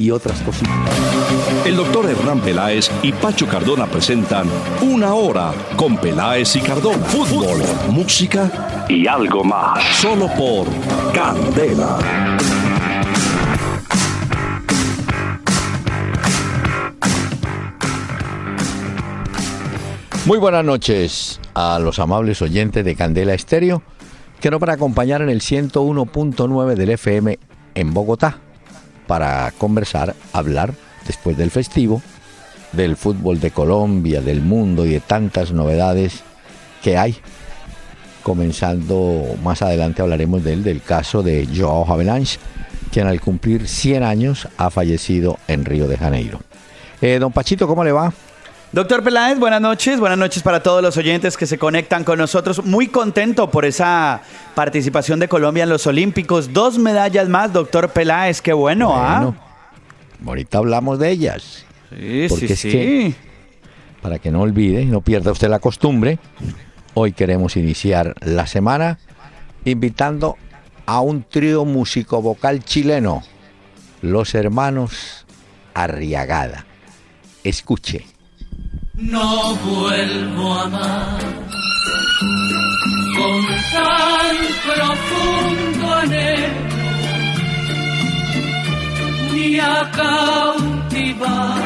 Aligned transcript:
y 0.00 0.10
otras 0.10 0.40
cositas. 0.40 0.74
El 1.66 1.76
doctor 1.76 2.08
Hernán 2.08 2.40
Peláez 2.40 2.90
y 3.02 3.12
Pacho 3.12 3.46
Cardona 3.46 3.86
presentan 3.86 4.46
Una 4.80 5.12
Hora 5.12 5.52
con 5.76 5.98
Peláez 5.98 6.56
y 6.56 6.60
Cardona. 6.60 7.04
Fútbol, 7.04 7.62
música 7.90 8.86
y 8.88 9.06
algo 9.06 9.44
más. 9.44 9.84
Solo 10.00 10.26
por 10.28 10.66
Candela. 11.12 11.98
Muy 20.24 20.38
buenas 20.38 20.64
noches 20.64 21.40
a 21.54 21.78
los 21.78 21.98
amables 21.98 22.40
oyentes 22.40 22.84
de 22.84 22.94
Candela 22.94 23.34
Estéreo, 23.34 23.82
que 24.40 24.50
no 24.50 24.58
para 24.58 24.74
acompañar 24.74 25.20
en 25.20 25.28
el 25.28 25.40
101.9 25.40 26.74
del 26.74 26.90
FM 26.90 27.38
en 27.74 27.94
Bogotá, 27.94 28.38
para 29.10 29.52
conversar, 29.58 30.14
hablar 30.32 30.72
después 31.04 31.36
del 31.36 31.50
festivo, 31.50 32.00
del 32.70 32.96
fútbol 32.96 33.40
de 33.40 33.50
Colombia, 33.50 34.20
del 34.20 34.40
mundo 34.40 34.86
y 34.86 34.90
de 34.90 35.00
tantas 35.00 35.50
novedades 35.50 36.20
que 36.80 36.96
hay. 36.96 37.16
Comenzando 38.22 39.24
más 39.42 39.62
adelante 39.62 40.00
hablaremos 40.00 40.44
de 40.44 40.54
del 40.58 40.80
caso 40.80 41.24
de 41.24 41.48
Joao 41.52 41.92
Havelange, 41.92 42.38
quien 42.92 43.08
al 43.08 43.20
cumplir 43.20 43.66
100 43.66 44.04
años 44.04 44.46
ha 44.56 44.70
fallecido 44.70 45.40
en 45.48 45.64
Río 45.64 45.88
de 45.88 45.96
Janeiro. 45.96 46.38
Eh, 47.02 47.18
don 47.18 47.32
Pachito, 47.32 47.66
¿cómo 47.66 47.82
le 47.82 47.90
va? 47.90 48.12
Doctor 48.72 49.02
Peláez, 49.02 49.36
buenas 49.36 49.60
noches. 49.60 49.98
Buenas 49.98 50.16
noches 50.16 50.44
para 50.44 50.62
todos 50.62 50.80
los 50.80 50.96
oyentes 50.96 51.36
que 51.36 51.44
se 51.44 51.58
conectan 51.58 52.04
con 52.04 52.18
nosotros. 52.18 52.64
Muy 52.64 52.86
contento 52.86 53.50
por 53.50 53.64
esa 53.64 54.22
participación 54.54 55.18
de 55.18 55.26
Colombia 55.26 55.64
en 55.64 55.70
los 55.70 55.88
Olímpicos. 55.88 56.52
Dos 56.52 56.78
medallas 56.78 57.28
más, 57.28 57.52
doctor 57.52 57.90
Peláez. 57.90 58.40
Qué 58.40 58.52
bueno, 58.52 58.92
¿ah? 58.94 59.34
Ahorita 60.24 60.58
hablamos 60.58 61.00
de 61.00 61.10
ellas. 61.10 61.64
Sí, 61.90 62.28
sí, 62.28 62.54
sí. 62.54 63.14
para 64.00 64.20
que 64.20 64.30
no 64.30 64.42
olvide, 64.42 64.84
no 64.84 65.00
pierda 65.00 65.32
usted 65.32 65.48
la 65.48 65.58
costumbre, 65.58 66.20
hoy 66.94 67.10
queremos 67.10 67.56
iniciar 67.56 68.14
la 68.20 68.46
semana 68.46 69.00
invitando 69.64 70.36
a 70.86 71.00
un 71.00 71.24
trío 71.24 71.64
músico 71.64 72.22
vocal 72.22 72.62
chileno, 72.62 73.24
los 74.00 74.36
hermanos 74.36 75.26
Arriagada. 75.74 76.66
Escuche. 77.42 78.09
No 79.00 79.54
vuelvo 79.56 80.54
a 80.54 80.62
amar 80.64 81.20
con 83.16 83.46
tan 83.72 84.36
profundo 84.66 85.94
anhelo, 85.94 86.62
ni 89.32 89.58
a 89.58 89.90
cautivar 89.90 91.62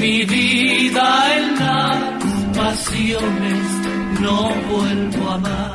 mi 0.00 0.24
vida 0.24 1.06
en 1.36 1.46
las 1.60 1.98
pasiones. 2.56 3.66
No 4.20 4.50
vuelvo 4.70 5.30
a 5.30 5.34
amar 5.34 5.74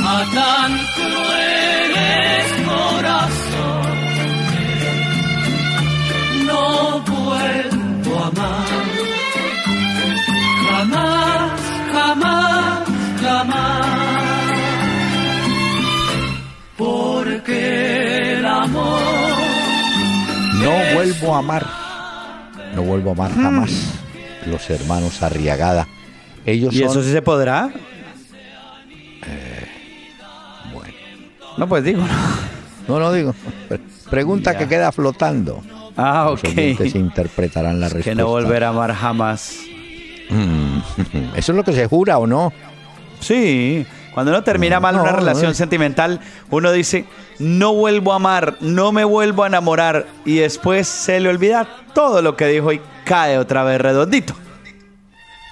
a 0.00 0.24
tan 0.34 0.72
crueles 0.94 1.93
vuelvo 21.24 21.34
a 21.36 21.38
amar. 21.38 21.66
No 22.74 22.82
vuelvo 22.82 23.10
a 23.10 23.12
amar 23.14 23.34
jamás. 23.34 23.70
Los 24.46 24.68
hermanos 24.70 25.22
Arriagada. 25.22 25.86
Ellos 26.46 26.74
¿Y 26.74 26.80
son- 26.80 26.88
eso 26.90 27.02
sí 27.02 27.12
se 27.12 27.22
podrá? 27.22 27.70
Bueno. 30.72 30.94
No, 31.56 31.68
pues 31.68 31.84
digo. 31.84 32.02
No, 32.88 32.98
no 32.98 33.12
digo. 33.12 33.34
Pregunta 34.10 34.52
Ya. 34.52 34.58
que 34.58 34.68
queda 34.68 34.92
flotando. 34.92 35.62
Ah, 35.96 36.26
Los 36.30 36.40
ok. 36.44 36.50
oyentes 36.50 36.94
interpretarán 36.94 37.80
la 37.80 37.88
Que 37.88 37.94
respuesta. 37.94 38.22
no 38.22 38.28
volver 38.28 38.64
a 38.64 38.68
amar 38.68 38.92
jamás. 38.94 39.58
Mm, 40.30 40.78
¿Eso 41.36 41.52
es 41.52 41.56
lo 41.56 41.64
que 41.64 41.72
se 41.72 41.86
jura 41.86 42.18
o 42.18 42.26
no? 42.26 42.52
Sí, 43.20 43.86
cuando 44.14 44.30
uno 44.32 44.42
termina 44.44 44.80
mal 44.80 44.96
una 44.96 45.12
relación 45.12 45.54
sentimental, 45.54 46.20
uno 46.50 46.70
dice, 46.72 47.04
no 47.40 47.74
vuelvo 47.74 48.12
a 48.12 48.16
amar, 48.16 48.56
no 48.60 48.92
me 48.92 49.04
vuelvo 49.04 49.42
a 49.44 49.48
enamorar, 49.48 50.06
y 50.24 50.36
después 50.36 50.86
se 50.88 51.18
le 51.20 51.28
olvida 51.28 51.68
todo 51.94 52.22
lo 52.22 52.36
que 52.36 52.46
dijo 52.46 52.72
y 52.72 52.80
cae 53.04 53.36
otra 53.38 53.64
vez 53.64 53.80
redondito. 53.80 54.34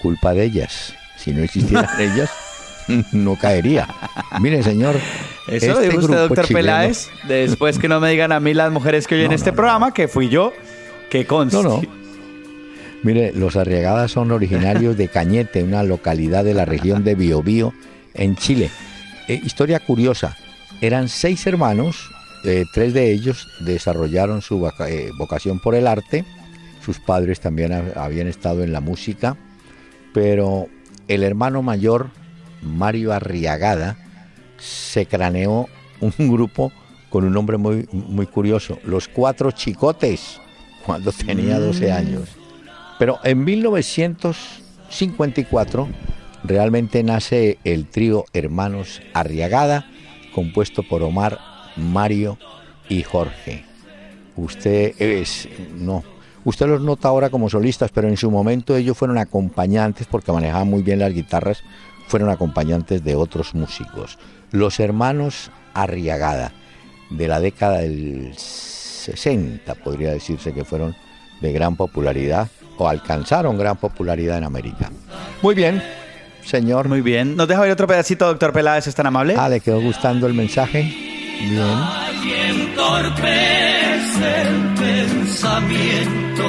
Culpa 0.00 0.32
de 0.32 0.44
ellas. 0.44 0.94
Si 1.16 1.32
no 1.32 1.42
existieran 1.42 1.88
ellas, 2.00 2.30
no 3.12 3.36
caería. 3.36 3.86
Mire, 4.40 4.62
señor. 4.62 4.96
Eso 5.48 5.66
lo 5.66 5.72
este 5.80 5.88
dijo 5.88 5.98
usted, 6.00 6.16
doctor 6.18 6.46
chileno- 6.46 6.54
Peláez, 6.58 7.08
después 7.28 7.78
que 7.78 7.88
no 7.88 7.98
me 8.00 8.10
digan 8.10 8.32
a 8.32 8.40
mí 8.40 8.54
las 8.54 8.70
mujeres 8.72 9.06
que 9.06 9.16
oyen 9.16 9.28
No, 9.30 9.34
este 9.34 9.50
no, 9.50 9.52
no. 9.52 9.56
programa, 9.56 9.94
que 9.94 10.06
fui 10.08 10.28
yo, 10.28 10.52
que 11.10 11.26
conste. 11.26 11.56
No, 11.56 11.62
no. 11.64 11.82
Mire, 13.02 13.32
los 13.34 13.56
Arriagadas 13.56 14.12
son 14.12 14.30
originarios 14.30 14.96
de 14.96 15.08
Cañete, 15.08 15.64
una 15.64 15.82
localidad 15.82 16.44
de 16.44 16.54
la 16.54 16.64
región 16.64 17.02
de 17.02 17.16
Biobío, 17.16 17.72
en 18.14 18.36
Chile. 18.36 18.70
Eh, 19.28 19.40
historia 19.44 19.80
curiosa, 19.80 20.36
eran 20.80 21.08
seis 21.08 21.46
hermanos, 21.46 22.10
eh, 22.44 22.64
tres 22.72 22.92
de 22.94 23.12
ellos 23.12 23.48
desarrollaron 23.60 24.42
su 24.42 24.66
eh, 24.86 25.10
vocación 25.16 25.58
por 25.60 25.74
el 25.74 25.86
arte, 25.86 26.24
sus 26.84 26.98
padres 26.98 27.40
también 27.40 27.72
ha- 27.72 27.92
habían 28.04 28.26
estado 28.26 28.64
en 28.64 28.72
la 28.72 28.80
música, 28.80 29.36
pero 30.12 30.66
el 31.08 31.22
hermano 31.22 31.62
mayor, 31.62 32.10
Mario 32.62 33.12
Arriagada, 33.12 33.96
se 34.58 35.06
craneó 35.06 35.68
un 36.00 36.12
grupo 36.30 36.72
con 37.10 37.24
un 37.24 37.32
nombre 37.32 37.58
muy, 37.58 37.88
muy 37.92 38.26
curioso, 38.26 38.78
Los 38.84 39.06
Cuatro 39.08 39.50
Chicotes, 39.52 40.40
cuando 40.86 41.12
tenía 41.12 41.60
12 41.60 41.92
años. 41.92 42.28
Pero 42.98 43.18
en 43.22 43.44
1954 43.44 45.88
realmente 46.44 47.02
nace 47.02 47.58
el 47.64 47.86
trío 47.86 48.24
Hermanos 48.32 49.02
Arriagada, 49.14 49.86
compuesto 50.34 50.82
por 50.82 51.02
Omar, 51.02 51.38
Mario 51.76 52.38
y 52.88 53.02
Jorge. 53.02 53.64
Usted 54.36 54.94
es, 55.00 55.48
no, 55.74 56.02
usted 56.44 56.66
los 56.66 56.80
nota 56.80 57.08
ahora 57.08 57.30
como 57.30 57.50
solistas, 57.50 57.90
pero 57.92 58.08
en 58.08 58.16
su 58.16 58.30
momento 58.30 58.76
ellos 58.76 58.96
fueron 58.96 59.18
acompañantes, 59.18 60.06
porque 60.06 60.32
manejaban 60.32 60.68
muy 60.68 60.82
bien 60.82 60.98
las 60.98 61.12
guitarras, 61.12 61.62
fueron 62.08 62.30
acompañantes 62.30 63.04
de 63.04 63.14
otros 63.14 63.54
músicos. 63.54 64.18
Los 64.50 64.80
hermanos 64.80 65.50
Arriagada, 65.74 66.52
de 67.10 67.28
la 67.28 67.40
década 67.40 67.78
del 67.78 68.34
60, 68.36 69.74
podría 69.76 70.12
decirse 70.12 70.52
que 70.52 70.64
fueron 70.64 70.94
de 71.40 71.52
gran 71.52 71.76
popularidad 71.76 72.48
o 72.78 72.88
alcanzaron 72.88 73.58
gran 73.58 73.76
popularidad 73.76 74.38
en 74.38 74.44
América. 74.44 74.90
Muy 75.42 75.54
bien, 75.54 75.82
señor. 76.44 76.88
Muy 76.88 77.00
bien. 77.00 77.36
¿Nos 77.36 77.48
deja 77.48 77.60
ver 77.60 77.70
otro 77.70 77.86
pedacito, 77.86 78.26
doctor 78.26 78.52
Peláez? 78.52 78.86
¿Es 78.86 78.94
tan 78.94 79.06
amable? 79.06 79.34
Ah, 79.38 79.48
¿le 79.48 79.60
quedó 79.60 79.80
gustando 79.80 80.26
el 80.26 80.34
mensaje? 80.34 80.82
Bien. 81.40 81.78
Y 82.24 82.32
entorpece 82.50 84.42
el 84.42 84.74
pensamiento, 84.74 86.44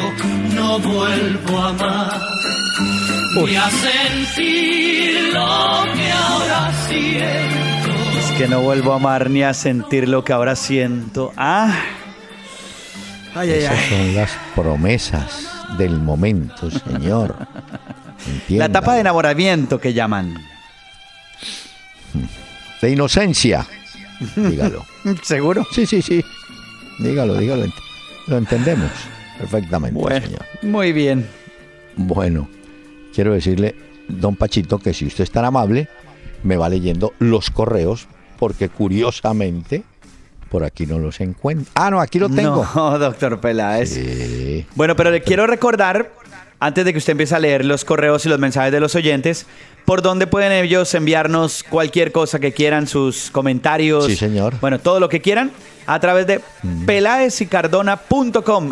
no 0.56 0.80
vuelvo 0.80 1.58
a 1.60 1.70
amar. 1.70 2.22
Ni 3.36 3.56
a 3.56 3.68
sentir 3.70 5.34
lo 5.34 5.84
que 5.96 6.12
ahora 6.12 6.72
siento. 6.88 8.20
Es 8.20 8.32
que 8.38 8.48
no 8.48 8.62
vuelvo 8.62 8.94
a 8.94 8.98
amar 8.98 9.30
ni 9.32 9.42
a 9.44 9.54
sentir 9.56 10.08
lo 10.08 10.24
que 10.24 10.34
ahora 10.34 10.56
siento. 10.56 11.34
Ah. 11.36 11.74
Ay, 13.36 13.50
ay, 13.50 13.60
Esas 13.64 13.80
ay. 13.80 13.90
son 13.90 14.16
las 14.16 14.32
promesas 14.56 15.50
del 15.80 16.00
momento, 16.00 16.70
señor. 16.70 17.36
La 18.50 18.66
etapa 18.66 18.94
de 18.96 19.02
enamoramiento 19.02 19.80
que 19.80 19.94
llaman. 19.94 20.36
De 22.82 22.90
inocencia. 22.92 23.66
Dígalo. 24.36 24.86
¿Seguro? 25.24 25.66
Sí, 25.72 25.86
sí, 25.86 26.02
sí. 26.02 26.24
Dígalo, 27.00 27.38
dígalo. 27.38 27.66
Lo 28.28 28.38
entendemos 28.38 28.92
perfectamente, 29.38 30.00
Bueno, 30.00 30.26
señor. 30.26 30.46
muy 30.62 30.94
bien. 30.94 31.28
Bueno, 31.96 32.48
quiero 33.14 33.34
decirle 33.34 33.76
don 34.08 34.36
Pachito, 34.36 34.80
que 34.80 34.94
si 34.94 35.06
usted 35.06 35.24
es 35.24 35.32
tan 35.32 35.46
amable, 35.46 35.88
me 36.44 36.58
va 36.58 36.70
leyendo 36.70 37.14
los 37.20 37.50
correos, 37.50 38.08
porque 38.38 38.70
curiosamente 38.70 39.84
por 40.50 40.64
aquí 40.64 40.86
no 40.86 41.00
los 41.00 41.20
encuentro. 41.20 41.72
Ah, 41.76 41.90
no, 41.90 42.00
aquí 42.00 42.20
lo 42.20 42.30
tengo. 42.30 42.68
No, 42.76 43.00
doctor 43.00 43.40
Peláez. 43.42 43.98
Bueno, 44.76 44.96
pero 44.96 45.10
le 45.10 45.22
quiero 45.22 45.48
recordar, 45.48 46.12
antes 46.64 46.86
de 46.86 46.94
que 46.94 46.98
usted 46.98 47.12
empiece 47.12 47.36
a 47.36 47.40
leer 47.40 47.66
los 47.66 47.84
correos 47.84 48.26
y 48.26 48.30
los 48.30 48.40
mensajes 48.40 48.72
de 48.72 48.80
los 48.80 48.96
oyentes, 48.96 49.46
por 49.84 50.02
dónde 50.02 50.28
pueden 50.28 50.54
ellos 50.54 50.94
enviarnos 50.94 51.62
cualquier 51.62 52.14
cosa 52.14 52.40
que 52.40 52.54
quieran, 52.54 52.88
sus 52.88 53.30
comentarios. 53.32 54.06
Sí, 54.06 54.16
señor. 54.16 54.54
Bueno, 54.62 54.80
todo 54.80 55.02
lo 55.02 55.10
que 55.10 55.20
quieran, 55.20 55.52
a 55.86 56.00
través 56.00 56.26
de 56.26 56.40
mm. 56.64 56.86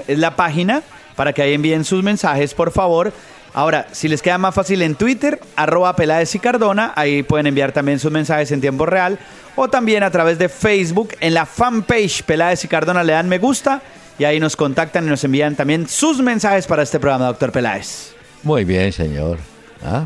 es 0.07 0.17
la 0.19 0.35
página 0.37 0.83
para 1.17 1.33
que 1.33 1.41
ahí 1.41 1.53
envíen 1.53 1.83
sus 1.83 2.01
mensajes, 2.01 2.53
por 2.53 2.71
favor. 2.71 3.11
Ahora, 3.53 3.87
si 3.91 4.07
les 4.07 4.21
queda 4.21 4.37
más 4.37 4.55
fácil 4.55 4.81
en 4.83 4.95
Twitter, 4.95 5.41
arroba 5.57 5.93
Peláez 5.93 6.33
y 6.33 6.39
Cardona, 6.39 6.93
ahí 6.95 7.23
pueden 7.23 7.47
enviar 7.47 7.73
también 7.73 7.99
sus 7.99 8.09
mensajes 8.09 8.53
en 8.53 8.61
tiempo 8.61 8.85
real. 8.85 9.19
O 9.57 9.67
también 9.69 10.03
a 10.03 10.11
través 10.11 10.39
de 10.39 10.47
Facebook, 10.47 11.09
en 11.19 11.33
la 11.33 11.45
fanpage 11.45 12.23
Peláez 12.23 12.63
y 12.63 12.69
Cardona 12.69 13.03
le 13.03 13.11
dan 13.11 13.27
me 13.27 13.37
gusta 13.37 13.81
y 14.21 14.25
ahí 14.25 14.39
nos 14.39 14.55
contactan 14.55 15.05
y 15.05 15.09
nos 15.09 15.23
envían 15.23 15.55
también 15.55 15.87
sus 15.87 16.21
mensajes 16.21 16.67
para 16.67 16.83
este 16.83 16.99
programa, 16.99 17.25
doctor 17.25 17.51
Peláez. 17.51 18.13
Muy 18.43 18.65
bien, 18.65 18.93
señor. 18.93 19.39
¿Ah? 19.83 20.05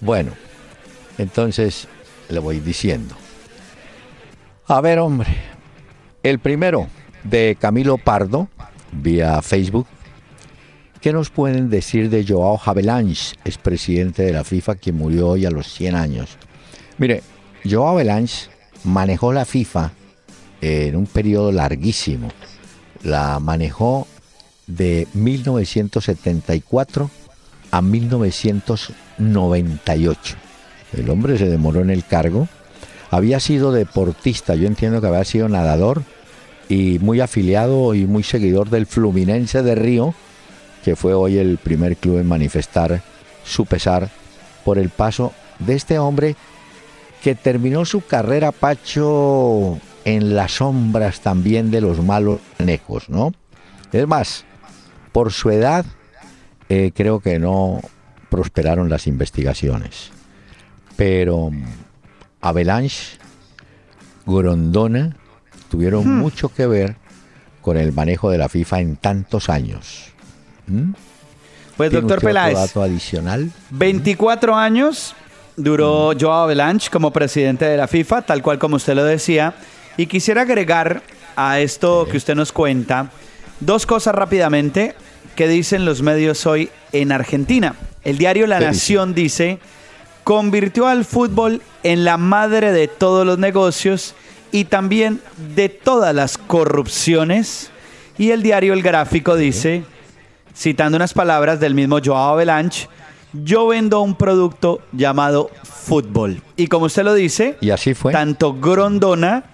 Bueno, 0.00 0.32
entonces 1.18 1.86
le 2.30 2.38
voy 2.38 2.60
diciendo. 2.60 3.14
A 4.66 4.80
ver, 4.80 5.00
hombre, 5.00 5.28
el 6.22 6.38
primero 6.38 6.88
de 7.24 7.58
Camilo 7.60 7.98
Pardo, 7.98 8.48
vía 8.90 9.42
Facebook, 9.42 9.86
¿Qué 11.02 11.12
nos 11.12 11.28
pueden 11.28 11.68
decir 11.68 12.08
de 12.08 12.24
Joao 12.26 12.58
Havelange, 12.64 13.36
expresidente 13.44 14.22
de 14.22 14.32
la 14.32 14.44
FIFA, 14.44 14.76
que 14.76 14.92
murió 14.92 15.28
hoy 15.28 15.44
a 15.44 15.50
los 15.50 15.70
100 15.74 15.94
años? 15.94 16.38
Mire, 16.96 17.22
Joao 17.70 17.90
Havelange 17.90 18.48
manejó 18.82 19.34
la 19.34 19.44
FIFA 19.44 19.92
en 20.62 20.96
un 20.96 21.06
periodo 21.06 21.52
larguísimo. 21.52 22.32
La 23.02 23.40
manejó 23.40 24.06
de 24.66 25.08
1974 25.14 27.10
a 27.70 27.80
1998. 27.82 30.36
El 30.92 31.08
hombre 31.10 31.38
se 31.38 31.48
demoró 31.48 31.80
en 31.80 31.90
el 31.90 32.04
cargo. 32.04 32.46
Había 33.10 33.40
sido 33.40 33.72
deportista, 33.72 34.54
yo 34.54 34.66
entiendo 34.66 35.00
que 35.00 35.06
había 35.06 35.24
sido 35.24 35.48
nadador 35.48 36.02
y 36.68 36.98
muy 36.98 37.20
afiliado 37.20 37.94
y 37.94 38.04
muy 38.06 38.22
seguidor 38.22 38.68
del 38.70 38.86
Fluminense 38.86 39.62
de 39.62 39.76
Río 39.76 40.14
que 40.86 40.94
fue 40.94 41.14
hoy 41.14 41.36
el 41.36 41.58
primer 41.58 41.96
club 41.96 42.18
en 42.18 42.28
manifestar 42.28 43.02
su 43.44 43.66
pesar 43.66 44.08
por 44.64 44.78
el 44.78 44.88
paso 44.88 45.32
de 45.58 45.74
este 45.74 45.98
hombre 45.98 46.36
que 47.24 47.34
terminó 47.34 47.84
su 47.84 48.06
carrera 48.06 48.52
Pacho 48.52 49.80
en 50.06 50.36
las 50.36 50.52
sombras 50.52 51.20
también 51.20 51.72
de 51.72 51.80
los 51.80 52.02
malos 52.02 52.38
nejos, 52.60 53.08
¿no? 53.10 53.32
Es 53.92 54.06
más, 54.06 54.44
por 55.10 55.32
su 55.32 55.50
edad 55.50 55.84
eh, 56.68 56.92
creo 56.94 57.18
que 57.18 57.40
no 57.40 57.80
prosperaron 58.30 58.88
las 58.88 59.08
investigaciones. 59.08 60.12
Pero 60.94 61.50
Avalanche, 62.40 63.18
Grondona 64.24 65.16
tuvieron 65.68 66.06
hmm. 66.06 66.18
mucho 66.18 66.54
que 66.54 66.68
ver 66.68 66.96
con 67.60 67.76
el 67.76 67.92
manejo 67.92 68.30
de 68.30 68.38
la 68.38 68.48
FIFA 68.48 68.80
en 68.80 68.96
tantos 68.96 69.48
años. 69.48 70.12
¿Mm? 70.68 70.92
Pues 71.76 71.90
doctor 71.90 72.20
Peláez, 72.20 72.54
dato 72.54 72.80
adicional? 72.80 73.50
24 73.70 74.54
años 74.54 75.16
duró 75.56 76.12
mm. 76.12 76.20
Joao 76.20 76.44
Avalanche 76.44 76.90
como 76.90 77.10
presidente 77.10 77.64
de 77.64 77.76
la 77.76 77.88
FIFA, 77.88 78.22
tal 78.22 78.40
cual 78.40 78.60
como 78.60 78.76
usted 78.76 78.94
lo 78.94 79.04
decía. 79.04 79.54
Y 79.96 80.06
quisiera 80.06 80.42
agregar 80.42 81.02
a 81.36 81.60
esto 81.60 82.06
que 82.10 82.16
usted 82.16 82.34
nos 82.34 82.52
cuenta 82.52 83.10
dos 83.60 83.86
cosas 83.86 84.14
rápidamente 84.14 84.94
que 85.34 85.48
dicen 85.48 85.84
los 85.84 86.02
medios 86.02 86.46
hoy 86.46 86.70
en 86.92 87.12
Argentina. 87.12 87.76
El 88.04 88.18
diario 88.18 88.46
La 88.46 88.60
Nación 88.60 89.14
dice, 89.14 89.58
convirtió 90.24 90.86
al 90.86 91.04
fútbol 91.04 91.62
en 91.82 92.04
la 92.04 92.16
madre 92.18 92.72
de 92.72 92.88
todos 92.88 93.26
los 93.26 93.38
negocios 93.38 94.14
y 94.52 94.64
también 94.64 95.20
de 95.54 95.68
todas 95.68 96.14
las 96.14 96.38
corrupciones. 96.38 97.70
Y 98.18 98.30
el 98.30 98.42
diario 98.42 98.72
El 98.72 98.82
Gráfico 98.82 99.36
dice, 99.36 99.84
citando 100.56 100.96
unas 100.96 101.14
palabras 101.14 101.60
del 101.60 101.74
mismo 101.74 101.98
Joao 102.04 102.32
Avalanche, 102.32 102.88
yo 103.32 103.66
vendo 103.66 104.00
un 104.00 104.14
producto 104.14 104.80
llamado 104.92 105.50
fútbol. 105.62 106.42
Y 106.56 106.68
como 106.68 106.86
usted 106.86 107.04
lo 107.04 107.14
dice, 107.14 107.56
y 107.60 107.70
así 107.70 107.94
fue. 107.94 108.12
Tanto 108.12 108.54
Grondona 108.54 109.44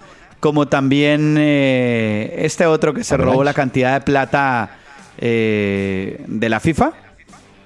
como 0.43 0.67
también 0.67 1.37
eh, 1.39 2.35
este 2.39 2.65
otro 2.65 2.93
que 2.93 3.05
se 3.05 3.15
robó 3.15 3.45
la 3.45 3.53
cantidad 3.53 3.93
de 3.93 4.01
plata 4.01 4.71
eh, 5.17 6.21
de 6.27 6.49
la 6.49 6.59
FIFA. 6.59 6.91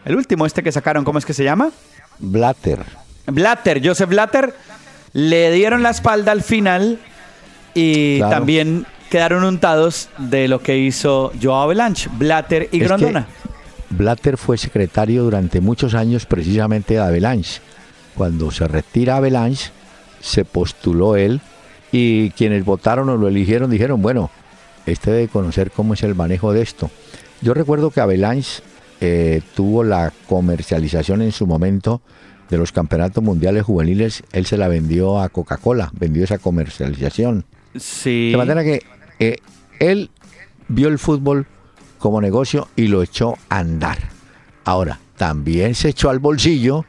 El 0.05 0.15
último, 0.15 0.45
este 0.45 0.61
que 0.61 0.71
sacaron, 0.71 1.03
¿cómo 1.03 1.17
es 1.17 1.25
que 1.25 1.33
se 1.33 1.43
llama? 1.43 1.71
Blatter. 2.19 2.85
Blatter, 3.25 3.81
Joseph 3.83 4.09
Blatter, 4.09 4.53
le 5.13 5.51
dieron 5.53 5.81
la 5.81 5.89
espalda 5.89 6.31
al 6.31 6.43
final 6.43 6.99
y 7.73 8.19
también 8.19 8.85
quedaron 9.09 9.43
untados 9.43 10.09
de 10.19 10.47
lo 10.47 10.61
que 10.61 10.77
hizo 10.77 11.31
Joao 11.41 11.63
Avalanche, 11.63 12.11
Blatter 12.13 12.69
y 12.71 12.77
Grondona. 12.77 13.25
Blatter 13.89 14.37
fue 14.37 14.59
secretario 14.59 15.23
durante 15.23 15.61
muchos 15.61 15.95
años 15.95 16.27
precisamente 16.27 16.93
de 16.93 16.99
Avalanche. 16.99 17.59
Cuando 18.13 18.51
se 18.51 18.67
retira 18.67 19.15
Avalanche, 19.15 19.71
se 20.21 20.45
postuló 20.45 21.15
él 21.15 21.41
y 21.91 22.31
quienes 22.31 22.65
votaron 22.65 23.09
o 23.09 23.17
lo 23.17 23.27
eligieron 23.27 23.69
dijeron, 23.69 24.01
bueno, 24.01 24.29
este 24.85 25.11
debe 25.11 25.27
conocer 25.27 25.71
cómo 25.71 25.93
es 25.93 26.03
el 26.03 26.15
manejo 26.15 26.53
de 26.53 26.61
esto. 26.61 26.89
Yo 27.41 27.53
recuerdo 27.53 27.91
que 27.91 28.01
Avalanche 28.01 28.61
eh, 29.01 29.41
tuvo 29.55 29.83
la 29.83 30.11
comercialización 30.27 31.21
en 31.21 31.31
su 31.31 31.45
momento 31.45 32.01
de 32.49 32.57
los 32.57 32.71
campeonatos 32.71 33.23
mundiales 33.23 33.63
juveniles, 33.63 34.23
él 34.31 34.45
se 34.45 34.57
la 34.57 34.67
vendió 34.67 35.19
a 35.19 35.29
Coca-Cola, 35.29 35.91
vendió 35.93 36.23
esa 36.23 36.37
comercialización. 36.37 37.45
Sí. 37.75 38.31
De 38.31 38.37
manera 38.37 38.63
que 38.63 38.83
eh, 39.19 39.37
él 39.79 40.09
vio 40.69 40.87
el 40.87 40.97
fútbol 40.97 41.45
como 41.99 42.21
negocio 42.21 42.69
y 42.75 42.87
lo 42.87 43.03
echó 43.03 43.35
a 43.49 43.59
andar. 43.59 43.97
Ahora, 44.63 44.99
también 45.17 45.75
se 45.75 45.89
echó 45.89 46.09
al 46.09 46.19
bolsillo 46.19 46.85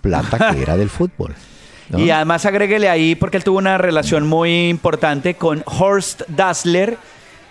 plata 0.00 0.52
que 0.52 0.62
era 0.62 0.76
del 0.76 0.90
fútbol. 0.90 1.34
Y 1.96 2.10
además 2.10 2.46
agréguele 2.46 2.88
ahí, 2.88 3.14
porque 3.14 3.36
él 3.36 3.44
tuvo 3.44 3.58
una 3.58 3.78
relación 3.78 4.26
muy 4.26 4.68
importante 4.68 5.34
con 5.34 5.62
Horst 5.66 6.22
Dassler, 6.28 6.96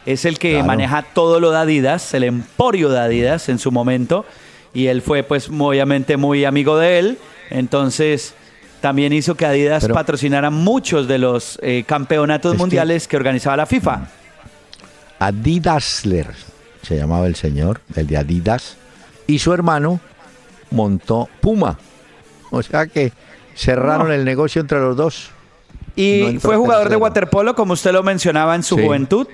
es 0.06 0.26
el 0.26 0.40
que 0.40 0.64
maneja 0.64 1.04
todo 1.14 1.40
lo 1.40 1.52
de 1.52 1.58
Adidas, 1.60 2.14
el 2.14 2.24
emporio 2.24 2.90
de 2.90 3.00
Adidas 3.00 3.48
en 3.50 3.60
su 3.60 3.72
momento, 3.72 4.26
y 4.74 4.88
él 4.88 5.02
fue 5.02 5.24
pues 5.24 5.50
obviamente 5.50 6.18
muy 6.18 6.46
amigo 6.46 6.78
de 6.78 7.00
él, 7.00 7.18
entonces 7.50 8.34
también 8.82 9.14
hizo 9.14 9.36
que 9.36 9.46
Adidas 9.46 9.88
patrocinara 9.88 10.50
muchos 10.50 11.08
de 11.08 11.18
los 11.18 11.58
eh, 11.62 11.86
campeonatos 11.88 12.58
mundiales 12.58 13.08
que, 13.08 13.16
organizaba 13.16 13.56
la 13.56 13.66
FIFA. 13.66 14.10
Adidasler 15.20 16.28
se 16.82 16.98
llamaba 16.98 17.28
el 17.28 17.36
señor, 17.36 17.80
el 17.96 18.08
de 18.08 18.18
Adidas, 18.18 18.76
y 19.26 19.40
su 19.40 19.54
hermano 19.54 20.02
montó 20.70 21.30
Puma. 21.40 21.80
O 22.52 22.62
sea 22.62 22.88
que 22.88 23.14
cerraron 23.56 24.12
el 24.12 24.26
negocio 24.26 24.62
entre 24.62 24.80
los 24.80 24.96
dos. 24.96 25.32
Y 25.96 26.40
fue 26.40 26.58
jugador 26.58 26.90
de 26.90 26.96
waterpolo, 26.96 27.56
como 27.56 27.74
usted 27.74 27.92
lo 27.92 28.04
mencionaba 28.04 28.56
en 28.56 28.64
su 28.64 28.78
juventud. 28.78 29.28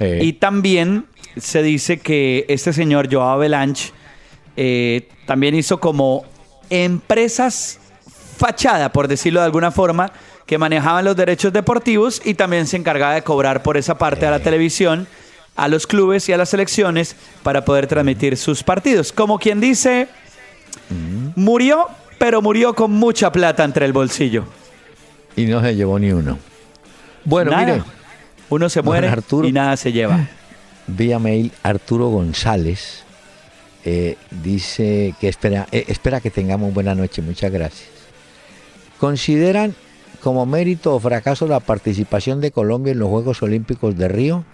Y 0.00 0.34
también 0.34 1.04
se 1.36 1.62
dice 1.62 2.00
que 2.00 2.46
este 2.48 2.72
señor 2.72 3.12
Joao 3.12 3.38
Belanch 3.38 3.92
eh, 4.56 5.08
también 5.26 5.54
hizo 5.54 5.78
como 5.78 6.24
empresas 6.70 7.78
fachada, 8.36 8.92
por 8.92 9.08
decirlo 9.08 9.40
de 9.40 9.46
alguna 9.46 9.70
forma, 9.70 10.12
que 10.46 10.58
manejaban 10.58 11.04
los 11.04 11.14
derechos 11.14 11.52
deportivos 11.52 12.22
y 12.24 12.34
también 12.34 12.66
se 12.66 12.76
encargaba 12.76 13.14
de 13.14 13.22
cobrar 13.22 13.62
por 13.62 13.76
esa 13.76 13.98
parte 13.98 14.26
a 14.26 14.30
la 14.30 14.40
televisión, 14.40 15.06
a 15.54 15.68
los 15.68 15.86
clubes 15.86 16.28
y 16.28 16.32
a 16.32 16.36
las 16.36 16.48
selecciones 16.48 17.14
para 17.42 17.64
poder 17.64 17.86
transmitir 17.86 18.36
sus 18.36 18.62
partidos. 18.62 19.12
Como 19.12 19.38
quien 19.38 19.60
dice, 19.60 20.08
murió, 21.36 21.86
pero 22.20 22.40
murió 22.40 22.74
con 22.74 22.92
mucha 22.92 23.32
plata 23.32 23.64
entre 23.64 23.86
el 23.86 23.92
bolsillo. 23.92 24.44
Y 25.34 25.46
no 25.46 25.60
se 25.60 25.74
llevó 25.74 25.98
ni 25.98 26.12
uno. 26.12 26.38
Bueno, 27.24 27.56
mire. 27.56 27.82
Uno 28.50 28.68
se 28.68 28.82
muere 28.82 29.10
y 29.42 29.52
nada 29.52 29.76
se 29.76 29.90
lleva. 29.90 30.28
Vía 30.86 31.18
mail 31.18 31.50
Arturo 31.62 32.08
González 32.08 33.04
eh, 33.84 34.16
dice 34.42 35.14
que 35.18 35.28
espera, 35.28 35.66
eh, 35.72 35.84
espera 35.88 36.20
que 36.20 36.30
tengamos 36.30 36.74
buena 36.74 36.94
noche. 36.94 37.22
Muchas 37.22 37.50
gracias 37.50 38.00
consideran 39.00 39.74
como 40.20 40.44
mérito 40.44 40.94
o 40.94 41.00
fracaso 41.00 41.48
la 41.48 41.60
participación 41.60 42.42
de 42.42 42.50
Colombia 42.52 42.92
en 42.92 42.98
los 42.98 43.08
Juegos 43.08 43.42
Olímpicos 43.42 43.96
de 43.96 44.08
Río. 44.08 44.44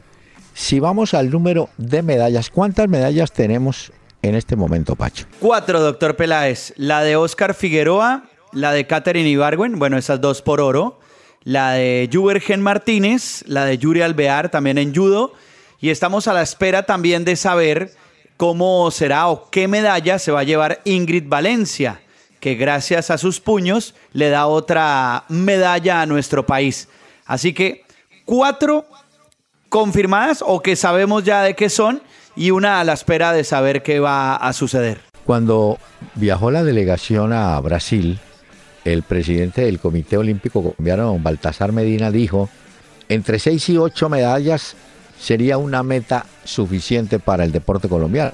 Si 0.54 0.78
vamos 0.78 1.12
al 1.12 1.30
número 1.30 1.68
de 1.76 2.02
medallas, 2.02 2.48
¿cuántas 2.48 2.88
medallas 2.88 3.32
tenemos 3.32 3.92
en 4.26 4.34
este 4.34 4.56
momento, 4.56 4.96
Pacho? 4.96 5.26
Cuatro, 5.40 5.80
doctor 5.80 6.16
Peláez. 6.16 6.72
La 6.76 7.02
de 7.02 7.16
Oscar 7.16 7.54
Figueroa, 7.54 8.24
la 8.52 8.72
de 8.72 8.86
Catherine 8.86 9.28
Ibargüen, 9.28 9.78
bueno, 9.78 9.98
esas 9.98 10.20
dos 10.20 10.42
por 10.42 10.60
oro. 10.60 11.00
La 11.42 11.72
de 11.72 12.10
Jubergen 12.12 12.60
Martínez, 12.60 13.44
la 13.46 13.64
de 13.64 13.78
Yuri 13.78 14.02
Alvear, 14.02 14.50
también 14.50 14.78
en 14.78 14.94
judo. 14.94 15.32
Y 15.80 15.90
estamos 15.90 16.26
a 16.26 16.32
la 16.32 16.42
espera 16.42 16.84
también 16.84 17.24
de 17.24 17.36
saber 17.36 17.92
cómo 18.36 18.90
será 18.90 19.28
o 19.28 19.50
qué 19.50 19.68
medalla 19.68 20.18
se 20.18 20.32
va 20.32 20.40
a 20.40 20.44
llevar 20.44 20.80
Ingrid 20.84 21.28
Valencia, 21.28 22.00
que 22.40 22.54
gracias 22.54 23.10
a 23.10 23.18
sus 23.18 23.40
puños 23.40 23.94
le 24.12 24.28
da 24.30 24.46
otra 24.46 25.24
medalla 25.28 26.02
a 26.02 26.06
nuestro 26.06 26.44
país. 26.44 26.88
Así 27.24 27.52
que 27.52 27.84
cuatro 28.24 28.86
confirmadas 29.68 30.42
o 30.46 30.60
que 30.60 30.76
sabemos 30.76 31.24
ya 31.24 31.42
de 31.42 31.54
qué 31.54 31.68
son 31.68 32.02
y 32.36 32.50
una 32.50 32.80
a 32.80 32.84
la 32.84 32.92
espera 32.92 33.32
de 33.32 33.42
saber 33.42 33.82
qué 33.82 33.98
va 33.98 34.36
a 34.36 34.52
suceder. 34.52 35.00
Cuando 35.24 35.78
viajó 36.14 36.50
la 36.50 36.62
delegación 36.62 37.32
a 37.32 37.58
Brasil, 37.60 38.20
el 38.84 39.02
presidente 39.02 39.62
del 39.62 39.80
Comité 39.80 40.16
Olímpico 40.16 40.62
Colombiano, 40.62 41.18
Baltasar 41.18 41.72
Medina, 41.72 42.12
dijo, 42.12 42.48
entre 43.08 43.38
seis 43.38 43.68
y 43.68 43.78
ocho 43.78 44.08
medallas 44.08 44.76
sería 45.18 45.58
una 45.58 45.82
meta 45.82 46.26
suficiente 46.44 47.18
para 47.18 47.44
el 47.44 47.50
deporte 47.50 47.88
colombiano. 47.88 48.32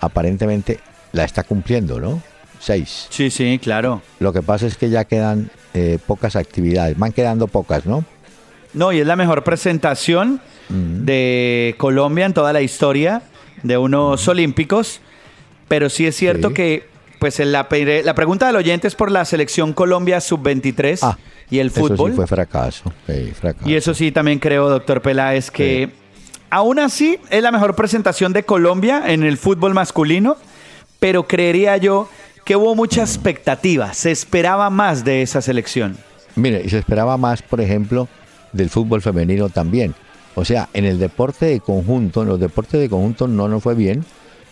Aparentemente 0.00 0.80
la 1.12 1.24
está 1.24 1.42
cumpliendo, 1.42 2.00
¿no? 2.00 2.22
Seis. 2.60 3.06
Sí, 3.10 3.30
sí, 3.30 3.58
claro. 3.62 4.00
Lo 4.20 4.32
que 4.32 4.42
pasa 4.42 4.66
es 4.66 4.76
que 4.76 4.88
ya 4.90 5.04
quedan 5.04 5.50
eh, 5.74 5.98
pocas 6.06 6.36
actividades, 6.36 6.96
van 6.96 7.12
quedando 7.12 7.48
pocas, 7.48 7.84
¿no? 7.84 8.04
No, 8.72 8.92
y 8.92 9.00
es 9.00 9.06
la 9.06 9.16
mejor 9.16 9.42
presentación 9.42 10.40
de 10.68 11.74
Colombia 11.78 12.26
en 12.26 12.32
toda 12.32 12.52
la 12.52 12.60
historia 12.62 13.22
de 13.62 13.78
unos 13.78 14.26
olímpicos, 14.28 15.00
pero 15.68 15.88
sí 15.88 16.06
es 16.06 16.16
cierto 16.16 16.52
que 16.52 16.88
pues 17.18 17.38
la, 17.38 17.68
la, 18.04 18.14
pregunta 18.14 18.46
del 18.46 18.56
oyente 18.56 18.88
es 18.88 18.94
por 18.94 19.10
la 19.10 19.24
selección 19.26 19.74
Colombia 19.74 20.20
sub-23 20.22 21.00
ah, 21.02 21.18
y 21.50 21.58
el 21.58 21.70
fútbol. 21.70 21.94
Eso 21.94 22.06
sí 22.08 22.16
fue 22.16 22.26
fracaso, 22.26 22.92
Y 23.66 23.74
eso 23.74 23.92
sí 23.92 24.10
también 24.10 24.38
creo, 24.38 24.70
doctor 24.70 25.02
Peláez, 25.02 25.50
que 25.50 25.90
aún 26.48 26.78
así 26.78 27.18
es 27.28 27.42
la 27.42 27.52
mejor 27.52 27.76
presentación 27.76 28.32
de 28.32 28.44
Colombia 28.44 29.02
en 29.06 29.22
el 29.22 29.36
fútbol 29.36 29.74
masculino, 29.74 30.38
pero 30.98 31.26
creería 31.26 31.76
yo 31.76 32.08
que 32.44 32.56
hubo 32.56 32.74
mucha 32.74 33.02
expectativa, 33.02 33.92
se 33.92 34.10
esperaba 34.10 34.70
más 34.70 35.04
de 35.04 35.20
esa 35.20 35.42
selección. 35.42 35.98
Mire, 36.36 36.66
se 36.70 36.78
esperaba 36.78 37.18
más, 37.18 37.42
por 37.42 37.60
ejemplo, 37.60 38.08
del 38.52 38.70
fútbol 38.70 39.02
femenino 39.02 39.50
también. 39.50 39.94
O 40.34 40.44
sea, 40.44 40.68
en 40.72 40.84
el 40.84 40.98
deporte 40.98 41.46
de 41.46 41.60
conjunto, 41.60 42.22
en 42.22 42.28
los 42.28 42.40
deportes 42.40 42.80
de 42.80 42.88
conjunto 42.88 43.26
no 43.26 43.48
nos 43.48 43.62
fue 43.62 43.74
bien 43.74 44.04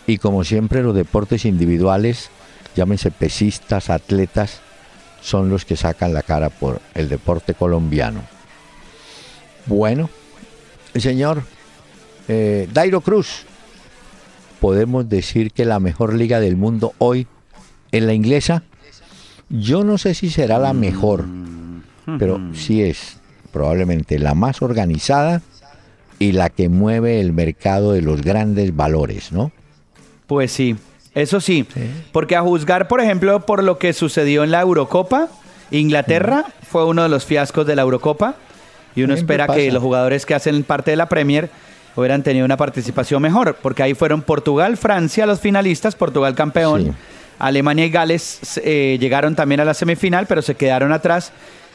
y 0.07 0.19
como 0.19 0.43
siempre 0.45 0.83
los 0.83 0.95
deportes 0.95 1.45
individuales, 1.45 2.31
llámense 2.75 3.11
pesistas, 3.11 3.91
atletas, 3.91 4.61
son 5.21 5.51
los 5.51 5.65
que 5.65 5.77
sacan 5.77 6.15
la 6.15 6.23
cara 6.23 6.49
por 6.49 6.81
el 6.95 7.09
deporte 7.09 7.55
colombiano. 7.55 8.23
Bueno, 9.67 10.09
el 10.95 11.03
señor 11.03 11.43
eh, 12.29 12.69
Dairo 12.73 13.01
Cruz, 13.01 13.45
podemos 14.61 15.09
decir 15.09 15.53
que 15.53 15.65
la 15.65 15.81
mejor 15.81 16.15
liga 16.15 16.41
del 16.41 16.57
mundo 16.57 16.95
hoy 16.99 17.27
es 17.93 18.03
la 18.03 18.15
inglesa. 18.15 18.63
Yo 19.49 19.85
no 19.85 19.99
sé 19.99 20.15
si 20.15 20.31
será 20.31 20.59
la 20.59 20.73
mejor, 20.73 21.25
pero 22.19 22.41
sí 22.55 22.83
es 22.83 23.19
probablemente 23.53 24.19
la 24.19 24.35
más 24.35 24.63
organizada 24.63 25.43
y 26.19 26.33
la 26.33 26.51
que 26.51 26.69
mueve 26.69 27.21
el 27.21 27.33
mercado 27.33 27.93
de 27.93 28.03
los 28.03 28.23
grandes 28.23 28.75
valores, 28.75 29.33
¿no? 29.33 29.53
Pues 30.27 30.53
sí, 30.53 30.77
eso 31.15 31.41
sí, 31.41 31.67
porque 32.13 32.37
a 32.37 32.43
juzgar, 32.43 32.89
por 32.89 33.01
ejemplo, 33.01 33.47
por 33.47 33.63
lo 33.63 33.79
que 33.79 33.93
sucedió 33.93 34.45
en 34.45 34.51
la 34.51 34.61
Eurocopa, 34.61 35.29
Inglaterra 35.71 36.45
fue 36.71 36.85
uno 36.85 37.03
de 37.03 37.09
los 37.09 37.25
fiascos 37.25 37.67
de 37.67 37.77
la 37.77 37.83
Eurocopa 37.83 38.37
y 38.95 39.03
uno 39.03 39.15
espera 39.15 39.47
que 39.47 39.71
los 39.73 39.83
jugadores 39.83 40.27
que 40.27 40.35
hacen 40.35 40.63
parte 40.65 40.91
de 40.91 40.97
la 40.97 41.09
Premier 41.09 41.51
hubieran 41.97 42.23
tenido 42.23 42.45
una 42.45 42.57
participación 42.57 43.23
mejor, 43.23 43.57
porque 43.63 43.83
ahí 43.83 43.95
fueron 43.95 44.23
Portugal, 44.23 44.77
Francia 44.77 45.27
los 45.27 45.41
finalistas, 45.41 45.97
Portugal 45.97 46.35
campeón, 46.35 46.95
Alemania 47.39 47.87
y 47.87 47.91
Gales 47.91 48.61
eh, 48.63 48.99
llegaron 49.01 49.35
también 49.35 49.61
a 49.61 49.65
la 49.65 49.75
semifinal, 49.75 50.27
pero 50.27 50.43
se 50.43 50.55
quedaron 50.55 50.93
atrás. 50.93 51.33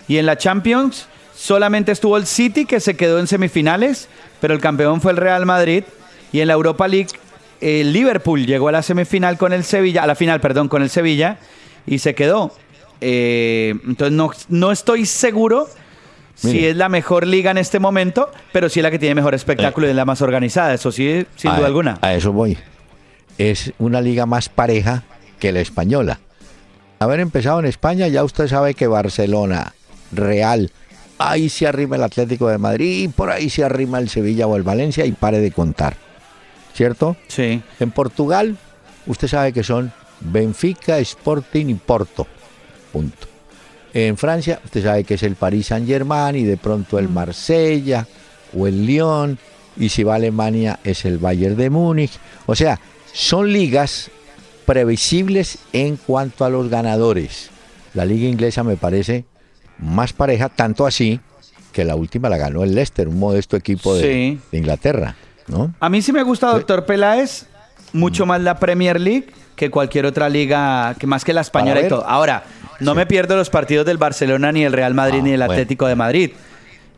Y 0.07 0.17
en 0.17 0.25
la 0.25 0.37
Champions 0.37 1.07
solamente 1.35 1.91
estuvo 1.91 2.17
el 2.17 2.25
City 2.25 2.65
que 2.65 2.79
se 2.79 2.95
quedó 2.95 3.19
en 3.19 3.27
semifinales, 3.27 4.07
pero 4.41 4.53
el 4.53 4.59
campeón 4.59 5.01
fue 5.01 5.11
el 5.11 5.17
Real 5.17 5.45
Madrid. 5.45 5.83
Y 6.31 6.41
en 6.41 6.47
la 6.47 6.53
Europa 6.53 6.87
League, 6.87 7.09
el 7.61 7.93
Liverpool 7.93 8.45
llegó 8.45 8.69
a 8.69 8.71
la 8.71 8.81
semifinal 8.81 9.37
con 9.37 9.53
el 9.53 9.63
Sevilla, 9.63 10.03
a 10.03 10.07
la 10.07 10.15
final, 10.15 10.41
perdón, 10.41 10.67
con 10.67 10.81
el 10.81 10.89
Sevilla 10.89 11.37
y 11.85 11.99
se 11.99 12.15
quedó. 12.15 12.51
Eh, 13.01 13.75
entonces 13.85 14.15
no, 14.15 14.31
no 14.49 14.71
estoy 14.71 15.05
seguro 15.05 15.67
si 16.35 16.65
es 16.65 16.75
la 16.75 16.89
mejor 16.89 17.27
liga 17.27 17.51
en 17.51 17.57
este 17.57 17.79
momento, 17.79 18.29
pero 18.51 18.69
sí 18.69 18.79
es 18.79 18.83
la 18.83 18.91
que 18.91 18.99
tiene 18.99 19.15
mejor 19.15 19.35
espectáculo 19.35 19.87
y 19.87 19.91
es 19.91 19.95
la 19.95 20.05
más 20.05 20.21
organizada, 20.21 20.73
eso 20.73 20.91
sí, 20.91 21.25
sin 21.35 21.55
duda 21.55 21.67
alguna. 21.67 21.97
A 22.01 22.13
eso 22.13 22.33
voy. 22.33 22.57
Es 23.37 23.71
una 23.79 24.01
liga 24.01 24.25
más 24.25 24.49
pareja 24.49 25.03
que 25.39 25.51
la 25.51 25.59
española. 25.59 26.19
Haber 26.99 27.19
empezado 27.19 27.59
en 27.59 27.65
España, 27.65 28.07
ya 28.07 28.23
usted 28.23 28.47
sabe 28.47 28.73
que 28.73 28.87
Barcelona, 28.87 29.73
Real, 30.11 30.71
ahí 31.17 31.49
se 31.49 31.67
arrima 31.67 31.95
el 31.95 32.03
Atlético 32.03 32.47
de 32.47 32.57
Madrid, 32.57 33.03
y 33.03 33.07
por 33.07 33.29
ahí 33.29 33.49
se 33.49 33.63
arrima 33.63 33.99
el 33.99 34.09
Sevilla 34.09 34.47
o 34.47 34.55
el 34.55 34.63
Valencia 34.63 35.05
y 35.05 35.11
pare 35.11 35.39
de 35.39 35.51
contar. 35.51 35.95
¿Cierto? 36.73 37.15
Sí. 37.27 37.61
En 37.79 37.91
Portugal, 37.91 38.57
usted 39.05 39.27
sabe 39.27 39.53
que 39.53 39.63
son 39.63 39.91
Benfica, 40.19 40.97
Sporting 40.99 41.67
y 41.67 41.73
Porto. 41.75 42.27
Punto. 42.91 43.27
En 43.93 44.17
Francia, 44.17 44.59
usted 44.65 44.83
sabe 44.83 45.03
que 45.03 45.13
es 45.15 45.23
el 45.23 45.35
Paris 45.35 45.67
Saint-Germain 45.67 46.35
y 46.35 46.43
de 46.43 46.57
pronto 46.57 46.97
el 46.97 47.09
mm. 47.09 47.13
Marsella 47.13 48.07
o 48.57 48.65
el 48.65 48.85
Lyon. 48.85 49.37
Y 49.77 49.89
si 49.89 50.03
va 50.03 50.13
a 50.13 50.15
Alemania 50.15 50.79
es 50.83 51.05
el 51.05 51.19
Bayern 51.19 51.55
de 51.55 51.69
Múnich. 51.69 52.13
O 52.45 52.55
sea, 52.55 52.79
son 53.11 53.53
ligas 53.53 54.09
previsibles 54.65 55.59
en 55.73 55.97
cuanto 55.97 56.45
a 56.45 56.49
los 56.49 56.69
ganadores. 56.69 57.49
La 57.93 58.05
liga 58.05 58.27
inglesa 58.27 58.63
me 58.63 58.77
parece 58.77 59.25
más 59.83 60.13
pareja, 60.13 60.49
tanto 60.49 60.85
así 60.85 61.19
que 61.71 61.83
la 61.83 61.95
última 61.95 62.29
la 62.29 62.37
ganó 62.37 62.63
el 62.63 62.75
Leicester, 62.75 63.07
un 63.07 63.19
modesto 63.19 63.57
equipo 63.57 63.95
de, 63.95 64.37
Inglaterra. 64.51 65.15
¿no? 65.47 65.73
A 65.79 65.89
mí 65.89 66.01
sí 66.01 66.13
me 66.13 66.23
gusta, 66.23 66.51
doctor 66.51 66.85
Peláez, 66.85 67.47
mucho 67.91 68.25
más 68.25 68.41
la 68.41 68.59
Premier 68.59 68.99
League 68.99 69.27
que 69.55 69.69
cualquier 69.69 70.05
otra 70.05 70.29
liga, 70.29 70.95
que 70.97 71.07
más 71.07 71.23
que 71.23 71.33
la 71.33 71.41
española 71.41 71.81
y 71.81 71.87
todo. 71.87 72.05
Ahora, 72.07 72.43
no 72.79 72.95
me 72.95 73.05
pierdo 73.05 73.35
los 73.35 73.49
partidos 73.49 73.85
del 73.85 73.97
Barcelona, 73.97 74.51
ni 74.51 74.63
el 74.63 74.73
Real 74.73 74.93
Madrid, 74.93 75.19
ah, 75.21 75.23
ni 75.23 75.31
el 75.31 75.41
Atlético 75.41 75.87
de 75.87 75.95
Madrid. 75.95 76.31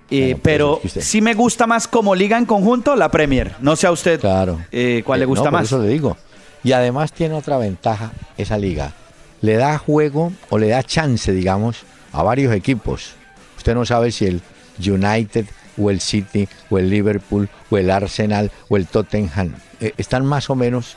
Pues, 0.08 0.36
pero 0.42 0.82
sí 0.86 1.22
me 1.22 1.34
gusta 1.34 1.66
más 1.66 1.88
como 1.88 2.14
liga 2.14 2.38
en 2.38 2.46
conjunto 2.46 2.96
la 2.96 3.10
Premier. 3.10 3.56
No 3.60 3.76
sé 3.76 3.88
a 3.88 3.92
usted 3.92 4.20
claro. 4.20 4.60
Eh, 4.72 5.02
cuál 5.06 5.20
le 5.20 5.24
eh, 5.24 5.28
gusta 5.28 5.52
más. 5.52 5.66
Eso 5.66 5.82
le 5.82 5.90
digo. 5.90 6.16
Y 6.64 6.72
además 6.74 7.12
tiene 7.12 7.36
otra 7.36 7.58
ventaja 7.58 8.12
esa 8.38 8.58
liga. 8.58 8.94
Le 9.42 9.56
da 9.56 9.78
juego 9.78 10.32
o 10.50 10.58
le 10.58 10.70
da 10.70 10.84
chance, 10.84 11.32
digamos, 11.32 11.86
a 12.16 12.24
varios 12.24 12.54
equipos. 12.54 13.14
Usted 13.58 13.76
no 13.76 13.86
sabe 13.86 14.12
si 14.12 14.26
el 14.26 14.42
United 14.80 15.46
o 15.78 15.90
el 15.90 16.00
City 16.00 16.48
o 16.70 16.78
el 16.78 16.90
Liverpool 16.90 17.50
o 17.70 17.78
el 17.78 17.92
Arsenal 17.92 18.52
o 18.70 18.78
el 18.78 18.88
Tottenham 18.88 19.54
eh, 19.82 19.94
están 19.98 20.26
más 20.26 20.50
o 20.50 20.56
menos 20.56 20.96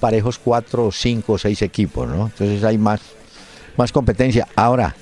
parejos 0.00 0.38
cuatro, 0.38 0.90
cinco 0.90 1.34
o 1.34 1.38
seis 1.38 1.60
equipos, 1.62 2.08
¿no? 2.08 2.26
Entonces 2.26 2.64
hay 2.64 2.78
más, 2.78 3.00
más 3.76 3.92
competencia. 3.92 4.48
Ahora, 4.56 4.94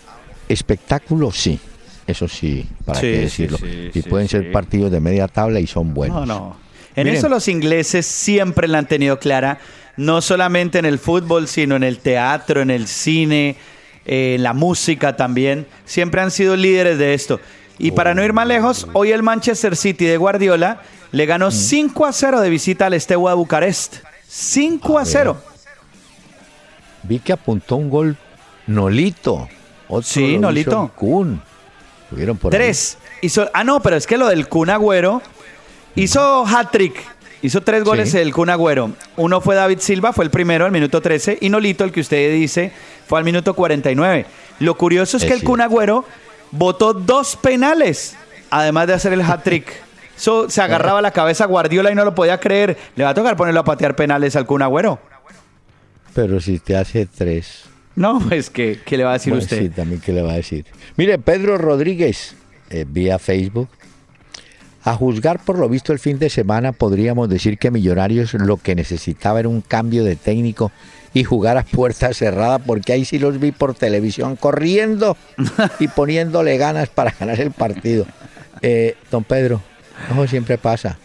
espectáculo 0.48 1.30
sí, 1.30 1.60
eso 2.06 2.26
sí, 2.26 2.66
para 2.84 3.00
qué 3.00 3.20
decirlo. 3.20 3.58
y 3.62 4.02
pueden 4.02 4.28
ser 4.28 4.50
partidos 4.50 4.90
de 4.90 5.00
media 5.00 5.28
tabla 5.28 5.60
y 5.60 5.66
son 5.66 5.94
buenos. 5.94 6.26
No, 6.26 6.26
no. 6.26 6.64
En 6.96 7.08
eso 7.08 7.28
los 7.28 7.48
ingleses 7.48 8.06
siempre 8.06 8.68
la 8.68 8.78
han 8.78 8.86
tenido 8.86 9.18
clara, 9.18 9.58
no 9.96 10.20
solamente 10.20 10.78
en 10.78 10.84
el 10.84 11.00
fútbol, 11.00 11.48
sino 11.48 11.74
en 11.74 11.82
el 11.82 11.98
teatro, 11.98 12.62
en 12.62 12.70
el 12.70 12.86
cine, 12.86 13.56
en 14.06 14.42
la 14.42 14.52
música 14.52 15.16
también. 15.16 15.66
Siempre 15.84 16.20
han 16.20 16.30
sido 16.30 16.56
líderes 16.56 16.98
de 16.98 17.14
esto. 17.14 17.40
Y 17.78 17.90
para 17.90 18.14
no 18.14 18.24
ir 18.24 18.32
más 18.32 18.46
lejos, 18.46 18.86
hoy 18.92 19.10
el 19.10 19.22
Manchester 19.22 19.76
City 19.76 20.04
de 20.04 20.16
Guardiola 20.16 20.80
le 21.10 21.26
ganó 21.26 21.50
5 21.50 22.06
a 22.06 22.12
0 22.12 22.40
de 22.40 22.50
visita 22.50 22.86
al 22.86 22.94
Estewa 22.94 23.30
de 23.30 23.36
Bucarest. 23.36 23.96
5 24.28 24.98
a 24.98 25.04
0. 25.04 25.36
Vi 27.02 27.18
que 27.18 27.32
apuntó 27.32 27.76
un 27.76 27.90
gol 27.90 28.16
Nolito. 28.66 29.48
sí, 30.02 30.38
Nolito. 30.38 30.90
Kun. 30.94 31.42
Tres. 32.50 32.98
Hizo, 33.20 33.48
ah, 33.52 33.64
no, 33.64 33.80
pero 33.80 33.96
es 33.96 34.06
que 34.06 34.16
lo 34.16 34.28
del 34.28 34.48
Kun 34.48 34.70
Agüero 34.70 35.22
hizo 35.94 36.46
hat-trick. 36.46 36.94
Hizo 37.44 37.60
tres 37.60 37.84
goles 37.84 38.14
el 38.14 38.32
Kun 38.32 38.48
Agüero. 38.48 38.92
Uno 39.16 39.42
fue 39.42 39.54
David 39.54 39.80
Silva, 39.80 40.14
fue 40.14 40.24
el 40.24 40.30
primero 40.30 40.64
al 40.64 40.72
minuto 40.72 41.02
13. 41.02 41.36
Y 41.42 41.50
Nolito, 41.50 41.84
el 41.84 41.92
que 41.92 42.00
usted 42.00 42.32
dice, 42.32 42.72
fue 43.06 43.18
al 43.18 43.24
minuto 43.24 43.52
49. 43.52 44.24
Lo 44.60 44.78
curioso 44.78 45.18
es, 45.18 45.26
que 45.26 45.34
el 45.34 45.44
Kun 45.44 45.60
Agüero 45.60 46.06
votó 46.52 46.94
dos 46.94 47.36
penales, 47.36 48.16
además 48.48 48.86
de 48.86 48.94
hacer 48.94 49.12
el 49.12 49.20
hat-trick 49.20 49.84
se 50.16 50.62
agarraba 50.62 51.02
la 51.02 51.10
cabeza 51.10 51.44
Guardiola 51.44 51.90
y 51.90 51.94
no 51.94 52.04
lo 52.06 52.14
podía 52.14 52.40
creer. 52.40 52.78
Le 52.96 53.04
va 53.04 53.10
a 53.10 53.14
tocar 53.14 53.36
ponerlo 53.36 53.60
a 53.60 53.64
patear 53.64 53.94
penales 53.94 54.36
al 54.36 54.46
Kun 54.46 54.62
Agüero. 54.62 54.98
Pero 56.14 56.40
si 56.40 56.58
te 56.60 56.76
hace 56.76 57.04
tres. 57.04 57.64
No, 57.94 58.20
pues, 58.26 58.48
¿qué, 58.48 58.80
qué 58.86 58.96
le 58.96 59.04
va 59.04 59.10
a 59.10 59.12
decir 59.14 59.34
usted? 59.34 59.58
Sí, 59.58 59.68
también, 59.68 60.00
¿qué 60.00 60.12
le 60.12 60.22
va 60.22 60.32
a 60.32 60.36
decir? 60.36 60.64
Mire, 60.96 61.18
Pedro 61.18 61.58
Rodríguez, 61.58 62.36
eh, 62.70 62.86
vía 62.88 63.18
Facebook. 63.18 63.68
A 64.84 64.94
juzgar 64.94 65.42
por 65.42 65.58
lo 65.58 65.68
visto 65.68 65.92
el 65.94 65.98
fin 65.98 66.18
de 66.18 66.28
semana, 66.28 66.72
podríamos 66.72 67.30
decir 67.30 67.56
que 67.56 67.70
Millonarios 67.70 68.34
lo 68.34 68.58
que 68.58 68.74
necesitaba 68.74 69.40
era 69.40 69.48
un 69.48 69.62
cambio 69.62 70.04
de 70.04 70.14
técnico 70.14 70.70
y 71.14 71.24
jugar 71.24 71.56
a 71.56 71.62
puerta 71.62 72.12
cerrada, 72.12 72.58
porque 72.58 72.92
ahí 72.92 73.06
sí 73.06 73.18
los 73.18 73.40
vi 73.40 73.50
por 73.50 73.74
televisión 73.74 74.36
corriendo 74.36 75.16
y 75.78 75.88
poniéndole 75.88 76.58
ganas 76.58 76.90
para 76.90 77.14
ganar 77.18 77.40
el 77.40 77.50
partido. 77.50 78.04
Eh, 78.60 78.96
don 79.10 79.24
Pedro, 79.24 79.62
eso 80.10 80.26
siempre 80.26 80.58
pasa. 80.58 80.98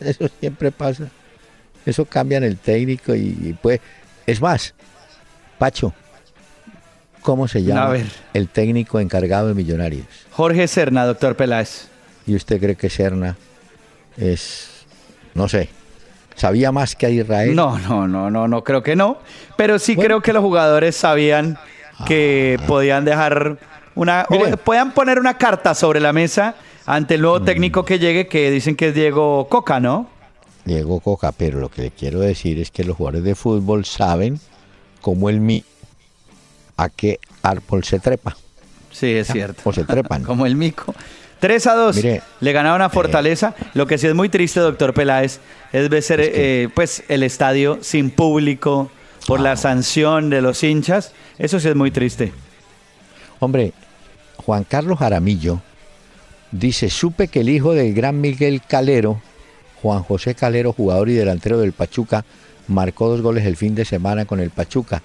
Eso 0.00 0.28
siempre 0.40 0.72
pasa. 0.72 1.04
Eso 1.86 2.06
cambia 2.06 2.38
en 2.38 2.44
el 2.44 2.56
técnico 2.56 3.14
y, 3.14 3.56
pues. 3.62 3.80
Es 4.26 4.40
más, 4.40 4.74
Pacho, 5.58 5.92
¿cómo 7.20 7.48
se 7.48 7.62
llama 7.62 7.96
el 8.32 8.48
técnico 8.48 8.98
encargado 8.98 9.48
de 9.48 9.54
Millonarios? 9.54 10.06
Jorge 10.30 10.66
Serna, 10.68 11.04
doctor 11.04 11.36
Peláez. 11.36 11.89
¿Y 12.30 12.36
usted 12.36 12.60
cree 12.60 12.76
que 12.76 12.88
Serna 12.88 13.36
es, 14.16 14.86
no 15.34 15.48
sé, 15.48 15.68
sabía 16.36 16.70
más 16.70 16.94
que 16.94 17.06
a 17.06 17.10
Israel? 17.10 17.56
No, 17.56 17.76
no, 17.80 18.06
no, 18.06 18.30
no, 18.30 18.46
no 18.46 18.62
creo 18.62 18.84
que 18.84 18.94
no. 18.94 19.18
Pero 19.56 19.80
sí 19.80 19.96
creo 19.96 20.20
que 20.20 20.32
los 20.32 20.40
jugadores 20.40 20.94
sabían 20.94 21.58
que 22.06 22.56
ah. 22.56 22.66
podían 22.68 23.04
dejar 23.04 23.58
una, 23.96 24.28
puedan 24.62 24.92
poner 24.92 25.18
una 25.18 25.38
carta 25.38 25.74
sobre 25.74 25.98
la 25.98 26.12
mesa 26.12 26.54
ante 26.86 27.16
el 27.16 27.22
nuevo 27.22 27.40
mm. 27.40 27.44
técnico 27.46 27.84
que 27.84 27.98
llegue, 27.98 28.28
que 28.28 28.48
dicen 28.52 28.76
que 28.76 28.90
es 28.90 28.94
Diego 28.94 29.48
Coca, 29.48 29.80
¿no? 29.80 30.08
Diego 30.64 31.00
Coca, 31.00 31.32
pero 31.32 31.58
lo 31.58 31.68
que 31.68 31.82
le 31.82 31.90
quiero 31.90 32.20
decir 32.20 32.60
es 32.60 32.70
que 32.70 32.84
los 32.84 32.96
jugadores 32.96 33.24
de 33.24 33.34
fútbol 33.34 33.84
saben 33.84 34.38
cómo 35.00 35.30
el 35.30 35.40
mi 35.40 35.64
a 36.76 36.90
qué 36.90 37.18
árbol 37.42 37.82
se 37.82 37.98
trepa. 37.98 38.36
Sí, 38.92 39.16
es 39.16 39.26
cierto. 39.26 39.62
O 39.64 39.72
se 39.72 39.82
trepan. 39.82 40.22
como 40.24 40.46
el 40.46 40.54
mico. 40.54 40.94
3 41.40 41.66
a 41.66 41.74
2. 41.74 41.96
le 42.40 42.52
ganaron 42.52 42.82
a 42.82 42.86
eh, 42.86 42.90
Fortaleza. 42.90 43.54
lo 43.74 43.86
que 43.86 43.98
sí 43.98 44.06
es 44.06 44.14
muy 44.14 44.28
triste, 44.28 44.60
doctor 44.60 44.94
Peláez, 44.94 45.40
es 45.72 45.88
ver 45.88 46.04
eh, 46.08 46.68
pues, 46.74 47.02
el 47.08 47.22
estadio 47.22 47.78
sin 47.80 48.10
público 48.10 48.90
por 49.26 49.40
la 49.40 49.56
sanción 49.56 50.30
de 50.30 50.42
los 50.42 50.62
hinchas. 50.62 51.12
Eso 51.38 51.58
sí 51.58 51.68
es 51.68 51.74
muy 51.74 51.90
triste. 51.90 52.32
Hombre, 53.38 53.72
Juan 54.36 54.64
Carlos 54.64 54.98
Jaramillo 54.98 55.60
dice, 56.52 56.90
supe 56.90 57.28
que 57.28 57.40
el 57.40 57.48
hijo 57.48 57.72
del 57.72 57.94
gran 57.94 58.20
Miguel 58.20 58.60
Calero, 58.66 59.20
Juan 59.82 60.02
José 60.02 60.34
Calero, 60.34 60.72
jugador 60.72 61.08
y 61.08 61.14
delantero 61.14 61.58
del 61.58 61.72
Pachuca, 61.72 62.24
marcó 62.68 63.08
dos 63.08 63.22
goles 63.22 63.46
el 63.46 63.56
fin 63.56 63.74
de 63.74 63.84
semana 63.84 64.26
con 64.26 64.40
el 64.40 64.50
Pachuca. 64.50 65.02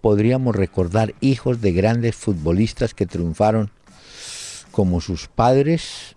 Podríamos 0.00 0.56
recordar 0.56 1.14
hijos 1.20 1.60
de 1.60 1.72
grandes 1.72 2.14
futbolistas 2.14 2.94
que 2.94 3.06
triunfaron 3.06 3.70
como 4.76 5.00
sus 5.00 5.26
padres, 5.26 6.16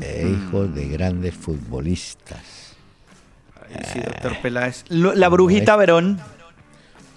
e 0.00 0.28
hijos 0.28 0.72
de 0.72 0.86
grandes 0.86 1.34
futbolistas. 1.34 2.76
sí, 3.92 3.98
doctor 3.98 4.40
Peláez. 4.40 4.84
La 4.88 5.28
brujita 5.28 5.74
Verón. 5.74 6.20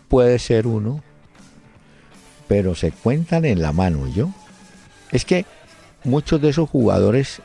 Puede 0.08 0.40
ser 0.40 0.66
uno, 0.66 1.04
pero 2.48 2.74
se 2.74 2.92
cuentan 2.92 3.46
en 3.46 3.62
la 3.62 3.74
mano, 3.74 4.08
¿yo? 4.08 4.32
Es 5.12 5.24
que 5.24 5.46
muchos 6.04 6.42
de 6.42 6.50
esos 6.50 6.68
jugadores 6.68 7.44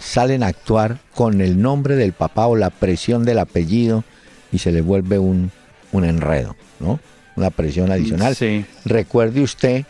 salen 0.00 0.42
a 0.42 0.46
actuar 0.46 1.00
con 1.14 1.42
el 1.42 1.60
nombre 1.60 1.96
del 1.96 2.14
papá 2.14 2.46
o 2.46 2.56
la 2.56 2.70
presión 2.70 3.26
del 3.26 3.40
apellido 3.40 4.04
y 4.50 4.58
se 4.58 4.72
les 4.72 4.82
vuelve 4.82 5.18
un, 5.18 5.50
un 5.92 6.04
enredo, 6.06 6.56
¿no? 6.80 6.98
Una 7.36 7.50
presión 7.50 7.92
adicional. 7.92 8.34
Sí. 8.34 8.64
Recuerde 8.86 9.42
usted 9.42 9.84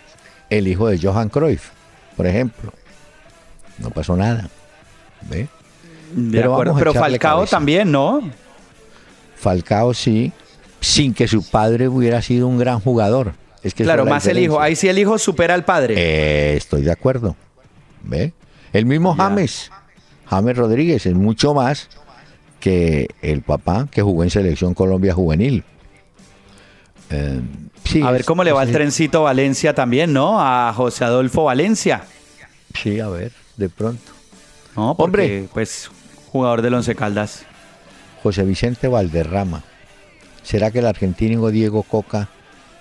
el 0.50 0.68
hijo 0.68 0.88
de 0.88 0.98
Johan 0.98 1.28
Cruyff, 1.28 1.70
por 2.16 2.26
ejemplo. 2.26 2.72
No 3.78 3.90
pasó 3.90 4.16
nada. 4.16 4.48
¿Ve? 5.22 5.48
pero, 6.30 6.62
pero 6.76 6.94
Falcao 6.94 7.46
también, 7.46 7.90
¿no? 7.90 8.20
Falcao 9.37 9.94
sí, 9.94 10.33
sin 10.80 11.14
que 11.14 11.26
su 11.28 11.48
padre 11.48 11.88
hubiera 11.88 12.22
sido 12.22 12.46
un 12.46 12.59
gran 12.59 12.80
jugador. 12.80 13.33
Es 13.62 13.74
que 13.74 13.85
claro, 13.85 14.04
más 14.04 14.26
el 14.26 14.38
hijo. 14.38 14.61
Ahí 14.61 14.76
sí 14.76 14.88
el 14.88 14.98
hijo 14.98 15.18
supera 15.18 15.54
al 15.54 15.64
padre. 15.64 15.94
Eh, 15.96 16.57
estoy 16.57 16.83
de 16.83 16.92
acuerdo. 16.92 17.35
¿Ve? 18.02 18.33
El 18.72 18.87
mismo 18.87 19.14
James, 19.14 19.70
James 20.26 20.57
Rodríguez, 20.57 21.07
es 21.07 21.14
mucho 21.14 21.54
más 21.54 21.88
que 22.61 23.09
el 23.22 23.42
papá 23.42 23.88
que 23.90 24.02
jugó 24.02 24.22
en 24.22 24.30
Selección 24.30 24.74
Colombia 24.74 25.14
Juvenil. 25.14 25.64
Eh, 27.11 27.40
a 28.03 28.11
ver 28.11 28.25
cómo 28.25 28.45
le 28.45 28.53
va 28.53 28.62
el 28.62 28.73
trencito 28.73 29.23
Valencia 29.23 29.75
también, 29.75 30.12
¿no? 30.12 30.40
A 30.40 30.73
José 30.73 31.05
Adolfo 31.05 31.45
Valencia. 31.45 32.05
Sí, 32.75 32.99
a 33.01 33.09
ver, 33.09 33.33
de 33.57 33.69
pronto. 33.69 34.12
No, 34.77 34.93
Hombre, 34.93 35.49
pues 35.53 35.90
jugador 36.33 36.62
del 36.62 36.75
Once 36.75 36.95
Caldas. 36.95 37.45
José 38.23 38.43
Vicente 38.43 38.88
Valderrama. 38.88 39.62
¿Será 40.43 40.71
que 40.71 40.81
el 40.81 40.87
argentino 40.87 41.49
Diego 41.51 41.83
Coca 41.83 42.29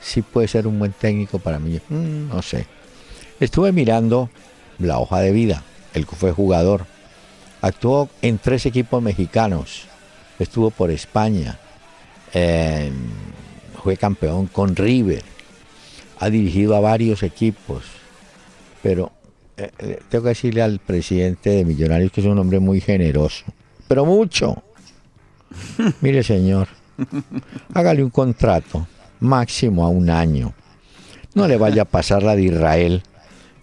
sí 0.01 0.21
puede 0.21 0.47
ser 0.47 0.67
un 0.67 0.79
buen 0.79 0.93
técnico 0.93 1.39
para 1.39 1.59
mí? 1.59 1.79
Mm, 1.89 2.29
no 2.29 2.41
sé. 2.41 2.65
Estuve 3.39 3.71
mirando 3.71 4.29
la 4.79 4.99
hoja 4.99 5.19
de 5.19 5.31
vida. 5.31 5.63
El 5.93 6.07
que 6.07 6.15
fue 6.15 6.31
jugador. 6.31 6.85
Actuó 7.61 8.09
en 8.21 8.39
tres 8.39 8.65
equipos 8.65 9.01
mexicanos. 9.01 9.83
Estuvo 10.39 10.71
por 10.71 10.89
España 10.89 11.59
fue 13.83 13.97
campeón 13.97 14.47
con 14.47 14.77
River, 14.77 15.23
ha 16.19 16.29
dirigido 16.29 16.75
a 16.75 16.79
varios 16.79 17.21
equipos, 17.21 17.83
pero 18.81 19.11
eh, 19.57 19.69
eh, 19.77 19.99
tengo 20.09 20.23
que 20.23 20.29
decirle 20.29 20.61
al 20.61 20.79
presidente 20.79 21.49
de 21.49 21.65
Millonarios 21.65 22.11
que 22.11 22.21
es 22.21 22.27
un 22.27 22.39
hombre 22.39 22.59
muy 22.59 22.79
generoso, 22.79 23.43
pero 23.89 24.05
mucho. 24.05 24.63
Mire 26.01 26.23
señor, 26.23 26.69
hágale 27.73 28.03
un 28.03 28.09
contrato 28.09 28.87
máximo 29.19 29.85
a 29.85 29.89
un 29.89 30.09
año. 30.09 30.53
No 31.35 31.47
le 31.47 31.57
vaya 31.57 31.81
a 31.81 31.85
pasar 31.85 32.23
la 32.23 32.37
de 32.37 32.43
Israel, 32.43 33.03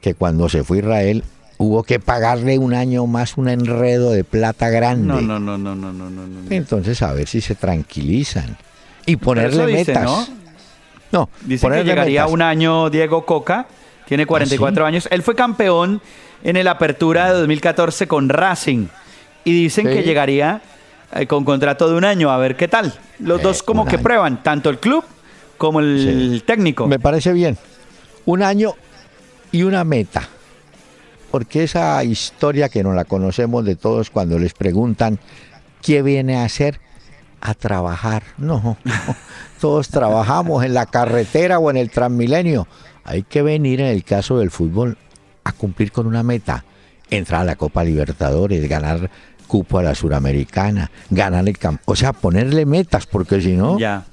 que 0.02 0.14
cuando 0.14 0.50
se 0.50 0.64
fue 0.64 0.78
Israel 0.78 1.24
hubo 1.56 1.82
que 1.82 1.98
pagarle 1.98 2.58
un 2.58 2.74
año 2.74 3.06
más 3.06 3.38
un 3.38 3.48
enredo 3.48 4.10
de 4.12 4.24
plata 4.24 4.68
grande. 4.68 5.06
No, 5.06 5.20
no, 5.20 5.38
no, 5.38 5.56
no, 5.56 5.74
no, 5.74 5.92
no, 5.92 6.10
no. 6.10 6.50
Entonces 6.50 7.00
a 7.00 7.12
ver 7.14 7.26
si 7.26 7.40
se 7.40 7.54
tranquilizan 7.54 8.58
y 9.06 9.16
ponerle 9.16 9.66
metas. 9.66 10.04
¿no? 10.04 10.26
no 11.12 11.28
dice 11.42 11.68
que 11.68 11.84
llegaría 11.84 12.26
un 12.26 12.42
año 12.42 12.90
Diego 12.90 13.24
Coca, 13.24 13.66
tiene 14.06 14.26
44 14.26 14.84
¿Ah, 14.84 14.88
años. 14.88 15.08
Él 15.10 15.22
fue 15.22 15.34
campeón 15.34 16.00
en 16.42 16.56
el 16.56 16.68
Apertura 16.68 17.32
de 17.32 17.38
2014 17.40 18.06
con 18.06 18.28
Racing 18.28 18.86
y 19.44 19.52
dicen 19.52 19.86
que 19.86 20.02
llegaría 20.02 20.60
eh, 21.14 21.26
con 21.26 21.44
contrato 21.44 21.88
de 21.88 21.96
un 21.96 22.04
año, 22.04 22.30
a 22.30 22.38
ver 22.38 22.56
qué 22.56 22.68
tal. 22.68 22.94
Los 23.18 23.42
dos 23.42 23.62
como 23.62 23.84
que 23.86 23.98
prueban, 23.98 24.42
tanto 24.42 24.70
el 24.70 24.78
club 24.78 25.04
como 25.58 25.80
el 25.80 26.42
técnico. 26.46 26.86
Me 26.86 26.98
parece 26.98 27.32
bien. 27.32 27.58
Un 28.26 28.42
año 28.42 28.74
y 29.52 29.62
una 29.62 29.84
meta. 29.84 30.28
Porque 31.30 31.64
esa 31.64 32.02
historia 32.02 32.68
que 32.68 32.82
no 32.82 32.92
la 32.92 33.04
conocemos 33.04 33.64
de 33.64 33.76
todos 33.76 34.10
cuando 34.10 34.38
les 34.38 34.52
preguntan 34.52 35.18
qué 35.82 36.02
viene 36.02 36.36
a 36.36 36.44
hacer, 36.44 36.80
a 37.40 37.54
trabajar. 37.54 38.22
No, 38.38 38.76
todos 39.60 39.88
trabajamos 39.88 40.64
en 40.64 40.74
la 40.74 40.86
carretera 40.86 41.58
o 41.58 41.70
en 41.70 41.76
el 41.76 41.90
Transmilenio. 41.90 42.66
Hay 43.04 43.22
que 43.22 43.42
venir 43.42 43.80
en 43.80 43.88
el 43.88 44.04
caso 44.04 44.38
del 44.38 44.50
fútbol 44.50 44.96
a 45.44 45.52
cumplir 45.52 45.92
con 45.92 46.06
una 46.06 46.22
meta. 46.22 46.64
Entrar 47.10 47.40
a 47.40 47.44
la 47.44 47.56
Copa 47.56 47.82
Libertadores, 47.82 48.68
ganar 48.68 49.10
cupo 49.46 49.78
a 49.78 49.82
la 49.82 49.94
Suramericana, 49.96 50.90
ganar 51.10 51.48
el 51.48 51.58
campo. 51.58 51.82
O 51.86 51.96
sea, 51.96 52.12
ponerle 52.12 52.66
metas, 52.66 53.06
porque 53.06 53.40
si 53.40 53.56
no... 53.56 53.78
Ya. 53.78 54.04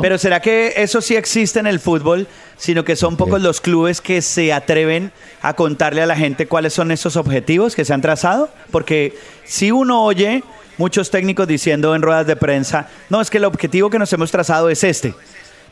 Pero 0.00 0.16
¿será 0.16 0.40
que 0.40 0.74
eso 0.76 1.00
sí 1.00 1.16
existe 1.16 1.58
en 1.58 1.66
el 1.66 1.80
fútbol, 1.80 2.26
sino 2.56 2.84
que 2.84 2.96
son 2.96 3.16
pocos 3.16 3.42
los 3.42 3.60
clubes 3.60 4.00
que 4.00 4.22
se 4.22 4.52
atreven 4.52 5.12
a 5.42 5.54
contarle 5.54 6.02
a 6.02 6.06
la 6.06 6.16
gente 6.16 6.46
cuáles 6.46 6.72
son 6.72 6.92
esos 6.92 7.16
objetivos 7.16 7.74
que 7.74 7.84
se 7.84 7.92
han 7.92 8.00
trazado? 8.00 8.48
Porque 8.70 9.14
si 9.44 9.70
uno 9.70 10.04
oye 10.04 10.44
muchos 10.78 11.10
técnicos 11.10 11.46
diciendo 11.46 11.94
en 11.94 12.02
ruedas 12.02 12.26
de 12.26 12.36
prensa, 12.36 12.88
no, 13.10 13.20
es 13.20 13.30
que 13.30 13.38
el 13.38 13.44
objetivo 13.44 13.90
que 13.90 13.98
nos 13.98 14.12
hemos 14.12 14.30
trazado 14.30 14.70
es 14.70 14.84
este, 14.84 15.14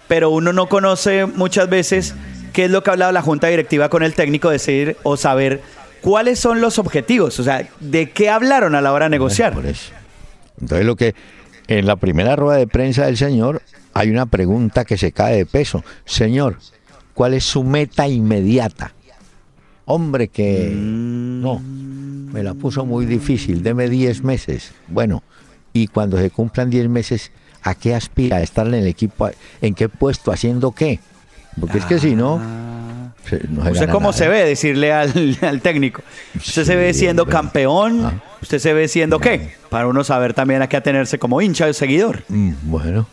pero 0.09 0.31
uno 0.31 0.53
no 0.53 0.69
conoce 0.69 1.27
muchas 1.27 1.69
veces 1.69 2.15
qué 2.53 2.65
es 2.65 2.71
lo 2.71 2.83
que 2.83 2.91
ha 2.91 2.93
hablado 2.95 3.13
la 3.13 3.23
junta 3.23 3.49
directiva 3.49 3.89
con 3.89 4.03
el 4.03 4.15
técnico, 4.15 4.51
decir 4.51 4.97
o 5.03 5.17
saber 5.17 5.63
cuáles 6.01 6.39
son 6.39 6.61
los 6.61 6.79
objetivos, 6.79 7.39
o 7.41 7.45
sea, 7.45 7.69
de 7.81 8.11
qué 8.11 8.31
hablaron 8.31 8.75
a 8.75 8.81
la 8.81 8.93
hora 8.93 9.07
de 9.07 9.11
negociar. 9.11 9.55
Entonces 10.61 10.87
lo 10.87 10.97
que 10.97 11.15
en 11.69 11.87
la 11.87 11.97
primera 11.97 12.37
rueda 12.37 12.59
de 12.59 12.67
prensa 12.67 13.07
del 13.07 13.17
señor 13.17 13.63
hay 13.95 14.11
una 14.11 14.27
pregunta 14.27 14.85
que 14.85 14.97
se 14.97 15.13
cae 15.13 15.37
de 15.37 15.47
peso. 15.47 15.85
Señor, 16.05 16.59
¿cuál 17.15 17.35
es 17.35 17.45
su 17.45 17.65
meta 17.65 18.09
inmediata? 18.09 18.93
Hombre, 19.91 20.29
que 20.29 20.73
mm. 20.75 21.41
no, 21.41 21.61
me 21.61 22.43
la 22.43 22.55
puso 22.55 22.85
muy 22.85 23.07
difícil, 23.07 23.63
deme 23.63 23.89
10 23.89 24.23
meses. 24.23 24.73
Bueno, 24.89 25.23
y 25.73 25.89
cuando 25.89 26.19
se 26.19 26.31
cumplan 26.31 26.71
10 26.71 26.89
meses, 26.89 27.33
a 27.63 27.75
qué 27.75 27.95
aspira, 27.95 28.39
a 28.39 28.43
estar 28.43 28.67
en 28.67 28.75
el 28.75 28.87
equipo, 28.87 29.31
en 29.61 29.75
qué 29.75 29.89
puesto, 29.89 30.33
haciendo 30.33 30.73
qué. 30.73 31.01
Porque 31.61 31.79
es 31.79 31.85
que 31.85 31.99
si 31.99 32.15
no, 32.15 32.41
Ah. 33.31 33.71
¿Usted 33.71 33.91
cómo 33.91 34.13
se 34.13 34.29
ve? 34.29 34.45
Decirle 34.45 34.93
al, 34.93 35.39
al 35.43 35.61
técnico. 35.61 36.03
¿Usted 36.35 36.65
se 36.65 36.77
ve 36.77 36.93
siendo 36.95 37.23
hombre. 37.23 37.37
campeón? 37.37 38.05
Ah. 38.05 38.23
¿Usted 38.43 38.59
se 38.59 38.73
ve 38.73 38.89
siendo 38.89 39.19
qué? 39.19 39.55
Para 39.69 39.87
uno 39.87 40.03
saber 40.05 40.35
también 40.35 40.63
a 40.63 40.69
qué 40.69 40.77
atenerse 40.77 41.19
como 41.19 41.41
hincha 41.41 41.67
o 41.67 41.73
seguidor. 41.73 42.23
Mm, 42.29 42.53
bueno, 42.63 43.07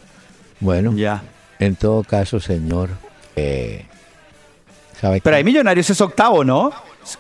bueno. 0.60 0.94
Ya. 0.96 1.24
En 1.60 1.76
todo 1.76 2.04
caso, 2.04 2.40
señor, 2.40 2.90
eh, 3.36 3.86
¿sabe 3.90 3.97
Pero 5.02 5.36
hay 5.36 5.44
Millonarios 5.44 5.90
es 5.90 6.02
octavo, 6.02 6.44
¿no? 6.44 6.72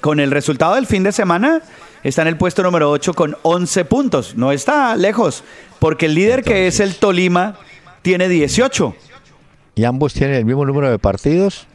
Con 0.02 0.20
el 0.20 0.32
resultado 0.32 0.76
del 0.76 0.88
fin 0.88 1.04
de 1.04 1.12
semana 1.12 1.62
está 2.04 2.24
en 2.24 2.30
el 2.30 2.38
puesto 2.38 2.63
número 2.63 2.90
8 2.92 3.13
con 3.13 3.38
11 3.44 3.86
puntos. 3.86 4.36
No 4.36 4.52
está 4.52 4.96
lejos, 4.96 5.44
porque 5.80 6.08
el 6.08 6.16
líder 6.16 6.44
que 6.44 6.68
es 6.68 6.80
el 6.80 6.96
Tolima 6.96 7.56
tiene 8.02 8.28
18. 8.28 8.96
¿Y 9.76 9.84
ambos 9.84 10.13
tienen 10.13 10.38
el 10.38 10.46
mismo 10.46 10.66
número 10.66 10.90
de 10.90 10.98
partidos? 11.00 11.68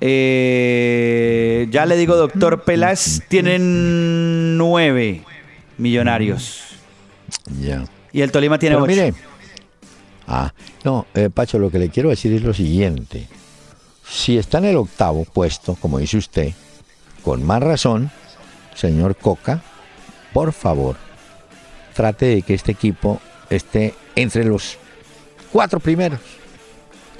Eh, 0.00 1.66
ya 1.70 1.86
le 1.86 1.96
digo, 1.96 2.16
doctor 2.16 2.62
Peláez, 2.62 3.22
tienen 3.28 4.58
9 4.58 5.22
Millonarios. 5.78 6.62
Ya. 7.60 7.84
Y 8.12 8.20
el 8.20 8.30
Tolima 8.30 8.58
tiene 8.58 8.76
Pero 8.76 8.84
8. 8.84 8.90
mire, 8.90 9.14
ah, 10.28 10.52
no, 10.84 11.06
eh, 11.14 11.30
Pacho, 11.32 11.58
lo 11.58 11.70
que 11.70 11.78
le 11.78 11.88
quiero 11.88 12.10
decir 12.10 12.32
es 12.32 12.42
lo 12.42 12.52
siguiente. 12.54 13.26
Si 14.08 14.36
está 14.38 14.58
en 14.58 14.66
el 14.66 14.76
octavo 14.76 15.24
puesto, 15.24 15.76
como 15.80 15.98
dice 15.98 16.16
usted, 16.18 16.52
con 17.22 17.42
más 17.44 17.62
razón, 17.62 18.10
señor 18.74 19.16
Coca, 19.16 19.62
por 20.32 20.52
favor, 20.52 20.96
trate 21.94 22.26
de 22.26 22.42
que 22.42 22.54
este 22.54 22.72
equipo 22.72 23.20
esté 23.50 23.94
entre 24.14 24.44
los 24.44 24.76
cuatro 25.52 25.80
primeros. 25.80 26.20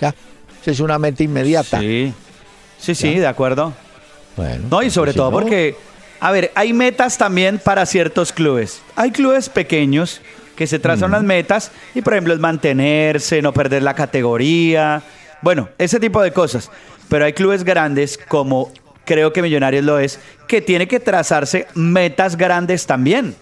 Ya, 0.00 0.14
esa 0.60 0.70
es 0.70 0.80
una 0.80 0.98
meta 0.98 1.22
inmediata. 1.22 1.80
Sí, 1.80 2.12
sí, 2.78 2.94
sí, 2.94 3.14
Ya. 3.14 3.20
de 3.20 3.26
acuerdo. 3.28 3.72
Bueno, 4.36 4.66
No, 4.70 4.82
y 4.82 4.90
sobre 4.90 5.12
si 5.12 5.16
todo 5.16 5.30
no, 5.30 5.38
porque, 5.38 5.76
a 6.20 6.32
ver, 6.32 6.50
hay 6.54 6.72
metas 6.72 7.16
también 7.16 7.58
para 7.58 7.86
ciertos 7.86 8.32
clubes. 8.32 8.82
Hay 8.96 9.10
clubes 9.12 9.48
pequeños 9.48 10.20
que 10.56 10.66
se 10.66 10.78
trazan 10.78 11.10
unas 11.10 11.22
metas 11.22 11.70
y, 11.94 12.02
por 12.02 12.12
ejemplo, 12.14 12.34
es 12.34 12.40
mantenerse, 12.40 13.40
no 13.42 13.52
perder 13.52 13.82
la 13.82 13.94
categoría. 13.94 15.02
Bueno, 15.44 15.68
ese 15.76 16.00
tipo 16.00 16.22
de 16.22 16.32
cosas. 16.32 16.70
Pero 17.10 17.26
hay 17.26 17.34
clubes 17.34 17.64
grandes, 17.64 18.18
como 18.28 18.72
creo 19.04 19.30
que 19.30 19.42
Millonarios 19.42 19.84
lo 19.84 19.98
es, 19.98 20.18
que 20.48 20.62
tiene 20.62 20.88
que 20.88 21.00
trazarse 21.00 21.66
metas 21.74 22.36
grandes 22.36 22.86
también. 22.86 23.36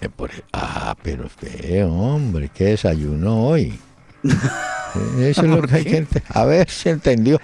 eh, 0.00 0.08
por- 0.08 0.30
ah, 0.54 0.96
pero 1.02 1.26
usted, 1.26 1.84
hombre, 1.86 2.48
qué 2.52 2.64
desayuno 2.64 3.46
hoy. 3.46 3.78
Eso 5.20 5.42
es 5.42 5.48
lo 5.48 5.60
que 5.62 5.74
hay 5.76 5.84
que 5.84 6.06
A 6.30 6.46
ver 6.46 6.70
si 6.70 6.88
entendió. 6.88 7.38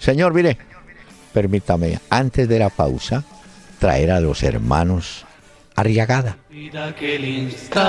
Señor, 0.00 0.34
mire, 0.34 0.58
permítame, 1.32 2.00
antes 2.10 2.48
de 2.48 2.58
la 2.58 2.70
pausa, 2.70 3.22
traer 3.78 4.10
a 4.10 4.18
los 4.20 4.42
hermanos 4.42 5.24
Arriagada. 5.76 6.36
Vida 6.50 6.88
aquel 6.88 7.24
instante 7.24 7.80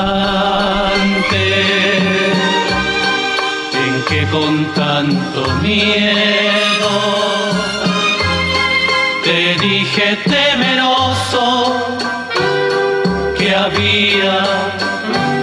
que 4.08 4.26
con 4.28 4.66
tanto 4.74 5.48
miedo 5.62 6.94
te 9.24 9.56
dije 9.62 10.18
temeroso 10.26 11.78
que 13.38 13.56
había 13.56 14.46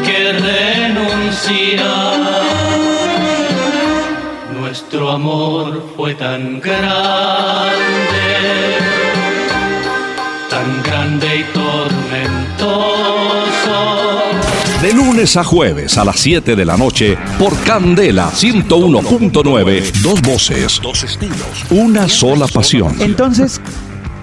que 0.04 0.32
renunciar. 0.32 2.20
Nuestro 4.58 5.10
amor 5.10 5.82
fue 5.96 6.14
tan 6.14 6.60
grande 6.60 8.00
tan 10.50 10.82
grande 10.82 11.36
y 11.36 11.44
tormentoso. 11.54 11.99
De 14.82 14.94
lunes 14.94 15.36
a 15.36 15.44
jueves 15.44 15.98
a 15.98 16.06
las 16.06 16.18
7 16.20 16.56
de 16.56 16.64
la 16.64 16.78
noche 16.78 17.18
por 17.38 17.54
Candela 17.64 18.30
101.9. 18.30 19.92
Dos 20.00 20.22
voces, 20.22 20.80
dos 20.82 21.04
estilos, 21.04 21.66
una 21.68 22.08
sola 22.08 22.46
pasión. 22.46 22.94
Entonces, 22.98 23.60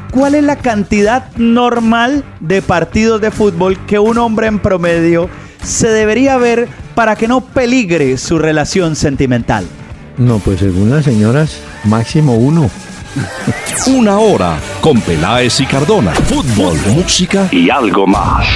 ¿cuál 0.10 0.34
es 0.34 0.44
la 0.44 0.56
cantidad 0.56 1.30
normal 1.36 2.24
de 2.40 2.64
partidos 2.64 3.22
de 3.22 3.30
fútbol 3.30 3.78
que 3.86 4.00
un 4.00 4.18
hombre 4.18 4.48
en 4.48 4.58
promedio 4.58 5.30
se 5.64 5.90
debería 5.90 6.38
ver 6.38 6.68
para 6.96 7.16
que 7.16 7.28
no 7.28 7.42
peligre 7.42 8.18
su 8.18 8.40
relación 8.40 8.96
sentimental? 8.96 9.68
No, 10.18 10.40
pues 10.40 10.60
según 10.60 10.90
las 10.90 11.06
señoras, 11.06 11.60
máximo 11.84 12.34
uno. 12.34 12.68
Una 13.86 14.18
hora 14.18 14.58
con 14.82 15.02
Peláez 15.02 15.60
y 15.60 15.68
Cardona. 15.68 16.14
Fútbol, 16.14 16.80
música 16.96 17.48
y 17.52 17.70
algo 17.70 18.08
más. 18.08 18.48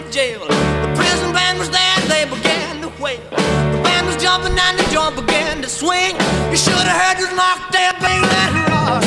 County 0.00 0.12
jail. 0.12 0.40
The 0.40 0.92
prison 0.96 1.32
band 1.32 1.58
was 1.58 1.70
there, 1.70 2.00
they 2.08 2.24
began 2.24 2.80
to 2.82 2.88
wail. 3.02 3.20
The 3.30 3.80
band 3.82 4.06
was 4.06 4.16
jumping 4.16 4.56
and 4.58 4.78
the 4.78 4.84
joint 4.92 5.16
began 5.16 5.62
to 5.62 5.68
swing. 5.68 6.16
You 6.50 6.56
should 6.56 6.74
have 6.74 7.00
heard 7.00 7.18
this 7.18 7.30
mocktail, 7.32 7.92
baby, 8.00 8.26
let 8.26 8.50
it 8.54 8.68
rock. 8.68 9.02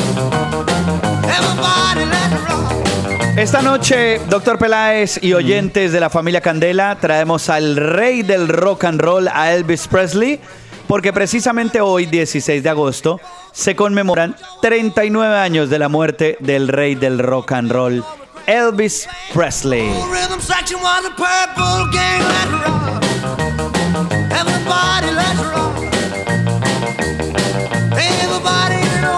Everybody 1.24 2.04
let 2.06 2.32
it 2.32 2.48
rock. 2.48 3.38
Esta 3.38 3.62
noche, 3.62 4.20
doctor 4.28 4.58
Peláez 4.58 5.18
y 5.22 5.32
oyentes 5.32 5.92
de 5.92 6.00
la 6.00 6.08
familia 6.08 6.40
Candela, 6.40 6.96
traemos 7.00 7.48
al 7.48 7.76
rey 7.76 8.22
del 8.22 8.48
rock 8.48 8.84
and 8.84 9.00
roll, 9.00 9.28
a 9.28 9.52
Elvis 9.52 9.88
Presley, 9.88 10.40
porque 10.86 11.12
precisamente 11.12 11.80
hoy, 11.80 12.06
16 12.06 12.62
de 12.62 12.70
agosto, 12.70 13.20
se 13.52 13.74
conmemoran 13.74 14.36
39 14.62 15.36
años 15.36 15.68
de 15.68 15.78
la 15.78 15.88
muerte 15.88 16.36
del 16.40 16.68
rey 16.68 16.94
del 16.94 17.18
rock 17.18 17.52
and 17.52 17.72
roll, 17.72 18.04
Elvis 18.46 19.08
Presley. 19.32 19.90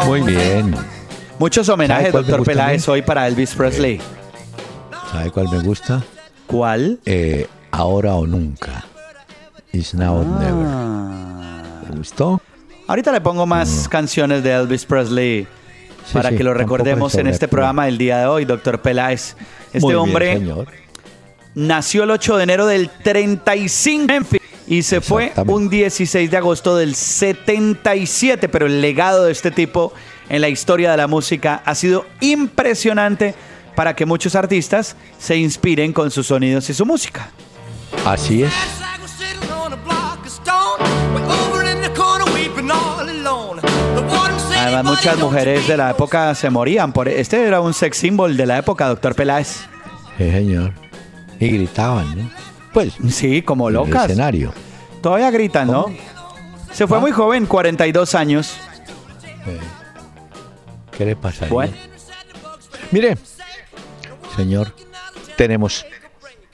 Muy 0.05 0.21
bien. 0.23 0.75
Muchos 1.39 1.67
¿Sabe 1.67 1.75
homenajes, 1.75 2.13
doctor? 2.13 2.45
Peláez, 2.45 2.89
hoy 2.89 3.03
para 3.03 3.27
Elvis 3.27 3.55
Presley. 3.55 4.01
¿Sabe 5.11 5.31
cuál 5.31 5.49
me 5.51 5.59
gusta? 5.61 6.03
¿Cuál? 6.47 7.01
Eh, 7.05 7.49
ahora 7.73 8.15
o 8.15 8.27
nunca. 8.27 8.85
It's 9.73 9.95
now 9.95 10.21
or 10.21 10.27
never. 10.27 11.91
¿Le 11.91 11.97
gustó? 11.99 12.41
Ahorita 12.87 13.11
le 13.13 13.21
pongo 13.21 13.47
más 13.47 13.89
canciones 13.89 14.43
de 14.45 14.53
Elvis 14.53 14.85
Presley 14.85 15.43
Mm. 15.43 15.66
Sí, 16.07 16.13
para 16.13 16.31
sí, 16.31 16.37
que 16.37 16.45
lo 16.45 16.55
recordemos 16.55 17.15
en 17.17 17.27
este 17.27 17.49
programa 17.49 17.87
del 17.87 17.99
día 17.99 18.19
de 18.19 18.27
hoy, 18.27 18.45
doctor 18.45 18.81
Peláez. 18.81 19.37
Este 19.73 19.87
bien, 19.87 19.99
hombre 19.99 20.35
señor. 20.35 20.69
nació 21.55 22.05
el 22.05 22.13
8 22.13 22.37
de 22.37 22.43
enero 22.45 22.67
del 22.67 22.89
35 22.89 24.01
en 24.01 24.07
Memphis 24.07 24.41
y 24.69 24.83
se 24.83 25.01
fue 25.01 25.33
un 25.47 25.69
16 25.69 26.31
de 26.31 26.37
agosto 26.37 26.77
del 26.77 26.95
77, 26.95 28.49
pero 28.49 28.67
el 28.67 28.81
legado 28.81 29.25
de 29.25 29.33
este 29.33 29.51
tipo 29.51 29.93
en 30.29 30.41
la 30.41 30.49
historia 30.49 30.91
de 30.91 30.97
la 30.97 31.07
música 31.07 31.63
ha 31.65 31.75
sido 31.75 32.07
impresionante 32.21 33.35
para 33.75 33.95
que 33.95 34.07
muchos 34.07 34.35
artistas 34.35 34.97
se 35.19 35.37
inspiren 35.37 35.93
con 35.93 36.11
sus 36.11 36.29
sonidos 36.29 36.69
y 36.71 36.75
su 36.75 36.87
música. 36.87 37.31
Así 38.05 38.43
es. 38.43 38.53
Además, 44.77 44.93
"Buddy, 44.95 44.97
muchas 45.11 45.19
mujeres 45.19 45.69
de 45.69 45.77
la 45.77 45.91
época 45.91 46.35
se 46.35 46.51
morían 46.51 46.93
por 46.93 47.09
este 47.09 47.43
era 47.47 47.61
un 47.61 47.75
sex 47.75 47.97
symbol 47.97 48.37
de 48.37 48.47
la 48.47 48.59
época, 48.59 48.89
doctor 48.89 49.15
Peláez. 49.15 49.63
Sí, 50.19 50.31
señor. 50.31 50.73
Y 51.41 51.49
gritaban, 51.49 52.17
¿no? 52.17 52.31
Pues, 52.73 52.95
Sí, 53.11 53.43
como 53.43 53.69
en 53.69 53.77
el 53.77 53.83
locas. 53.83 54.05
escenario. 54.11 54.53
Todavía 55.03 55.31
gritan, 55.31 55.69
¿no? 55.69 55.87
Se 56.73 56.87
fue 56.87 56.99
Ah. 56.99 57.01
muy 57.01 57.11
joven, 57.13 57.47
42 57.47 58.15
años. 58.15 58.55
¿Qué 60.97 61.05
le 61.05 61.17
pasa? 61.17 61.47
Bueno. 61.49 61.73
Mire, 62.91 63.17
señor, 64.37 64.75
tenemos 65.37 65.85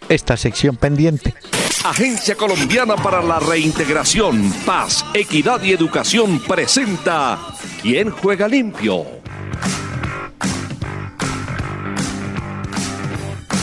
esta 0.08 0.36
sección 0.36 0.76
pendiente. 0.76 1.34
Agencia 1.84 2.36
Colombiana 2.36 2.94
para 2.96 3.20
la 3.22 3.40
Reintegración, 3.40 4.52
Paz, 4.64 5.04
Equidad 5.14 5.60
y 5.62 5.72
Educación 5.72 6.40
presenta 6.46 7.38
¿Quién 7.82 8.10
juega 8.10 8.46
limpio? 8.46 9.04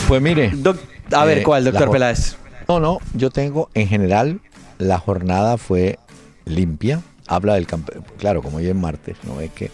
Pues 0.06 0.20
mire. 0.20 0.50
Doc- 0.54 0.78
a 1.12 1.24
ver, 1.24 1.38
Eh, 1.38 1.42
¿cuál, 1.42 1.64
doctor 1.64 1.90
Peláez? 1.90 2.36
No, 2.68 2.78
no, 2.78 2.98
yo 3.14 3.30
tengo, 3.30 3.70
en 3.74 3.88
general, 3.88 4.40
la 4.78 4.98
jornada 4.98 5.56
fue 5.56 5.98
limpia. 6.44 7.00
Habla 7.26 7.54
del 7.54 7.66
campeón. 7.66 8.04
Claro, 8.18 8.42
como 8.42 8.58
hoy 8.58 8.66
es 8.68 8.74
martes, 8.74 9.16
¿no 9.24 9.36
ve 9.36 9.50
que? 9.54 9.70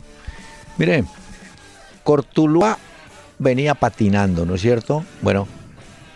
Mire, 0.78 1.04
Cortuluá 2.04 2.76
venía 3.38 3.74
patinando, 3.74 4.44
¿no 4.44 4.56
es 4.56 4.60
cierto? 4.60 5.04
Bueno, 5.22 5.48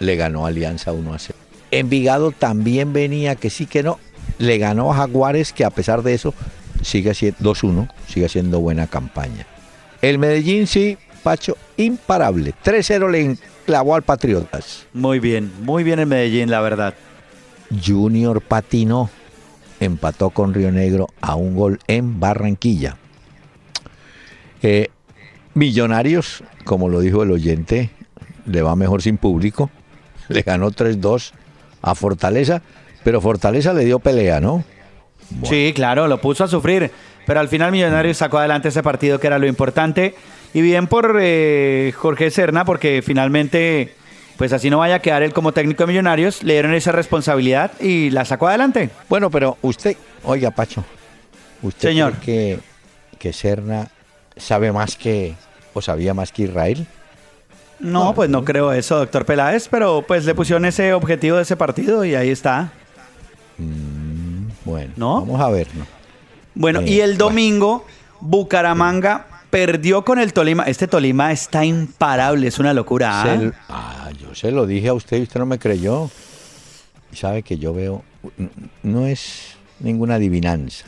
le 0.01 0.17
ganó 0.17 0.47
Alianza 0.47 0.93
1 0.93 1.15
a 1.15 1.19
0. 1.19 1.39
Envigado 1.75 2.31
también 2.31 2.93
venía, 2.93 3.35
que 3.35 3.51
sí 3.51 3.67
que 3.67 3.83
no, 3.83 3.99
le 4.39 4.59
ganó 4.59 4.93
a 4.93 4.97
Jaguares, 4.97 5.53
que 5.53 5.65
a 5.65 5.71
pesar 5.71 6.05
de 6.05 6.15
eso 6.15 6.33
sigue 6.83 7.15
siendo 7.15 7.53
2-1, 7.53 7.91
sigue 8.07 8.29
siendo 8.29 8.61
buena 8.61 8.87
campaña. 8.87 9.45
El 10.01 10.19
Medellín 10.21 10.69
sí, 10.69 10.97
Pacho, 11.25 11.57
imparable. 11.77 12.55
3-0 12.65 13.11
le 13.11 13.39
clavó 13.67 13.97
al 13.97 14.03
Patriotas. 14.03 14.87
Muy 14.93 15.19
bien, 15.19 15.51
muy 15.63 15.83
bien 15.83 15.99
el 15.99 16.07
Medellín, 16.07 16.49
la 16.49 16.61
verdad. 16.61 16.95
Junior 17.85 18.41
patinó, 18.41 19.11
empató 19.81 20.31
con 20.31 20.55
Río 20.55 20.71
Negro 20.71 21.09
a 21.21 21.35
un 21.35 21.57
gol 21.57 21.81
en 21.89 22.21
Barranquilla. 22.21 22.99
Eh, 24.63 24.91
Millonarios, 25.55 26.45
como 26.65 26.89
lo 26.89 27.01
dijo 27.01 27.25
el 27.25 27.33
oyente, 27.33 27.91
le 28.47 28.63
va 28.63 28.77
mejor 28.77 29.03
sin 29.03 29.17
público. 29.17 29.71
Le 30.29 30.43
ganó 30.43 30.71
3-2 30.71 31.33
a 31.85 31.95
Fortaleza, 31.95 32.63
pero 33.05 33.21
Fortaleza 33.21 33.73
le 33.75 33.85
dio 33.85 33.99
pelea, 33.99 34.41
¿no? 34.41 34.65
Sí, 35.45 35.73
claro, 35.75 36.09
lo 36.09 36.21
puso 36.21 36.45
a 36.45 36.49
sufrir. 36.49 36.91
Pero 37.27 37.41
al 37.41 37.49
final 37.49 37.73
Millonarios 37.73 38.19
sacó 38.19 38.39
adelante 38.39 38.69
ese 38.69 38.83
partido 38.83 39.19
que 39.19 39.27
era 39.27 39.39
lo 39.39 39.47
importante. 39.47 40.15
Y 40.53 40.61
bien 40.61 40.87
por 40.87 41.19
eh, 41.21 41.93
Jorge 41.97 42.31
Serna, 42.31 42.65
porque 42.65 43.03
finalmente, 43.03 43.95
pues 44.37 44.53
así 44.53 44.71
no 44.71 44.79
vaya 44.79 44.97
a 44.97 44.99
quedar 45.01 45.23
él 45.23 45.33
como 45.33 45.53
técnico 45.53 45.83
de 45.85 45.89
Millonarios, 45.89 46.43
le 46.43 46.53
dieron 46.55 46.75
esa 46.75 46.93
responsabilidad 46.93 47.73
y 47.81 48.11
la 48.11 48.25
sacó 48.25 48.49
adelante. 48.49 48.91
Bueno, 49.09 49.31
pero 49.31 49.57
usted, 49.63 49.97
oiga, 50.23 50.51
Pacho, 50.51 50.85
¿usted 51.63 51.89
Señor. 51.89 52.15
cree 52.23 52.25
que, 52.25 53.19
que 53.19 53.33
Serna 53.33 53.89
sabe 54.37 54.71
más 54.71 54.97
que, 54.97 55.35
o 55.73 55.81
sabía 55.81 56.15
más 56.15 56.31
que 56.31 56.43
Israel? 56.45 56.87
No, 57.85 58.15
pues 58.15 58.31
no 58.31 58.45
creo 58.45 58.73
eso, 58.73 58.97
doctor 58.99 59.25
Peláez, 59.27 59.69
pero 59.69 60.03
pues 60.07 60.25
le 60.25 60.35
pusieron 60.35 60.65
ese 60.65 60.93
objetivo 60.95 61.37
de 61.37 61.43
ese 61.43 61.57
partido 61.57 62.05
y 62.05 62.15
ahí 62.15 62.31
está. 62.31 62.73
Mm, 63.59 64.47
bueno, 64.65 64.93
¿No? 64.97 65.21
vamos 65.21 65.41
a 65.41 65.49
ver, 65.51 65.69
¿no? 65.75 65.87
Bueno, 66.55 66.81
Eh, 66.81 66.85
y 66.89 67.01
el 67.01 67.11
bueno. 67.13 67.25
domingo, 67.27 67.87
Bucaramanga 68.21 69.27
perdió 69.51 70.05
con 70.05 70.19
el 70.19 70.33
Tolima. 70.33 70.65
Este 70.65 70.89
Tolima 70.89 71.31
está 71.33 71.65
imparable, 71.65 72.47
es 72.49 72.59
una 72.59 72.73
locura. 72.73 73.23
¿ah? 73.23 73.39
Se- 73.39 73.53
ah, 73.69 74.11
yo 74.21 74.35
se 74.35 74.51
lo 74.51 74.67
dije 74.67 74.89
a 74.89 74.95
usted 74.95 75.19
y 75.19 75.23
usted 75.23 75.41
no 75.41 75.47
me 75.47 75.59
creyó. 75.59 76.11
Y 77.13 77.17
sabe 77.17 77.43
que 77.43 77.59
yo 77.59 77.73
veo, 77.75 78.03
no 78.83 79.07
es 79.07 79.57
ninguna 79.79 80.15
adivinanza, 80.17 80.87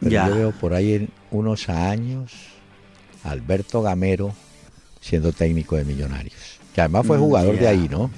pero 0.00 0.10
Ya. 0.10 0.28
yo 0.28 0.34
veo 0.34 0.52
por 0.52 0.74
ahí 0.74 0.94
en 0.94 1.10
unos 1.30 1.68
años 1.68 2.32
Alberto 3.22 3.80
Gamero 3.82 4.34
siendo 5.04 5.32
técnico 5.32 5.76
de 5.76 5.84
Millonarios, 5.84 6.32
que 6.74 6.80
además 6.80 7.06
fue 7.06 7.18
jugador 7.18 7.58
de 7.58 7.68
ahí, 7.68 7.88
¿no? 7.90 8.10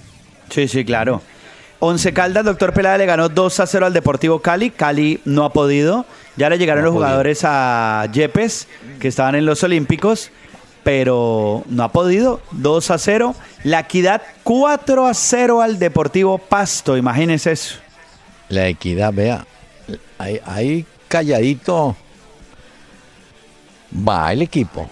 Sí, 0.50 0.68
sí, 0.68 0.84
claro. 0.84 1.20
Once 1.80 2.12
Caldas, 2.12 2.44
doctor 2.44 2.72
Peláez 2.72 2.98
le 2.98 3.06
ganó 3.06 3.28
2 3.28 3.60
a 3.60 3.66
0 3.66 3.86
al 3.86 3.92
Deportivo 3.92 4.40
Cali. 4.40 4.70
Cali 4.70 5.20
no 5.24 5.44
ha 5.44 5.52
podido. 5.52 6.06
Ya 6.36 6.48
le 6.48 6.58
llegaron 6.58 6.82
No 6.82 6.86
los 6.86 6.94
podido. 6.94 7.06
jugadores 7.08 7.40
a 7.44 8.06
Yepes, 8.12 8.68
que 9.00 9.08
estaban 9.08 9.34
en 9.34 9.44
los 9.44 9.62
Olímpicos, 9.64 10.30
pero 10.84 11.64
no 11.68 11.82
ha 11.82 11.90
podido. 11.92 12.40
2 12.52 12.90
a 12.92 12.98
0. 12.98 13.34
La 13.64 13.80
Equidad 13.80 14.22
4 14.44 15.06
a 15.06 15.12
0 15.12 15.60
al 15.60 15.78
Deportivo 15.78 16.38
Pasto. 16.38 16.96
Imagínense 16.96 17.52
eso. 17.52 17.78
La 18.48 18.68
equidad, 18.68 19.12
vea, 19.12 19.44
ahí, 20.18 20.40
ahí 20.46 20.86
calladito 21.08 21.96
va 24.08 24.32
el 24.32 24.42
equipo. 24.42 24.88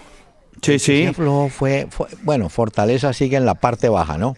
Sí, 0.65 0.79
sí. 0.79 1.13
Flojo 1.15 1.49
fue, 1.49 1.87
fue- 1.91 2.09
bueno, 2.23 2.49
Fortaleza 2.49 3.13
sigue 3.13 3.37
en 3.37 3.45
la 3.47 3.55
parte 3.55 3.89
baja, 3.89 4.19
¿no? 4.19 4.37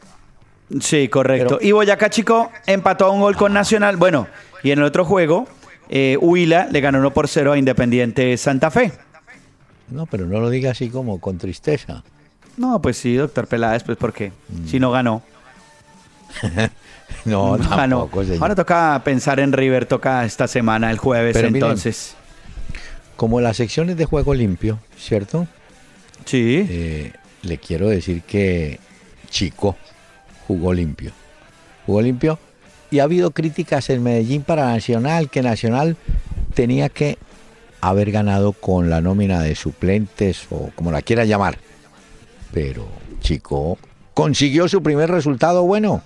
Sí, 0.80 1.08
correcto. 1.08 1.58
Pero- 1.58 1.68
y 1.68 1.72
Boyacá 1.72 2.10
Chico 2.10 2.50
empató 2.66 3.06
a 3.06 3.10
un 3.10 3.20
gol 3.20 3.36
con 3.36 3.52
Nacional. 3.52 3.96
Bueno, 3.96 4.26
y 4.62 4.70
en 4.72 4.78
el 4.80 4.84
otro 4.84 5.04
juego, 5.04 5.46
eh, 5.88 6.16
Huila 6.20 6.66
le 6.70 6.80
ganó 6.80 6.98
1 6.98 7.12
por 7.12 7.28
0 7.28 7.52
a 7.52 7.58
Independiente 7.58 8.36
Santa 8.36 8.70
Fe. 8.70 8.92
No, 9.88 10.06
pero 10.06 10.26
no 10.26 10.40
lo 10.40 10.50
diga 10.50 10.72
así 10.72 10.88
como 10.88 11.20
con 11.20 11.38
tristeza. 11.38 12.02
No, 12.56 12.80
pues 12.82 12.96
sí, 12.96 13.14
doctor 13.14 13.46
Peláez, 13.46 13.84
pues 13.84 13.96
porque 13.96 14.32
si 14.66 14.80
no 14.80 14.90
ganó. 14.90 15.22
No, 17.24 17.56
no 17.56 17.68
ganó. 17.68 17.98
tampoco, 18.00 18.24
señor. 18.24 18.42
Ahora 18.42 18.54
toca 18.54 19.00
pensar 19.04 19.38
en 19.40 19.52
River, 19.52 19.86
toca 19.86 20.24
esta 20.24 20.48
semana, 20.48 20.90
el 20.90 20.98
jueves, 20.98 21.34
Pero 21.36 21.50
miren, 21.50 21.62
entonces. 21.68 22.14
Como 23.16 23.40
las 23.40 23.56
secciones 23.56 23.96
de 23.96 24.04
juego 24.04 24.34
limpio, 24.34 24.78
¿cierto? 24.98 25.46
Sí. 26.26 26.66
Eh, 26.68 27.12
le 27.42 27.58
quiero 27.58 27.88
decir 27.88 28.22
que 28.22 28.78
Chico 29.30 29.76
jugó 30.46 30.72
limpio. 30.74 31.12
Jugó 31.86 32.02
limpio. 32.02 32.38
Y 32.90 32.98
ha 32.98 33.04
habido 33.04 33.30
críticas 33.30 33.90
en 33.90 34.02
Medellín 34.02 34.42
para 34.42 34.66
Nacional, 34.66 35.30
que 35.30 35.42
Nacional 35.42 35.96
tenía 36.54 36.88
que 36.88 37.18
haber 37.80 38.10
ganado 38.10 38.52
con 38.52 38.90
la 38.90 39.00
nómina 39.00 39.40
de 39.40 39.54
suplentes 39.54 40.46
o 40.50 40.70
como 40.74 40.90
la 40.92 41.02
quiera 41.02 41.24
llamar. 41.24 41.58
Pero 42.52 42.86
Chico 43.20 43.78
consiguió 44.14 44.68
su 44.68 44.82
primer 44.82 45.10
resultado 45.10 45.62
bueno. 45.64 46.02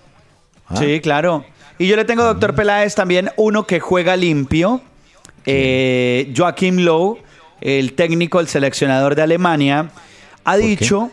Ah, 0.66 0.76
Sí, 0.76 1.00
claro. 1.00 1.44
Y 1.78 1.86
yo 1.86 1.96
le 1.96 2.04
tengo, 2.04 2.24
doctor 2.24 2.54
Peláez, 2.54 2.94
también 2.94 3.30
uno 3.36 3.66
que 3.66 3.80
juega 3.80 4.16
limpio. 4.16 4.82
Eh, 5.46 6.32
Joachim 6.36 6.78
Low, 6.78 7.18
el 7.60 7.94
técnico, 7.94 8.40
el 8.40 8.48
seleccionador 8.48 9.14
de 9.14 9.22
Alemania, 9.22 9.90
ha 10.44 10.56
dicho 10.56 11.10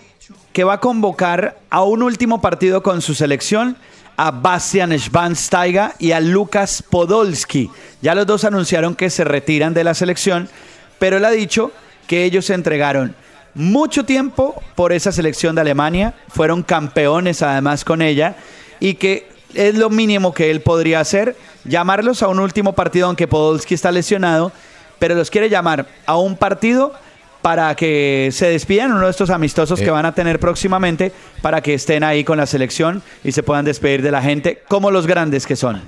que 0.54 0.64
va 0.64 0.74
a 0.74 0.80
convocar 0.80 1.58
a 1.70 1.84
un 1.84 2.04
último 2.04 2.42
partido 2.42 2.82
con 2.82 3.02
su 3.02 3.14
selección 3.14 3.78
a 4.16 4.32
Bastian 4.32 4.98
Schweinsteiger 4.98 5.92
y 6.00 6.12
a 6.12 6.20
Lukas 6.20 6.82
Podolski. 6.82 7.70
Ya 8.02 8.16
los 8.16 8.26
dos 8.26 8.44
anunciaron 8.44 8.96
que 8.96 9.10
se 9.10 9.24
retiran 9.24 9.74
de 9.74 9.84
la 9.84 9.94
selección, 9.94 10.50
pero 10.98 11.18
él 11.18 11.26
ha 11.26 11.32
dicho 11.32 11.72
que 12.08 12.24
ellos 12.24 12.46
se 12.46 12.56
entregaron 12.56 13.16
mucho 13.54 14.06
tiempo 14.06 14.62
por 14.76 14.94
esa 14.94 15.12
selección 15.12 15.56
de 15.56 15.62
Alemania, 15.62 16.14
fueron 16.30 16.64
campeones 16.64 17.42
además 17.42 17.84
con 17.84 18.02
ella 18.02 18.36
y 18.80 18.96
que 18.96 19.30
es 19.54 19.76
lo 19.76 19.90
mínimo 19.90 20.34
que 20.34 20.52
él 20.52 20.62
podría 20.62 21.00
hacer, 21.00 21.36
llamarlos 21.66 22.22
a 22.22 22.28
un 22.28 22.40
último 22.40 22.74
partido, 22.74 23.08
aunque 23.08 23.28
Podolski 23.28 23.74
está 23.74 23.92
lesionado, 23.92 24.52
pero 25.00 25.16
los 25.16 25.32
quiere 25.32 25.50
llamar 25.50 25.88
a 26.06 26.18
un 26.18 26.36
partido 26.36 26.94
para 27.42 27.76
que 27.76 28.30
se 28.32 28.48
despidan 28.50 28.92
uno 28.92 29.06
de 29.06 29.12
estos 29.12 29.30
amistosos 29.30 29.80
Eh. 29.80 29.86
que 29.86 29.92
van 29.92 30.06
a 30.06 30.14
tener 30.14 30.40
próximamente, 30.40 31.12
para 31.42 31.62
que 31.62 31.74
estén 31.76 32.04
ahí 32.04 32.24
con 32.24 32.38
la 32.38 32.46
selección 32.46 33.02
y 33.24 33.32
se 33.32 33.44
puedan 33.44 33.66
despedir 33.66 34.02
de 34.02 34.12
la 34.12 34.22
gente 34.22 34.64
como 34.68 34.92
los 34.92 35.08
grandes 35.08 35.46
que 35.46 35.56
son. 35.56 35.82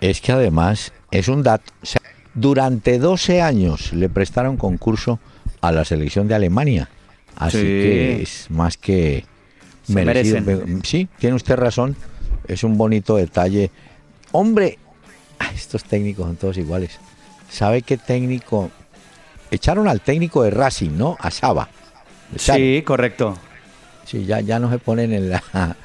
Es 0.00 0.20
que 0.20 0.32
además 0.32 0.92
es 1.10 1.28
un 1.28 1.42
dato. 1.42 1.72
o 1.82 1.86
sea, 1.86 2.00
durante 2.34 2.98
12 2.98 3.42
años 3.42 3.92
le 3.92 4.08
prestaron 4.08 4.56
concurso 4.56 5.20
a 5.60 5.70
la 5.70 5.84
selección 5.84 6.26
de 6.28 6.34
Alemania. 6.34 6.88
Así 7.36 7.58
Sí. 7.58 7.62
que 7.64 8.22
es 8.22 8.46
más 8.50 8.76
que 8.76 9.24
merecido. 9.88 10.40
merecen. 10.40 10.82
Sí, 10.84 11.08
tiene 11.18 11.36
usted 11.36 11.56
razón. 11.56 11.94
Es 12.48 12.64
un 12.64 12.76
bonito 12.76 13.16
detalle. 13.16 13.70
Hombre, 14.32 14.78
ah, 15.38 15.50
estos 15.54 15.84
técnicos 15.84 16.26
son 16.26 16.36
todos 16.36 16.56
iguales. 16.58 16.98
¿Sabe 17.50 17.82
qué 17.82 17.96
técnico? 17.98 18.70
Echaron 19.52 19.86
al 19.86 20.00
técnico 20.00 20.42
de 20.42 20.50
Racing, 20.50 20.90
¿no? 20.96 21.16
A 21.20 21.30
Saba. 21.30 21.68
Sí, 22.36 22.82
correcto. 22.84 23.36
Sí, 24.06 24.24
ya, 24.24 24.40
ya 24.40 24.58
no 24.58 24.68
se 24.70 24.78
ponen 24.78 25.12
en 25.12 25.30
la... 25.30 25.42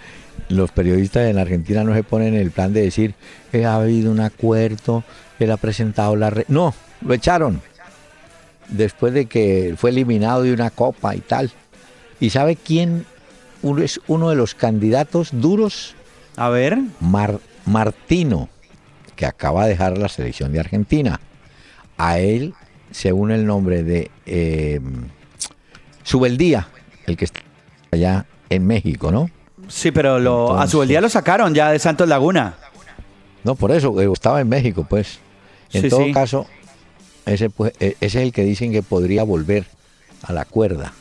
Los 0.50 0.72
periodistas 0.72 1.30
en 1.30 1.38
Argentina 1.38 1.84
no 1.84 1.94
se 1.94 2.04
ponen 2.04 2.30
en 2.34 2.40
el 2.40 2.52
plan 2.52 2.72
de 2.72 2.82
decir 2.82 3.14
que 3.52 3.66
ha 3.66 3.76
habido 3.76 4.10
un 4.12 4.22
acuerdo, 4.22 5.04
él 5.40 5.52
ha 5.52 5.58
presentado 5.58 6.16
la... 6.16 6.30
re-". 6.30 6.46
No, 6.48 6.74
lo 7.02 7.14
echaron. 7.14 7.62
Después 8.70 9.14
de 9.14 9.26
que 9.26 9.76
fue 9.78 9.90
eliminado 9.90 10.44
de 10.44 10.54
una 10.54 10.70
copa 10.70 11.14
y 11.16 11.20
tal. 11.20 11.52
¿Y 12.22 12.30
sabe 12.30 12.56
quién 12.56 13.06
es 13.84 14.00
uno 14.08 14.30
de 14.30 14.36
los 14.38 14.56
candidatos 14.56 15.30
duros? 15.34 15.96
A 16.38 16.48
ver. 16.50 16.78
Mar- 17.02 17.40
Martino, 17.66 18.48
que 19.18 19.26
acaba 19.26 19.64
de 19.66 19.72
dejar 19.72 19.98
la 19.98 20.08
selección 20.08 20.54
de 20.54 20.62
Argentina. 20.62 21.20
A 21.98 22.20
él 22.20 22.54
se 22.98 23.14
une 23.14 23.36
el 23.36 23.46
nombre 23.46 23.84
de 23.84 24.10
eh, 24.26 24.80
Subeldía, 26.04 26.68
el 27.06 27.16
que 27.18 27.26
está 27.26 27.42
allá 27.92 28.26
en 28.50 28.66
México, 28.66 29.12
¿no? 29.12 29.30
Sí, 29.68 29.92
pero 29.92 30.20
lo, 30.20 30.48
a 30.50 30.64
Entonces- 30.64 30.72
su 30.72 30.86
día 30.86 31.02
lo 31.02 31.10
sacaron 31.10 31.54
ya 31.54 31.72
de 31.72 31.80
Santos 31.80 32.08
Laguna. 32.08 32.56
No, 33.44 33.56
por 33.56 33.72
eso, 33.72 34.00
eh, 34.02 34.10
estaba 34.12 34.42
en 34.42 34.50
México, 34.50 34.86
pues. 34.90 35.20
En 35.74 35.84
Sí, 35.84 35.90
todo 35.90 36.06
sí. 36.06 36.12
caso, 36.12 36.48
ese, 37.26 37.50
pues, 37.50 37.74
eh, 37.80 37.96
ese 38.00 38.20
es 38.20 38.24
el 38.26 38.32
que 38.32 38.44
dicen 38.44 38.72
que 38.72 38.82
podría 38.82 39.24
volver 39.24 39.66
a 40.24 40.34
la 40.34 40.46
cuerda. 40.46 40.94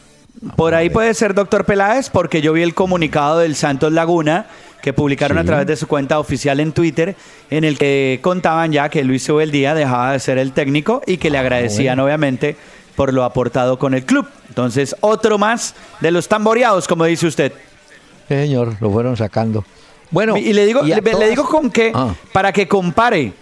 Por 0.56 0.74
ahí 0.74 0.90
puede 0.90 1.14
ser 1.14 1.32
doctor 1.32 1.64
Peláez, 1.64 2.10
porque 2.10 2.42
yo 2.42 2.52
vi 2.52 2.62
el 2.62 2.74
comunicado 2.74 3.38
del 3.38 3.54
Santos 3.56 3.92
Laguna 3.92 4.46
que 4.86 4.92
publicaron 4.92 5.36
a 5.36 5.40
Sí. 5.40 5.48
través 5.48 5.66
de 5.66 5.74
su 5.74 5.88
cuenta 5.88 6.20
oficial 6.20 6.60
en 6.60 6.70
Twitter, 6.70 7.16
en 7.50 7.64
el 7.64 7.76
que 7.76 8.20
contaban 8.22 8.70
ya 8.70 8.88
que 8.88 9.02
Luis 9.02 9.28
Ubeldía 9.28 9.74
dejaba 9.74 10.12
de 10.12 10.20
ser 10.20 10.38
el 10.38 10.52
técnico 10.52 11.02
y 11.08 11.16
que 11.16 11.28
le 11.28 11.38
agradecían 11.38 11.96
bueno. 11.96 12.04
obviamente 12.04 12.56
por 12.94 13.12
lo 13.12 13.24
aportado 13.24 13.80
con 13.80 13.94
el 13.94 14.04
club. 14.04 14.28
Entonces, 14.48 14.94
otro 15.00 15.38
más 15.38 15.74
de 15.98 16.12
los 16.12 16.28
tamboreados, 16.28 16.86
como 16.86 17.04
dice 17.04 17.26
usted. 17.26 17.52
señor, 18.28 18.76
lo 18.80 18.92
fueron 18.92 19.16
sacando. 19.16 19.64
Bueno, 20.12 20.36
y 20.36 20.52
le 20.52 20.64
digo, 20.64 20.82
le, 20.82 21.28
digo 21.30 21.48
con 21.48 21.68
qué, 21.72 21.90
ah. 21.92 22.14
para 22.32 22.52
que 22.52 22.68
compare 22.68 23.32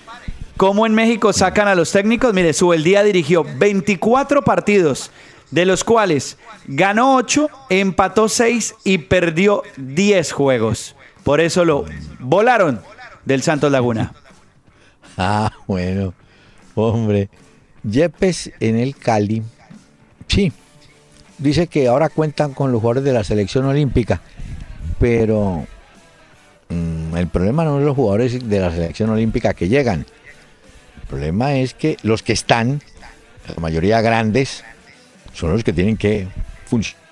cómo 0.56 0.86
en 0.86 0.94
México 0.94 1.34
sacan 1.34 1.68
a 1.68 1.74
los 1.74 1.92
técnicos. 1.92 2.32
Mire, 2.32 2.54
Subeldía 2.54 3.02
dirigió 3.02 3.44
24 3.58 4.40
partidos, 4.40 5.10
de 5.50 5.66
los 5.66 5.84
cuales 5.84 6.38
ganó 6.68 7.16
8, 7.16 7.50
empató 7.68 8.30
6 8.30 8.76
y 8.82 8.96
perdió 8.96 9.62
10 9.76 10.32
juegos. 10.32 10.96
Por 11.24 11.40
eso 11.40 11.64
lo 11.64 11.86
volaron 12.20 12.80
del 13.24 13.42
Santos 13.42 13.72
Laguna. 13.72 14.12
Ah, 15.16 15.50
bueno, 15.66 16.12
hombre. 16.74 17.30
Yepes 17.82 18.52
en 18.60 18.76
el 18.78 18.96
Cali. 18.96 19.42
Sí, 20.28 20.52
dice 21.38 21.66
que 21.66 21.88
ahora 21.88 22.08
cuentan 22.10 22.52
con 22.52 22.72
los 22.72 22.80
jugadores 22.80 23.04
de 23.04 23.12
la 23.12 23.24
selección 23.24 23.64
olímpica, 23.64 24.20
pero 24.98 25.66
mm, 26.68 27.16
el 27.16 27.28
problema 27.28 27.64
no 27.64 27.78
es 27.78 27.84
los 27.84 27.96
jugadores 27.96 28.48
de 28.48 28.60
la 28.60 28.70
selección 28.70 29.10
olímpica 29.10 29.54
que 29.54 29.68
llegan. 29.68 30.06
El 31.00 31.08
problema 31.08 31.54
es 31.54 31.74
que 31.74 31.96
los 32.02 32.22
que 32.22 32.32
están, 32.32 32.82
la 33.48 33.60
mayoría 33.60 34.00
grandes, 34.00 34.64
son 35.32 35.52
los 35.52 35.64
que 35.64 35.72
tienen 35.72 35.96
que 35.96 36.28
funcionar 36.66 37.03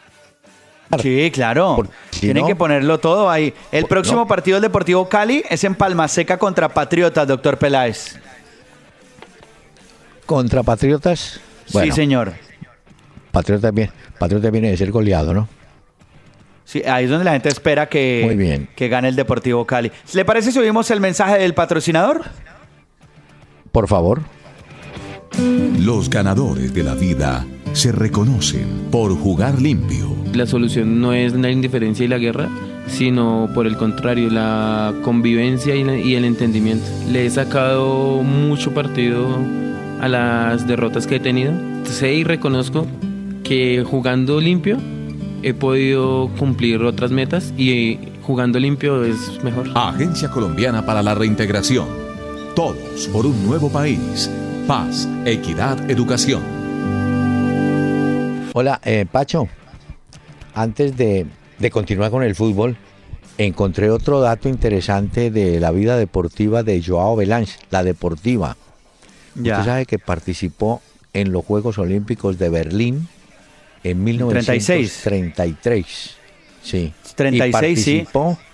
Sí, 1.01 1.31
claro. 1.33 1.83
Tienen 2.11 2.47
que 2.47 2.55
ponerlo 2.55 2.99
todo 2.99 3.31
ahí. 3.31 3.55
El 3.71 3.87
próximo 3.87 4.27
partido 4.27 4.57
del 4.57 4.63
Deportivo 4.63 5.09
Cali 5.09 5.43
es 5.49 5.65
en 5.65 5.75
Palma 5.75 6.07
Seca 6.09 6.39
contra 6.39 6.69
Patriotas, 6.69 7.27
doctor 7.27 7.59
Peláez. 7.59 8.19
¿Contra 10.27 10.63
Patriotas? 10.63 11.41
sí, 11.67 11.91
señor. 11.93 12.33
Patriotas 13.31 13.73
viene, 13.73 13.91
Patriotas 14.19 14.53
viene 14.53 14.71
de 14.71 14.77
ser 14.77 14.91
goleado, 14.91 15.33
¿no? 15.33 15.49
Sí, 16.65 16.83
ahí 16.85 17.05
es 17.05 17.11
donde 17.11 17.25
la 17.25 17.33
gente 17.33 17.49
espera 17.49 17.89
que, 17.89 18.69
que 18.77 18.89
gane 18.89 19.09
el 19.09 19.17
Deportivo 19.17 19.67
Cali. 19.67 19.91
¿Le 20.13 20.25
parece 20.25 20.53
si 20.53 20.59
oímos 20.59 20.91
el 20.91 21.01
mensaje 21.01 21.39
del 21.39 21.55
patrocinador? 21.55 22.23
Por 23.73 23.89
favor. 23.89 24.23
Los 25.79 26.11
ganadores 26.11 26.73
de 26.75 26.83
la 26.83 26.95
vida 26.95 27.45
se 27.73 27.93
reconocen 27.93 28.89
por 28.91 29.15
jugar 29.17 29.61
limpio. 29.61 30.15
La 30.35 30.47
solución 30.47 31.01
no 31.01 31.13
es 31.13 31.33
la 31.35 31.51
indiferencia 31.51 32.05
y 32.05 32.09
la 32.09 32.19
guerra, 32.19 32.49
sino 32.87 33.49
por 33.55 33.67
el 33.67 33.77
contrario, 33.77 34.31
la 34.31 34.95
convivencia 35.03 35.75
y, 35.75 36.15
el 36.15 36.25
entendimiento. 36.25 36.85
Le 37.11 37.27
he 37.27 37.31
sacado 37.31 38.23
mucho 38.23 38.73
partido 38.73 39.27
a 40.01 40.09
las 40.09 40.67
derrotas 40.67 41.07
que 41.07 41.17
he 41.17 41.21
tenido. 41.21 41.53
Sé 41.85 42.15
y 42.15 42.25
reconozco 42.25 42.87
que 43.45 43.85
jugando 43.85 44.41
limpio 44.41 44.79
he 45.43 45.55
podido 45.55 46.31
cumplir 46.39 46.83
otras 46.83 47.11
metas 47.11 47.53
y 47.57 47.99
jugando 48.23 48.59
limpio 48.59 49.05
es 49.05 49.43
mejor. 49.43 49.71
Agencia 49.75 50.31
Colombiana 50.31 50.87
para 50.87 51.03
la 51.03 51.15
Reintegración. 51.15 51.87
Todos 52.55 53.09
por 53.13 53.27
un 53.27 53.47
nuevo 53.47 53.71
país. 53.71 54.31
Paz, 54.67 55.09
equidad, 55.25 55.91
educación. 55.91 56.62
Hola, 58.55 58.83
eh, 58.85 59.07
Pacho. 59.11 59.49
Antes 60.55 60.95
de, 60.99 61.27
continuar 61.71 62.11
con 62.11 62.23
el 62.23 62.35
fútbol, 62.35 62.77
encontré 63.39 63.89
otro 63.89 64.21
dato 64.21 64.51
interesante 64.51 65.31
de 65.31 65.59
la 65.59 65.71
vida 65.71 65.97
deportiva 65.97 66.63
de 66.63 66.83
Joao 66.83 67.17
Belange, 67.17 67.59
la 67.71 67.83
deportiva. 67.83 68.59
Ya. 69.35 69.59
Usted 69.59 69.71
sabe 69.71 69.87
que 69.87 69.99
participó 69.99 70.83
en 71.15 71.33
los 71.33 71.47
Juegos 71.47 71.79
Olímpicos 71.79 72.39
de 72.39 72.51
Berlín 72.51 73.09
en 73.85 74.05
1933. 74.05 76.17
Sí. 76.63 76.93
36, 77.15 77.49
y 77.49 77.53
participó, 77.53 78.37
sí. 78.39 78.45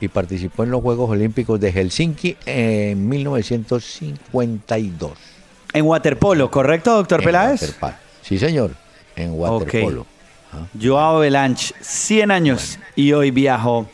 Y 0.00 0.08
participó 0.08 0.64
en 0.64 0.70
los 0.70 0.80
Juegos 0.80 1.10
Olímpicos 1.10 1.60
de 1.60 1.72
Helsinki 1.72 2.38
en 2.46 3.06
1952. 3.06 5.12
En 5.74 5.84
waterpolo, 5.84 6.50
¿correcto, 6.50 6.94
doctor 6.94 7.22
Peláez? 7.22 7.76
Sí, 8.22 8.38
señor 8.38 8.82
en 9.16 9.32
waterpolo. 9.32 10.06
¿Ah? 10.52 10.66
Joao 10.80 11.20
Belanch, 11.20 11.72
100 11.80 12.30
años 12.30 12.78
y 12.94 13.12
hoy 13.12 13.30
viajo. 13.30 13.86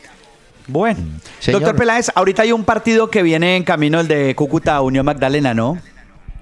Bueno, 0.67 1.01
mm. 1.01 1.51
doctor 1.51 1.75
Peláez, 1.75 2.11
ahorita 2.15 2.43
hay 2.43 2.53
un 2.53 2.65
partido 2.65 3.11
que 3.11 3.23
viene 3.23 3.57
en 3.57 3.65
camino, 3.65 4.01
el 4.01 4.09
de 4.09 4.35
Cúcuta 4.35 4.81
Unión 4.81 5.05
Magdalena, 5.05 5.55
¿no? 5.55 5.79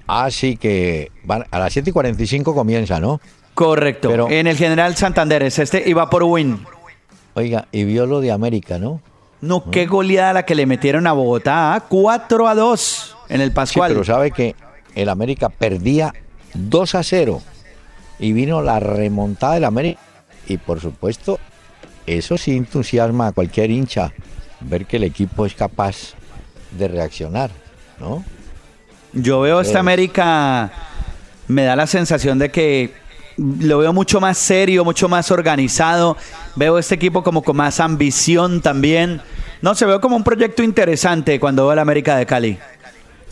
Ah, 0.07 0.29
sí, 0.31 0.57
que 0.57 1.11
van 1.23 1.45
a 1.51 1.59
las 1.59 1.73
7 1.73 1.89
y 1.89 1.93
45 1.93 2.53
comienza, 2.53 2.99
¿no? 2.99 3.21
Correcto. 3.53 4.09
Pero, 4.09 4.29
en 4.29 4.47
el 4.47 4.57
General 4.57 4.95
Santander 4.95 5.43
es 5.43 5.59
este 5.59 5.83
y 5.85 5.93
va 5.93 6.09
por 6.09 6.23
win. 6.23 6.59
Oiga, 7.33 7.67
y 7.71 7.83
vio 7.83 8.05
lo 8.05 8.19
de 8.19 8.31
América, 8.31 8.79
¿no? 8.79 9.01
No, 9.41 9.69
qué 9.71 9.85
goleada 9.85 10.33
la 10.33 10.45
que 10.45 10.55
le 10.55 10.65
metieron 10.65 11.07
a 11.07 11.13
Bogotá, 11.13 11.83
4 11.87 12.47
¿ah? 12.47 12.51
a 12.51 12.55
2 12.55 13.17
en 13.29 13.41
el 13.41 13.53
Pascual. 13.53 13.91
Sí, 13.91 13.95
pero 13.95 14.05
sabe 14.05 14.31
que 14.31 14.55
el 14.95 15.09
América 15.09 15.49
perdía 15.49 16.13
2 16.53 16.95
a 16.95 17.03
0 17.03 17.41
y 18.19 18.33
vino 18.33 18.61
la 18.61 18.79
remontada 18.79 19.55
del 19.55 19.65
América. 19.65 19.99
Y 20.47 20.57
por 20.57 20.79
supuesto, 20.79 21.39
eso 22.05 22.37
sí 22.37 22.55
entusiasma 22.55 23.27
a 23.27 23.31
cualquier 23.31 23.71
hincha, 23.71 24.11
ver 24.61 24.85
que 24.85 24.97
el 24.97 25.03
equipo 25.03 25.45
es 25.45 25.53
capaz 25.53 26.13
de 26.77 26.87
reaccionar, 26.87 27.51
¿no? 27.99 28.23
Yo 29.13 29.41
veo 29.41 29.61
esta 29.61 29.79
América, 29.79 30.71
me 31.47 31.63
da 31.63 31.75
la 31.75 31.87
sensación 31.87 32.37
de 32.37 32.49
que 32.49 32.93
lo 33.37 33.79
veo 33.79 33.91
mucho 33.93 34.19
más 34.19 34.37
serio, 34.37 34.85
mucho 34.85 35.09
más 35.09 35.31
organizado. 35.31 36.15
Veo 36.55 36.77
este 36.77 36.95
equipo 36.95 37.23
como 37.23 37.41
con 37.41 37.57
más 37.57 37.79
ambición 37.79 38.61
también. 38.61 39.21
No, 39.61 39.73
se 39.73 39.85
veo 39.85 39.99
como 39.99 40.15
un 40.15 40.23
proyecto 40.23 40.61
interesante 40.61 41.39
cuando 41.39 41.63
veo 41.63 41.71
a 41.71 41.75
la 41.75 41.81
América 41.81 42.17
de 42.17 42.25
Cali. 42.25 42.59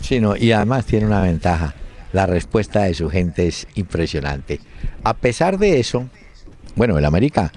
Sí, 0.00 0.18
no, 0.18 0.36
y 0.36 0.50
además 0.50 0.84
tiene 0.84 1.06
una 1.06 1.20
ventaja 1.20 1.74
la 2.12 2.26
respuesta 2.26 2.84
de 2.84 2.94
su 2.94 3.10
gente 3.10 3.46
es 3.46 3.66
impresionante. 3.74 4.60
A 5.04 5.14
pesar 5.14 5.58
de 5.58 5.80
eso, 5.80 6.08
bueno, 6.76 6.98
el 6.98 7.04
América, 7.04 7.52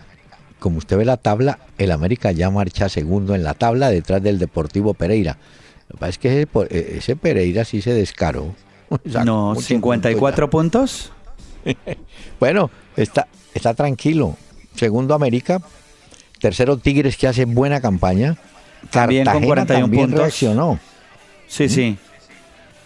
como 0.59 0.77
usted 0.77 0.97
ve 0.97 1.05
la 1.05 1.17
tabla, 1.17 1.59
el 1.77 1.91
América 1.91 2.31
ya 2.31 2.49
marcha 2.49 2.89
segundo 2.89 3.35
en 3.35 3.43
la 3.43 3.53
tabla 3.53 3.89
detrás 3.89 4.21
del 4.21 4.39
Deportivo 4.39 4.93
Pereira. 4.93 5.37
Lo 5.89 5.95
que 5.95 5.99
pasa 5.99 6.09
es 6.09 6.17
que 6.17 6.47
ese, 6.97 7.15
Pereira 7.15 7.65
sí 7.65 7.81
se 7.81 7.93
descaró. 7.93 8.55
no, 9.25 9.55
54 9.55 10.49
puntos. 10.49 11.11
bueno, 12.39 12.71
está, 12.95 13.27
está 13.53 13.73
tranquilo. 13.73 14.35
Segundo 14.75 15.13
América, 15.13 15.61
tercero 16.39 16.77
Tigres 16.77 17.17
que 17.17 17.27
hace 17.27 17.45
buena 17.45 17.81
campaña. 17.81 18.37
También 18.89 19.25
Cartagena 19.25 19.47
con 19.47 19.55
41 19.55 19.81
también 19.81 20.05
puntos. 20.05 20.19
reaccionó. 20.19 20.79
Sí, 21.47 21.69
sí. 21.69 21.97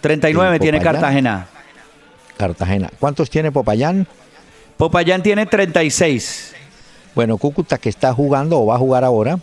39 0.02 0.60
tiene 0.60 0.82
Cartagena. 0.82 1.48
Cartagena. 2.38 2.90
¿Cuántos 3.00 3.30
tiene 3.30 3.52
Popayán? 3.52 4.08
Popayán 4.78 5.24
tiene 5.24 5.46
36. 5.46 6.54
Bueno, 7.14 7.38
Cúcuta 7.38 7.78
que 7.78 7.90
está 7.90 8.14
jugando 8.14 8.60
o 8.60 8.66
va 8.66 8.76
a 8.76 8.78
jugar 8.78 9.04
ahora. 9.04 9.40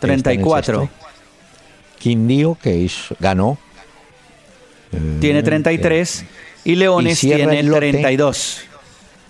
34. 0.00 0.88
Quindío 1.98 2.56
que 2.60 2.90
ganó. 3.18 3.58
Tiene 5.20 5.42
33 5.42 6.24
y 6.64 6.74
Leones 6.76 7.20
tiene 7.20 7.62
32. 7.62 8.62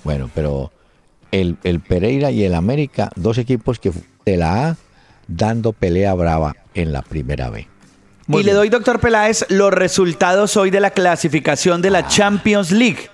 Bueno, 0.05 0.31
pero 0.35 0.71
el, 1.33 1.57
el, 1.65 1.81
Pereira 1.81 2.31
y 2.31 2.45
el 2.45 2.55
América, 2.55 3.11
dos 3.17 3.39
equipos 3.39 3.79
que 3.79 3.93
de 4.25 4.37
la 4.37 4.69
A 4.69 4.77
dando 5.27 5.73
pelea 5.73 6.15
brava 6.15 6.57
en 6.75 6.93
la 6.93 7.03
primera 7.03 7.51
B 7.51 7.67
y 8.29 8.43
le 8.43 8.53
doy, 8.53 8.69
doctor 8.69 9.01
Peláez, 9.01 9.47
los 9.49 9.73
resultados 9.73 10.57
hoy 10.57 10.71
de 10.71 10.81
la 10.81 10.91
clasificación 10.91 11.81
de 11.81 11.91
la 11.91 12.01
ah. 12.01 12.09
Champions 12.09 12.71
League. 12.71 13.09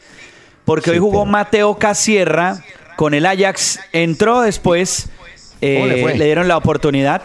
Porque 0.64 0.90
hoy 0.90 0.98
jugó 0.98 1.24
Mateo 1.24 1.78
Casierra 1.78 2.64
con 2.96 3.14
el 3.14 3.26
Ajax. 3.26 3.78
Entró 3.92 4.40
después, 4.40 5.08
eh, 5.60 6.14
le, 6.16 6.24
dieron 6.24 6.48
la 6.48 6.56
oportunidad. 6.56 7.22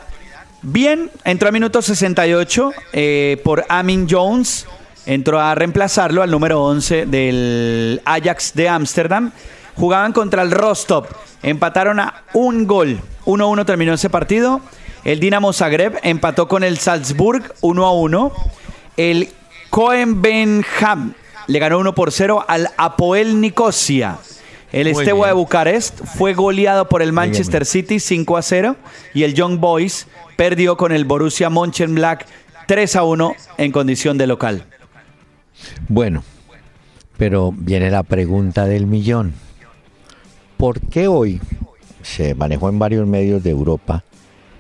Bien, 0.62 1.10
entró 1.24 1.50
a 1.50 1.52
minuto 1.52 1.82
68 1.82 2.74
eh, 2.94 3.42
por 3.44 3.66
Amin 3.70 4.08
Jones. 4.10 4.68
Entró 5.06 5.40
a 5.40 5.56
reemplazarlo 5.56 6.22
al 6.22 6.30
número 6.30 6.62
11 6.64 7.06
del 7.06 8.02
Ajax 8.06 8.54
de 8.54 8.70
Ámsterdam. 8.70 9.32
Jugaban 9.76 10.12
contra 10.12 10.44
el 10.44 10.52
Rostov. 10.52 11.08
Empataron 11.42 12.00
a 12.00 12.24
un 12.34 12.68
gol. 12.68 13.00
1-1 13.26 13.66
terminó 13.66 13.94
ese 13.94 14.10
partido. 14.10 14.62
El 15.04 15.20
Dinamo 15.20 15.54
Zagreb 15.54 15.98
empató 16.04 16.48
con 16.48 16.64
el 16.64 16.78
Salzburg 16.78 17.54
1 17.62 17.86
a 17.86 17.94
1. 17.94 18.32
El 18.98 19.30
Cohen 19.70 20.22
Benham 20.22 21.14
le 21.48 21.60
ganó 21.60 21.80
1 21.80 21.96
por 21.96 22.12
0 22.12 22.46
al 22.48 22.70
Apoel 22.78 23.40
Nicosia. 23.40 24.18
El 24.72 24.88
Estewa 24.88 25.28
de 25.28 25.34
Bucarest 25.34 26.04
fue 26.04 26.34
goleado 26.34 26.90
por 26.90 27.02
el 27.02 27.12
Manchester 27.12 27.66
City 27.66 28.00
5 28.00 28.38
a 28.38 28.42
0 28.42 28.76
y 29.16 29.24
el 29.24 29.34
Young 29.34 29.60
Boys 29.60 30.06
perdió 30.36 30.78
con 30.78 30.92
el 30.92 31.06
Borussia 31.06 31.50
Mönchengladbach 31.50 32.28
3 32.68 32.96
a 32.98 33.04
1 33.04 33.34
en 33.58 33.72
condición 33.72 34.18
de 34.18 34.28
local. 34.28 34.66
Bueno, 35.88 36.24
Pero 37.18 37.52
viene 37.52 37.90
la 37.90 38.04
pregunta 38.04 38.66
del 38.66 38.86
millón. 38.86 39.34
¿Por 40.58 40.80
qué 40.82 41.08
hoy 41.08 41.42
se 42.04 42.36
manejó 42.36 42.70
en 42.70 42.80
varios 42.80 43.08
medios 43.08 43.42
de 43.44 43.50
Europa 43.50 44.04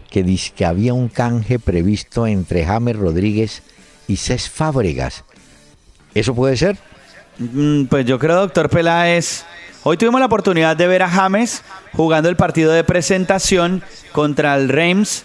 que 0.09 0.23
dice 0.23 0.51
que 0.55 0.65
había 0.65 0.93
un 0.93 1.07
canje 1.09 1.59
previsto 1.59 2.25
entre 2.27 2.65
James 2.65 2.95
Rodríguez 2.95 3.61
y 4.07 4.15
Cés 4.17 4.49
Fábregas? 4.49 5.23
¿Eso 6.15 6.33
puede 6.33 6.57
ser? 6.57 6.77
Mm, 7.37 7.85
Pues 7.85 8.05
yo 8.05 8.17
creo, 8.19 8.35
doctor 8.37 8.69
Peláez. 8.69 9.43
Hoy 9.83 9.95
tuvimos 9.97 10.19
la 10.19 10.25
oportunidad 10.25 10.75
de 10.75 10.87
ver 10.87 11.03
a 11.03 11.09
James 11.09 11.61
jugando 11.93 12.27
el 12.29 12.35
partido 12.35 12.71
de 12.73 12.83
presentación 12.83 13.81
contra 14.11 14.55
el 14.55 14.67
Reims. 14.69 15.23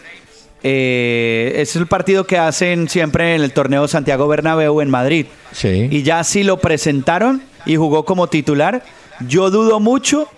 Eh, 0.62 1.54
es 1.56 1.76
el 1.76 1.86
partido 1.86 2.26
que 2.26 2.38
hacen 2.38 2.88
siempre 2.88 3.34
en 3.34 3.42
el 3.42 3.52
torneo 3.52 3.86
Santiago 3.88 4.26
Bernabéu 4.28 4.80
en 4.80 4.88
Madrid. 4.90 5.26
Sí. 5.52 5.88
Y 5.90 6.02
ya 6.02 6.22
sí 6.24 6.42
lo 6.44 6.58
presentaron 6.58 7.42
y 7.66 7.76
jugó 7.76 8.04
como 8.04 8.28
titular. 8.28 8.82
Yo 9.26 9.50
dudo 9.50 9.80
mucho 9.80 10.28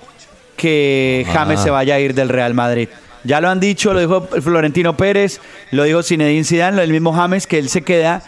que 0.56 1.24
James 1.32 1.60
Ah. 1.60 1.62
se 1.64 1.70
vaya 1.70 1.94
a 1.96 2.00
ir 2.00 2.14
del 2.14 2.28
Real 2.28 2.54
Madrid. 2.54 2.88
Ya 3.26 3.40
lo 3.40 3.48
han 3.48 3.60
dicho, 3.60 3.92
lo 3.92 4.00
dijo 4.00 4.22
Florentino 4.22 4.96
Pérez, 4.96 5.40
lo 5.72 5.84
dijo 5.84 6.02
Zinedine 6.02 6.44
Zidane, 6.44 6.82
el 6.82 6.90
mismo 6.92 7.12
James, 7.12 7.46
que 7.46 7.58
él 7.58 7.68
se 7.68 7.82
queda 7.82 8.22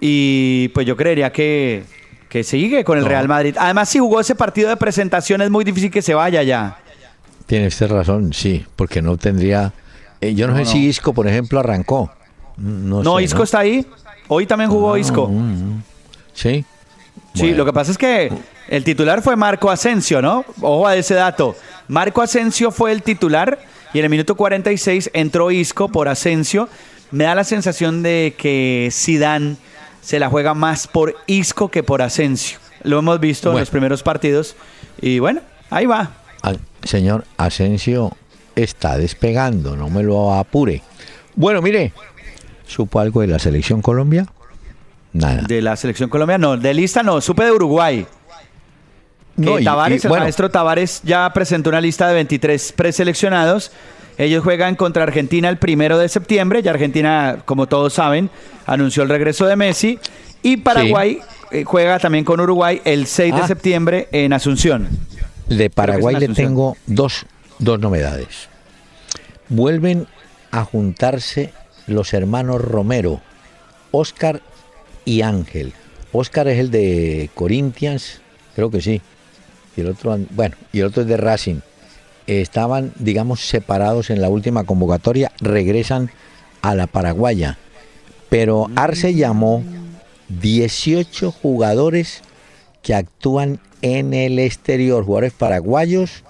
y 0.00 0.68
pues 0.68 0.86
yo 0.86 0.96
creería 0.96 1.32
que, 1.32 1.84
que 2.28 2.44
sigue 2.44 2.84
con 2.84 2.98
el 2.98 3.04
No. 3.04 3.10
Real 3.10 3.28
Madrid. 3.28 3.56
Además, 3.58 3.88
si 3.88 3.98
jugó 3.98 4.20
ese 4.20 4.34
partido 4.34 4.68
de 4.68 4.76
presentación 4.76 5.40
es 5.42 5.50
muy 5.50 5.64
difícil 5.64 5.90
que 5.90 6.02
se 6.02 6.14
vaya 6.14 6.42
ya. 6.42 6.78
Tiene 7.46 7.66
usted 7.68 7.88
razón, 7.90 8.32
sí, 8.32 8.64
porque 8.76 9.00
no 9.02 9.16
tendría... 9.16 9.72
eh, 10.20 10.34
yo 10.34 10.46
no, 10.46 10.52
No, 10.52 10.58
sé 10.58 10.64
no. 10.64 10.70
si 10.70 10.86
Isco, 10.86 11.12
por 11.12 11.26
ejemplo, 11.28 11.60
arrancó. 11.60 12.10
No, 12.56 13.02
No, 13.02 13.16
sé, 13.18 13.24
Isco 13.24 13.42
está 13.44 13.60
ahí. 13.60 13.86
Hoy 14.28 14.46
también 14.46 14.70
jugó 14.70 14.94
Ah, 14.94 14.98
Isco. 14.98 15.28
mm, 15.28 15.34
mm. 15.76 15.82
Sí. 16.34 16.64
Sí, 17.34 17.42
Bueno. 17.42 17.56
lo 17.58 17.64
que 17.66 17.72
pasa 17.72 17.90
es 17.92 17.98
que 17.98 18.32
el 18.68 18.82
titular 18.84 19.22
fue 19.22 19.36
Marco 19.36 19.70
Asensio, 19.70 20.20
¿no? 20.20 20.44
Ojo 20.60 20.86
a 20.86 20.96
ese 20.96 21.14
dato. 21.14 21.54
Marco 21.88 22.20
Asensio 22.20 22.70
fue 22.70 22.92
el 22.92 23.02
titular 23.02 23.58
y 23.96 23.98
en 23.98 24.04
el 24.04 24.10
minuto 24.10 24.34
46 24.34 25.08
entró 25.14 25.50
Isco 25.50 25.88
por 25.88 26.08
Asensio. 26.08 26.68
Me 27.12 27.24
da 27.24 27.34
la 27.34 27.44
sensación 27.44 28.02
de 28.02 28.34
que 28.36 28.90
Zidane 28.92 29.56
se 30.02 30.18
la 30.18 30.28
juega 30.28 30.52
más 30.52 30.86
por 30.86 31.16
Isco 31.26 31.70
que 31.70 31.82
por 31.82 32.02
Asensio. 32.02 32.58
Lo 32.82 32.98
hemos 32.98 33.18
visto 33.20 33.52
en 33.52 33.58
los 33.60 33.70
primeros 33.70 34.02
partidos 34.02 34.54
y 35.00 35.18
bueno, 35.18 35.40
ahí 35.70 35.86
va. 35.86 36.10
Al- 36.42 36.60
señor 36.84 37.24
Asensio 37.38 38.12
está 38.54 38.98
despegando, 38.98 39.76
no 39.76 39.88
me 39.88 40.02
lo 40.02 40.34
apure. 40.34 40.82
Bueno, 41.34 41.62
mire, 41.62 41.94
¿supo 42.66 43.00
algo 43.00 43.22
de 43.22 43.28
la 43.28 43.38
selección 43.38 43.80
Colombia? 43.80 44.26
Nada. 45.14 45.40
De 45.48 45.62
la 45.62 45.74
selección 45.76 46.10
colombiana, 46.10 46.48
no, 46.48 46.56
de 46.58 46.74
lista 46.74 47.02
no, 47.02 47.22
supe 47.22 47.44
de 47.44 47.52
Uruguay. 47.52 48.06
No, 49.36 49.58
y- 49.58 49.64
Tavares, 49.64 50.02
y, 50.04 50.06
el 50.06 50.12
maestro 50.12 50.50
Tavares 50.50 51.00
ya 51.04 51.30
presentó 51.32 51.70
una 51.70 51.80
lista 51.80 52.08
de 52.08 52.14
23 52.14 52.72
preseleccionados. 52.72 53.70
Ellos 54.18 54.42
juegan 54.42 54.76
contra 54.76 55.02
Argentina 55.02 55.48
el 55.50 55.58
primero 55.58 55.98
de 55.98 56.08
septiembre. 56.08 56.62
Ya 56.62 56.70
Argentina, 56.70 57.38
como 57.44 57.66
todos 57.66 57.92
saben, 57.92 58.30
anunció 58.64 59.02
el 59.02 59.10
regreso 59.10 59.44
de 59.46 59.56
Messi. 59.56 59.98
Y 60.42 60.56
Paraguay 60.58 61.20
eh, 61.50 61.64
juega 61.64 61.98
también 61.98 62.24
con 62.24 62.40
Uruguay 62.40 62.80
el 62.84 63.06
6 63.06 63.34
de 63.34 63.40
Ah. 63.42 63.46
septiembre 63.46 64.08
en 64.12 64.32
Asunción. 64.32 64.88
De 65.48 65.68
Paraguay 65.70 66.16
le 66.16 66.28
tengo 66.28 66.76
dos, 66.86 67.26
dos 67.58 67.78
novedades. 67.78 68.48
Vuelven 69.48 70.06
a 70.50 70.64
juntarse 70.64 71.52
los 71.86 72.14
hermanos 72.14 72.60
Romero, 72.60 73.20
Oscar 73.90 74.40
y 75.04 75.22
Ángel. 75.22 75.72
Oscar 76.12 76.48
es 76.48 76.58
el 76.58 76.70
de 76.70 77.30
Corinthians, 77.34 78.20
creo 78.54 78.70
que 78.70 78.80
sí. 78.80 79.00
Y 79.76 79.82
el 79.82 79.88
otro, 79.88 80.18
bueno, 80.30 80.56
y 80.72 80.80
el 80.80 80.86
otro 80.86 81.02
es 81.02 81.08
de 81.08 81.16
Racing. 81.16 81.60
Estaban, 82.26 82.92
digamos, 82.98 83.46
separados 83.46 84.10
en 84.10 84.20
la 84.20 84.28
última 84.28 84.64
convocatoria, 84.64 85.30
regresan 85.40 86.10
a 86.62 86.74
la 86.74 86.86
paraguaya. 86.86 87.58
Pero 88.28 88.68
Arce 88.74 89.14
llamó 89.14 89.62
18 90.28 91.30
jugadores 91.30 92.22
que 92.82 92.94
actúan 92.94 93.60
en 93.82 94.14
el 94.14 94.38
exterior, 94.38 95.04
jugadores 95.04 95.32
paraguayos, 95.32 96.24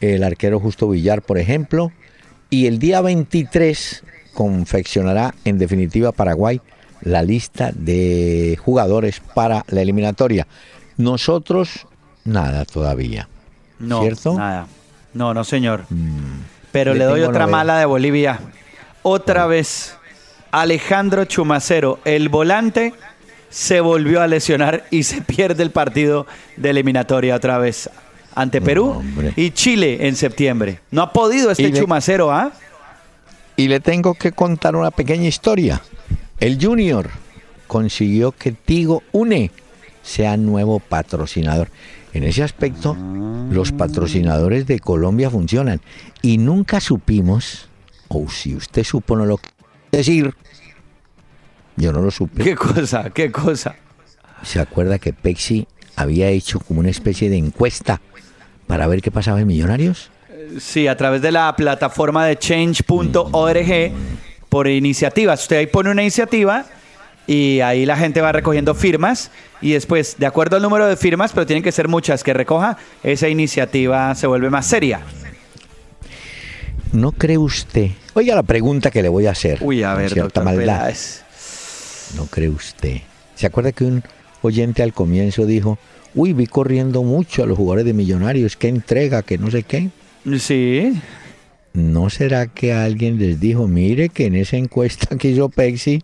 el 0.00 0.22
arquero 0.22 0.60
Justo 0.60 0.88
Villar, 0.88 1.22
por 1.22 1.38
ejemplo, 1.38 1.90
y 2.50 2.66
el 2.66 2.78
día 2.78 3.00
23 3.00 4.04
confeccionará 4.34 5.34
en 5.44 5.58
definitiva 5.58 6.12
Paraguay 6.12 6.60
la 7.00 7.22
lista 7.22 7.72
de 7.74 8.58
jugadores 8.62 9.20
para 9.34 9.64
la 9.68 9.82
eliminatoria. 9.82 10.46
Nosotros, 10.96 11.86
nada 12.24 12.64
todavía. 12.64 13.28
No, 13.78 14.02
¿Cierto? 14.02 14.34
nada. 14.38 14.66
No, 15.12 15.32
no, 15.34 15.44
señor. 15.44 15.84
Pero 16.72 16.92
Le 16.92 17.00
le, 17.00 17.04
doy 17.04 17.20
otra 17.22 17.40
novedad. 17.40 17.48
mala 17.48 17.78
de 17.78 17.84
Bolivia. 17.86 18.40
Otra 19.02 19.46
vez, 19.46 19.96
Alejandro 20.50 21.24
Chumacero, 21.24 22.00
el 22.04 22.28
volante, 22.28 22.94
se 23.50 23.80
volvió 23.80 24.20
a 24.22 24.26
lesionar 24.26 24.84
y 24.90 25.04
se 25.04 25.20
pierde 25.22 25.62
el 25.62 25.70
partido 25.70 26.26
de 26.56 26.70
eliminatoria 26.70 27.36
otra 27.36 27.58
vez 27.58 27.88
ante 28.34 28.60
Perú 28.60 29.02
y 29.36 29.50
Chile 29.52 30.08
en 30.08 30.16
septiembre. 30.16 30.80
No 30.90 31.02
ha 31.02 31.12
podido 31.12 31.50
este 31.52 31.70
le- 31.70 31.78
Chumacero, 31.78 32.32
¿ah? 32.32 32.50
Y 33.56 33.68
le 33.68 33.78
tengo 33.78 34.14
que 34.14 34.32
contar 34.32 34.74
una 34.74 34.90
pequeña 34.90 35.28
historia. 35.28 35.80
El 36.40 36.58
Junior 36.60 37.08
consiguió 37.68 38.32
que 38.32 38.50
Tigo 38.50 39.04
Une 39.12 39.52
sea 40.02 40.36
nuevo 40.36 40.80
patrocinador. 40.80 41.68
En 42.14 42.22
ese 42.22 42.44
aspecto, 42.44 42.96
los 43.50 43.72
patrocinadores 43.72 44.66
de 44.66 44.78
Colombia 44.78 45.30
funcionan. 45.30 45.80
Y 46.22 46.38
nunca 46.38 46.80
supimos, 46.80 47.68
o 48.08 48.28
si 48.30 48.54
usted 48.54 48.84
supo 48.84 49.16
no 49.16 49.26
lo 49.26 49.40
decir, 49.90 50.32
yo 51.76 51.92
no 51.92 52.00
lo 52.00 52.12
supe. 52.12 52.44
Qué 52.44 52.54
cosa, 52.54 53.10
qué 53.10 53.32
cosa. 53.32 53.74
¿Se 54.42 54.60
acuerda 54.60 55.00
que 55.00 55.12
Pepsi 55.12 55.66
había 55.96 56.28
hecho 56.28 56.60
como 56.60 56.80
una 56.80 56.90
especie 56.90 57.28
de 57.30 57.36
encuesta 57.36 58.00
para 58.68 58.86
ver 58.86 59.02
qué 59.02 59.10
pasaba 59.10 59.40
en 59.40 59.48
Millonarios? 59.48 60.10
Sí, 60.60 60.86
a 60.86 60.96
través 60.96 61.20
de 61.20 61.32
la 61.32 61.54
plataforma 61.56 62.26
de 62.26 62.38
change.org 62.38 63.92
por 64.48 64.68
iniciativas. 64.68 65.42
Usted 65.42 65.56
ahí 65.56 65.66
pone 65.66 65.90
una 65.90 66.02
iniciativa 66.02 66.64
y 67.26 67.60
ahí 67.60 67.86
la 67.86 67.96
gente 67.96 68.20
va 68.20 68.32
recogiendo 68.32 68.74
firmas 68.74 69.30
y 69.60 69.72
después, 69.72 70.16
de 70.18 70.26
acuerdo 70.26 70.56
al 70.56 70.62
número 70.62 70.86
de 70.86 70.96
firmas, 70.96 71.32
pero 71.32 71.46
tienen 71.46 71.62
que 71.62 71.72
ser 71.72 71.88
muchas 71.88 72.22
que 72.22 72.34
recoja, 72.34 72.76
esa 73.02 73.28
iniciativa 73.28 74.14
se 74.14 74.26
vuelve 74.26 74.50
más 74.50 74.66
seria. 74.66 75.00
¿No 76.92 77.12
cree 77.12 77.38
usted? 77.38 77.90
Oiga 78.12 78.34
la 78.34 78.42
pregunta 78.42 78.90
que 78.90 79.02
le 79.02 79.08
voy 79.08 79.26
a 79.26 79.32
hacer. 79.32 79.58
Uy, 79.62 79.82
a 79.82 79.94
ver, 79.94 80.12
cierta 80.12 80.42
maldad. 80.42 80.60
Peláez. 80.60 81.22
¿No 82.16 82.26
cree 82.26 82.48
usted? 82.48 82.98
¿Se 83.34 83.46
acuerda 83.46 83.72
que 83.72 83.84
un 83.84 84.04
oyente 84.42 84.82
al 84.82 84.92
comienzo 84.92 85.46
dijo, 85.46 85.78
uy, 86.14 86.32
vi 86.32 86.46
corriendo 86.46 87.02
mucho 87.02 87.42
a 87.42 87.46
los 87.46 87.56
jugadores 87.56 87.84
de 87.84 87.94
Millonarios, 87.94 88.56
qué 88.56 88.68
entrega, 88.68 89.22
que 89.22 89.38
no 89.38 89.50
sé 89.50 89.64
qué? 89.64 89.88
Sí, 90.38 91.00
¿No 91.74 92.08
será 92.08 92.46
que 92.46 92.72
alguien 92.72 93.18
les 93.18 93.40
dijo, 93.40 93.66
mire 93.66 94.08
que 94.08 94.26
en 94.26 94.36
esa 94.36 94.56
encuesta 94.56 95.18
que 95.18 95.30
hizo 95.30 95.48
Pepsi 95.48 96.02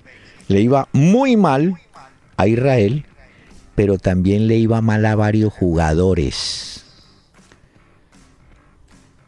le 0.51 0.61
iba 0.61 0.89
muy 0.93 1.37
mal 1.37 1.77
a 2.37 2.49
Israel, 2.49 3.07
pero 3.77 3.99
también 3.99 4.49
le 4.49 4.57
iba 4.57 4.81
mal 4.81 5.07
a 5.07 5.15
varios 5.15 5.53
jugadores? 5.53 6.85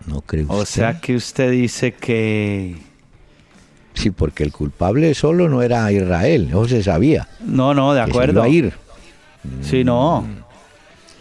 ¿No 0.07 0.21
usted? 0.27 0.47
o 0.49 0.67
sea 0.67 1.01
que 1.01 1.15
usted 1.15 1.53
dice 1.53 1.93
que... 1.93 2.77
Sí, 3.95 4.11
porque 4.11 4.43
el 4.43 4.51
culpable 4.51 5.15
solo 5.15 5.49
no 5.49 5.63
era 5.63 5.93
Israel, 5.93 6.49
eso 6.49 6.67
se 6.67 6.83
sabía. 6.83 7.29
No, 7.41 7.73
no, 7.73 7.95
de 7.95 8.01
que 8.01 8.07
se 8.07 8.11
acuerdo. 8.11 8.41
iba 8.41 8.45
a 8.45 8.49
ir. 8.49 8.73
Sí, 9.61 9.85
no. 9.85 10.27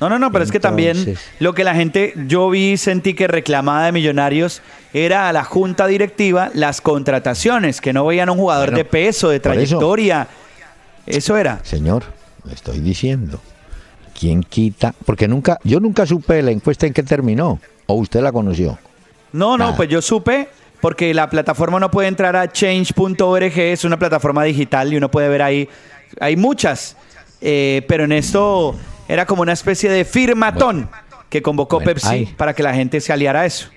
No, 0.02 0.10
no, 0.10 0.18
no, 0.18 0.32
pero 0.32 0.44
es 0.44 0.52
que 0.52 0.60
también 0.60 1.16
lo 1.40 1.54
que 1.54 1.64
la 1.64 1.76
gente, 1.76 2.14
yo 2.28 2.50
vi, 2.50 2.76
sentí 2.78 3.14
que 3.14 3.28
reclamaba 3.28 3.86
de 3.86 3.92
Millonarios 3.92 4.62
era 4.94 5.30
a 5.30 5.34
la 5.34 5.44
junta 5.44 5.86
directiva 5.86 6.50
las 6.56 6.82
contrataciones, 6.82 7.80
que 7.82 7.94
no 7.94 8.06
veían 8.08 8.28
a 8.28 8.32
un 8.32 8.40
jugador 8.40 8.70
Bueno, 8.72 8.78
de 8.80 8.86
peso, 8.86 9.30
de 9.30 9.36
eso. 9.38 9.44
trayectoria. 9.44 10.28
Eso 11.06 11.38
era. 11.38 11.60
Señor, 11.64 12.04
le 12.46 12.54
estoy 12.54 12.80
diciendo. 12.80 13.40
¿Quién 14.20 14.42
quita? 14.44 14.94
Porque 15.06 15.28
nunca, 15.28 15.60
yo 15.64 15.80
nunca 15.80 16.06
supe 16.06 16.42
la 16.42 16.52
encuesta 16.52 16.88
en 16.88 16.94
qué 16.94 17.04
terminó. 17.04 17.60
¿O 17.86 17.94
usted 17.94 18.22
la 18.22 18.32
conoció? 18.32 18.78
No, 19.34 19.52
no, 19.58 19.66
Nada. 19.66 19.78
pues 19.78 19.88
yo 19.88 20.02
supe, 20.02 20.50
porque 20.82 21.14
la 21.14 21.30
plataforma 21.30 21.80
no 21.80 21.92
puede 21.92 22.08
entrar 22.08 22.36
a 22.36 22.52
change.org, 22.52 23.44
es 23.60 23.86
una 23.86 23.98
plataforma 24.00 24.44
digital 24.44 24.92
y 24.92 24.98
uno 24.98 25.10
puede 25.12 25.30
ver 25.30 25.42
ahí, 25.42 25.70
hay 26.20 26.36
muchas, 26.36 26.98
eh, 27.40 27.84
pero 27.88 28.04
en 28.04 28.12
esto 28.12 28.76
era 29.12 29.26
como 29.26 29.42
una 29.42 29.54
especie 29.54 29.90
de 29.90 30.06
firmatón 30.06 30.90
que 31.30 31.42
convocó 31.42 31.78
Bueno, 31.78 31.92
Pepsi 31.94 32.08
ay. 32.08 32.26
para 32.38 32.54
que 32.54 32.64
la 32.64 32.74
gente 32.74 33.02
se 33.02 33.12
aliara 33.12 33.42
a 33.42 33.46
eso. 33.46 33.68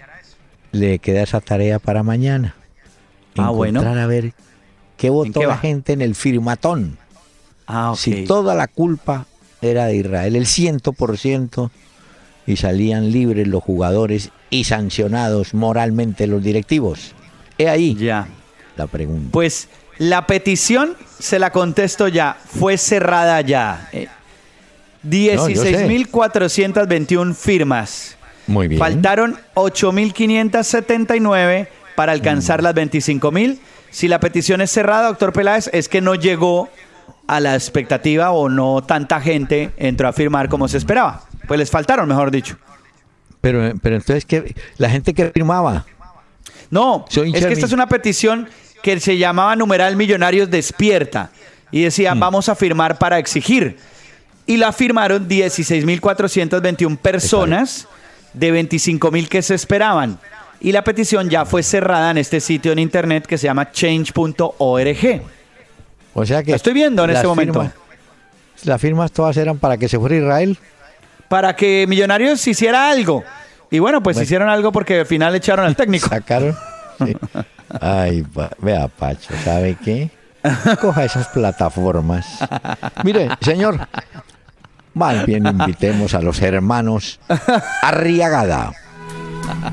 Le 0.72 0.98
queda 0.98 1.22
esa 1.22 1.40
tarea 1.40 1.78
para 1.78 2.02
mañana. 2.02 2.54
Ah, 3.36 3.50
bueno. 3.50 3.80
A 3.80 4.06
ver 4.06 4.32
qué 4.96 5.10
votó 5.10 5.40
qué 5.40 5.46
la 5.46 5.58
gente 5.58 5.92
en 5.92 6.02
el 6.02 6.14
firmatón. 6.14 6.98
Ah, 7.66 7.92
ok. 7.92 7.98
Si 7.98 8.24
toda 8.24 8.54
la 8.54 8.66
culpa 8.68 9.26
era 9.60 9.86
de 9.86 9.96
Israel, 9.96 10.36
el 10.36 10.46
100%, 10.46 11.70
y 12.46 12.56
salían 12.56 13.10
libres 13.10 13.48
los 13.48 13.62
jugadores 13.62 14.30
y 14.50 14.64
sancionados 14.64 15.54
moralmente 15.54 16.26
los 16.26 16.42
directivos. 16.42 17.14
He 17.58 17.68
ahí 17.68 17.94
Ya. 17.94 18.28
la 18.76 18.86
pregunta. 18.86 19.30
Pues 19.32 19.68
la 19.98 20.26
petición, 20.26 20.96
se 21.18 21.38
la 21.38 21.50
contesto 21.50 22.06
ya, 22.08 22.36
fue 22.46 22.76
cerrada 22.78 23.40
ya. 23.40 23.88
Eh, 23.92 24.08
yo 25.04 25.46
sé. 25.46 25.88
16.421 25.88 27.34
firmas. 27.34 28.16
Muy 28.46 28.68
bien. 28.68 28.78
Faltaron 28.78 29.36
8.579 29.54 31.68
para 31.94 32.12
alcanzar 32.12 32.60
Mm. 32.60 32.64
las 32.64 32.74
25.000. 32.74 33.58
Si 33.90 34.08
la 34.08 34.20
petición 34.20 34.60
es 34.60 34.70
cerrada, 34.70 35.08
doctor 35.08 35.32
Peláez, 35.32 35.70
es 35.72 35.88
que 35.88 36.00
no 36.00 36.14
llegó 36.14 36.68
a 37.26 37.40
la 37.40 37.54
expectativa 37.54 38.32
o 38.32 38.48
no 38.48 38.82
tanta 38.82 39.20
gente 39.20 39.70
entró 39.76 40.08
a 40.08 40.12
firmar 40.12 40.48
como 40.48 40.68
se 40.68 40.78
esperaba. 40.78 41.22
Pues 41.46 41.58
les 41.58 41.70
faltaron, 41.70 42.08
mejor 42.08 42.30
dicho. 42.30 42.56
Pero, 43.40 43.72
pero 43.80 43.96
entonces, 43.96 44.24
¿qué? 44.24 44.54
La 44.78 44.90
gente 44.90 45.14
que 45.14 45.30
firmaba. 45.30 45.84
No, 46.70 47.04
Soy 47.08 47.32
es 47.34 47.46
que 47.46 47.52
esta 47.52 47.66
es 47.66 47.72
una 47.72 47.88
petición 47.88 48.48
que 48.82 48.98
se 49.00 49.16
llamaba 49.16 49.54
numeral 49.54 49.96
Millonarios 49.96 50.50
Despierta 50.50 51.30
y 51.70 51.82
decía, 51.82 52.14
vamos 52.14 52.48
a 52.48 52.54
firmar 52.54 52.98
para 52.98 53.18
exigir. 53.18 53.76
Y 54.46 54.56
la 54.58 54.72
firmaron 54.72 55.28
16.421 55.28 56.98
personas 56.98 57.88
de 58.32 58.52
25.000 58.52 59.28
que 59.28 59.42
se 59.42 59.54
esperaban. 59.54 60.18
Y 60.60 60.72
la 60.72 60.82
petición 60.84 61.28
ya 61.30 61.44
fue 61.44 61.62
cerrada 61.62 62.10
en 62.10 62.18
este 62.18 62.40
sitio 62.40 62.72
en 62.72 62.78
internet 62.78 63.26
que 63.26 63.38
se 63.38 63.46
llama 63.46 63.70
change.org. 63.72 65.22
O 66.14 66.26
sea 66.26 66.42
que. 66.42 66.50
La 66.50 66.56
estoy 66.56 66.72
viendo 66.72 67.04
en 67.04 67.10
este 67.10 67.26
momento. 67.26 67.60
firmas- 67.62 67.72
las 68.64 68.80
firmas 68.80 69.12
todas 69.12 69.36
eran 69.36 69.58
para 69.58 69.76
que 69.76 69.88
se 69.88 69.98
fuera 69.98 70.16
Israel. 70.16 70.58
Para 71.28 71.56
que 71.56 71.86
Millonarios 71.88 72.46
hiciera 72.46 72.88
algo. 72.90 73.24
Y 73.70 73.78
bueno, 73.78 74.02
pues 74.02 74.16
Bueno. 74.16 74.24
hicieron 74.24 74.48
algo 74.48 74.70
porque 74.72 75.00
al 75.00 75.06
final 75.06 75.34
echaron 75.34 75.66
al 75.66 75.74
técnico. 75.76 76.08
Sacaron. 76.08 76.54
Sí. 77.04 77.12
Ay, 77.80 78.24
vea, 78.58 78.86
Pacho, 78.86 79.34
¿sabe 79.42 79.76
qué? 79.84 80.10
Coja 80.80 81.04
esas 81.04 81.26
plataformas. 81.26 82.24
Mire, 83.02 83.30
señor, 83.40 83.80
más 84.94 85.26
bien 85.26 85.46
invitemos 85.46 86.14
a 86.14 86.20
los 86.20 86.40
hermanos 86.40 87.18
Arriagada. 87.82 88.72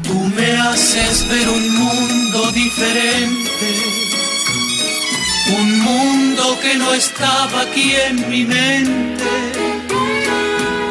Tú 0.03 0.13
me 0.35 0.51
haces 0.57 1.27
ver 1.29 1.47
un 1.47 1.75
mundo 1.75 2.51
diferente, 2.51 3.51
un 5.59 5.79
mundo 5.79 6.57
que 6.61 6.77
no 6.77 6.93
estaba 6.93 7.61
aquí 7.61 7.93
en 7.95 8.29
mi 8.29 8.43
mente, 8.43 9.23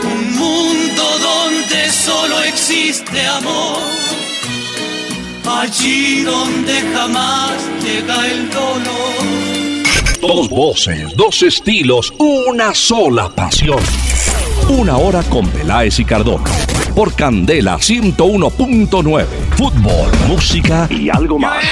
un 0.03 0.37
mundo 0.37 1.03
donde 1.19 1.91
solo 1.91 2.43
existe 2.43 3.27
amor, 3.27 3.83
allí 5.47 6.23
donde 6.23 6.81
jamás 6.95 7.53
llega 7.83 8.27
el 8.29 8.51
dolor. 8.51 9.60
Dos 10.21 10.51
voces, 10.51 11.17
dos 11.17 11.43
estilos, 11.43 12.13
una 12.19 12.75
sola 12.75 13.31
pasión. 13.31 13.81
Una 14.69 14.99
hora 14.99 15.23
con 15.23 15.49
Peláez 15.49 15.99
y 15.99 16.05
Cardona. 16.05 16.51
Por 16.95 17.15
Candela 17.15 17.79
101.9. 17.79 19.27
Fútbol, 19.57 20.11
música 20.29 20.87
y 20.91 21.09
algo 21.09 21.39
más. 21.39 21.65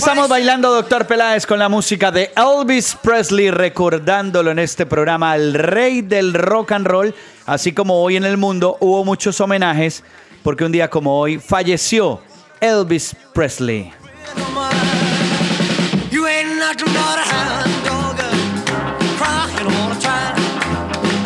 Estamos 0.00 0.28
bailando, 0.30 0.70
doctor 0.70 1.06
Peláez, 1.06 1.44
con 1.44 1.58
la 1.58 1.68
música 1.68 2.10
de 2.10 2.32
Elvis 2.34 2.96
Presley, 3.02 3.50
recordándolo 3.50 4.50
en 4.50 4.58
este 4.58 4.86
programa, 4.86 5.36
el 5.36 5.52
rey 5.52 6.00
del 6.00 6.32
rock 6.32 6.72
and 6.72 6.86
roll. 6.86 7.14
Así 7.44 7.72
como 7.72 8.02
hoy 8.02 8.16
en 8.16 8.24
el 8.24 8.38
mundo 8.38 8.78
hubo 8.80 9.04
muchos 9.04 9.38
homenajes, 9.42 10.02
porque 10.42 10.64
un 10.64 10.72
día 10.72 10.88
como 10.88 11.20
hoy 11.20 11.38
falleció 11.38 12.22
Elvis 12.62 13.14
Presley. 13.34 13.92
You 16.10 16.24
ain't 16.26 16.60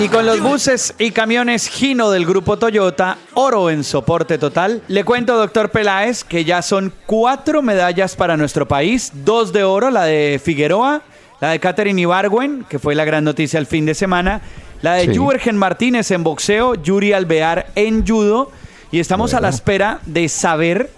Y 0.05 0.09
con 0.09 0.27
los 0.27 0.39
buses 0.41 0.95
y 0.99 1.13
camiones 1.13 1.67
Gino 1.67 2.11
del 2.11 2.27
grupo 2.27 2.59
Toyota, 2.59 3.17
oro 3.33 3.71
en 3.71 3.83
soporte 3.83 4.37
total. 4.37 4.83
Le 4.87 5.03
cuento, 5.03 5.35
doctor 5.35 5.71
Peláez, 5.71 6.25
que 6.25 6.45
ya 6.45 6.61
son 6.61 6.93
cuatro 7.07 7.63
medallas 7.63 8.15
para 8.15 8.37
nuestro 8.37 8.69
país. 8.69 9.13
Dos 9.25 9.51
de 9.55 9.65
oro, 9.65 9.91
la 9.91 10.05
de 10.05 10.39
Figueroa, 10.45 11.01
la 11.41 11.53
de 11.53 11.59
Catherine 11.59 11.99
Ibargüen, 12.03 12.67
que 12.69 12.79
fue 12.79 12.95
la 12.95 13.07
gran 13.07 13.25
noticia 13.25 13.59
el 13.59 13.65
fin 13.65 13.87
de 13.87 13.95
semana, 13.95 14.43
la 14.83 14.93
de 14.93 15.07
Sí. 15.07 15.15
Jürgen 15.17 15.57
Martínez 15.57 16.11
en 16.11 16.23
boxeo, 16.23 16.75
Yuri 16.75 17.15
Alvear 17.15 17.69
en 17.75 18.07
judo. 18.07 18.53
Y 18.93 19.01
estamos 19.01 19.33
a 19.33 19.41
la 19.41 19.49
espera 19.49 20.01
de 20.05 20.29
saber 20.29 20.91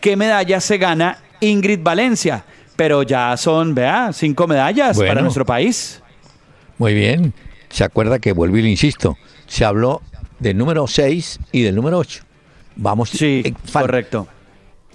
qué 0.00 0.14
medalla 0.16 0.60
se 0.60 0.78
gana 0.78 1.18
Ingrid 1.40 1.80
Valencia. 1.82 2.44
Pero 2.76 3.02
ya 3.02 3.36
son, 3.36 3.74
vea, 3.74 4.12
cinco 4.12 4.46
medallas 4.46 4.96
para 4.98 5.20
nuestro 5.20 5.44
país. 5.44 6.00
Muy 6.78 6.94
bien. 6.94 7.34
¿Se 7.72 7.82
acuerda 7.84 8.18
que 8.20 8.32
vuelvo 8.32 8.58
y 8.58 8.62
le 8.62 8.68
insisto? 8.70 9.16
Se 9.48 9.64
habló 9.64 10.00
del 10.38 10.56
número 10.56 10.86
6 10.86 11.40
y 11.50 11.62
del 11.62 11.74
número 11.74 11.98
8. 11.98 12.22
Vamos. 12.76 13.10
Sí, 13.10 13.42
eh, 13.44 13.54
correcto. 13.72 14.28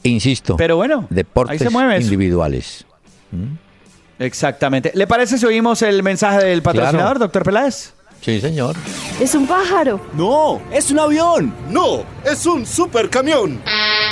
Insisto. 0.03 0.55
Pero 0.57 0.78
bueno, 0.78 1.07
deportes 1.09 1.59
ahí 1.61 1.67
se 1.67 1.69
mueve 1.69 1.97
eso. 1.97 2.03
individuales. 2.05 2.86
Exactamente. 4.19 4.91
¿Le 4.93 5.05
parece 5.07 5.38
si 5.38 5.45
oímos 5.45 5.82
el 5.82 6.01
mensaje 6.03 6.45
del 6.45 6.61
patrocinador, 6.61 6.99
Claro. 7.13 7.19
doctor 7.19 7.43
Peláez? 7.43 7.93
Sí, 8.22 8.41
señor. 8.41 8.76
Es 9.20 9.36
un 9.36 9.47
pájaro. 9.47 9.99
No, 10.13 10.61
es 10.72 10.91
un 10.91 10.99
avión. 10.99 11.53
No, 11.70 12.03
es 12.26 12.45
un 12.45 12.65
supercamión. 12.65 13.61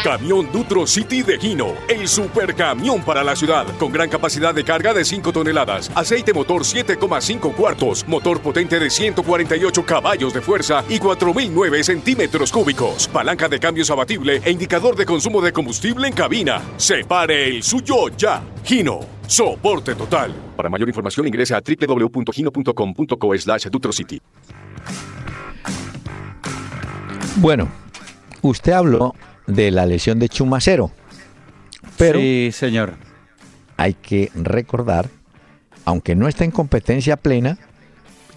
Camión 0.03 0.51
Dutro 0.51 0.86
City 0.86 1.24
de 1.24 1.39
Gino, 1.39 1.74
el 1.89 2.08
supercamión 2.08 3.01
para 3.01 3.24
la 3.24 3.36
ciudad, 3.36 3.66
con 3.80 3.91
gran 3.91 4.08
capacidad 4.08 4.53
de 4.53 4.64
carga 4.64 4.93
de 4.93 5.03
5 5.03 5.34
toneladas, 5.34 5.91
aceite 5.95 6.32
motor 6.32 6.62
7,5 6.62 7.56
cuartos, 7.56 8.08
motor 8.08 8.39
potente 8.39 8.80
de 8.80 8.91
148 8.91 9.84
caballos 9.84 10.32
de 10.32 10.41
fuerza 10.41 10.84
y 10.89 10.99
4.009 10.99 11.82
centímetros 11.82 12.51
cúbicos, 12.51 13.08
palanca 13.08 13.49
de 13.49 13.60
cambios 13.60 13.89
abatible 13.89 14.41
e 14.45 14.51
indicador 14.51 14.95
de 14.95 15.08
consumo 15.08 15.41
de 15.41 15.51
combustible 15.51 16.08
en 16.08 16.14
cabina. 16.14 16.62
Separe 16.78 17.47
el 17.47 17.64
suyo 17.64 18.10
ya. 18.16 18.43
Gino, 18.64 18.99
soporte 19.28 19.95
total. 19.95 20.34
Para 20.55 20.69
mayor 20.69 20.88
información 20.88 21.28
ingrese 21.28 21.53
a 21.55 21.61
www.gino.com.co 21.61 23.38
slash 23.38 23.65
Dutrocity. 23.67 24.21
Bueno, 27.38 27.67
usted 28.41 28.71
habló 28.73 29.13
de 29.47 29.71
la 29.71 29.86
lesión 29.86 30.19
de 30.19 30.30
Chumacero, 30.30 30.91
pero 31.97 32.19
Sí, 32.19 32.49
señor. 32.53 32.93
hay 33.78 33.93
que 33.93 34.32
recordar, 34.36 35.09
aunque 35.84 36.15
no 36.15 36.28
está 36.28 36.45
en 36.45 36.51
competencia 36.51 37.17
plena, 37.17 37.57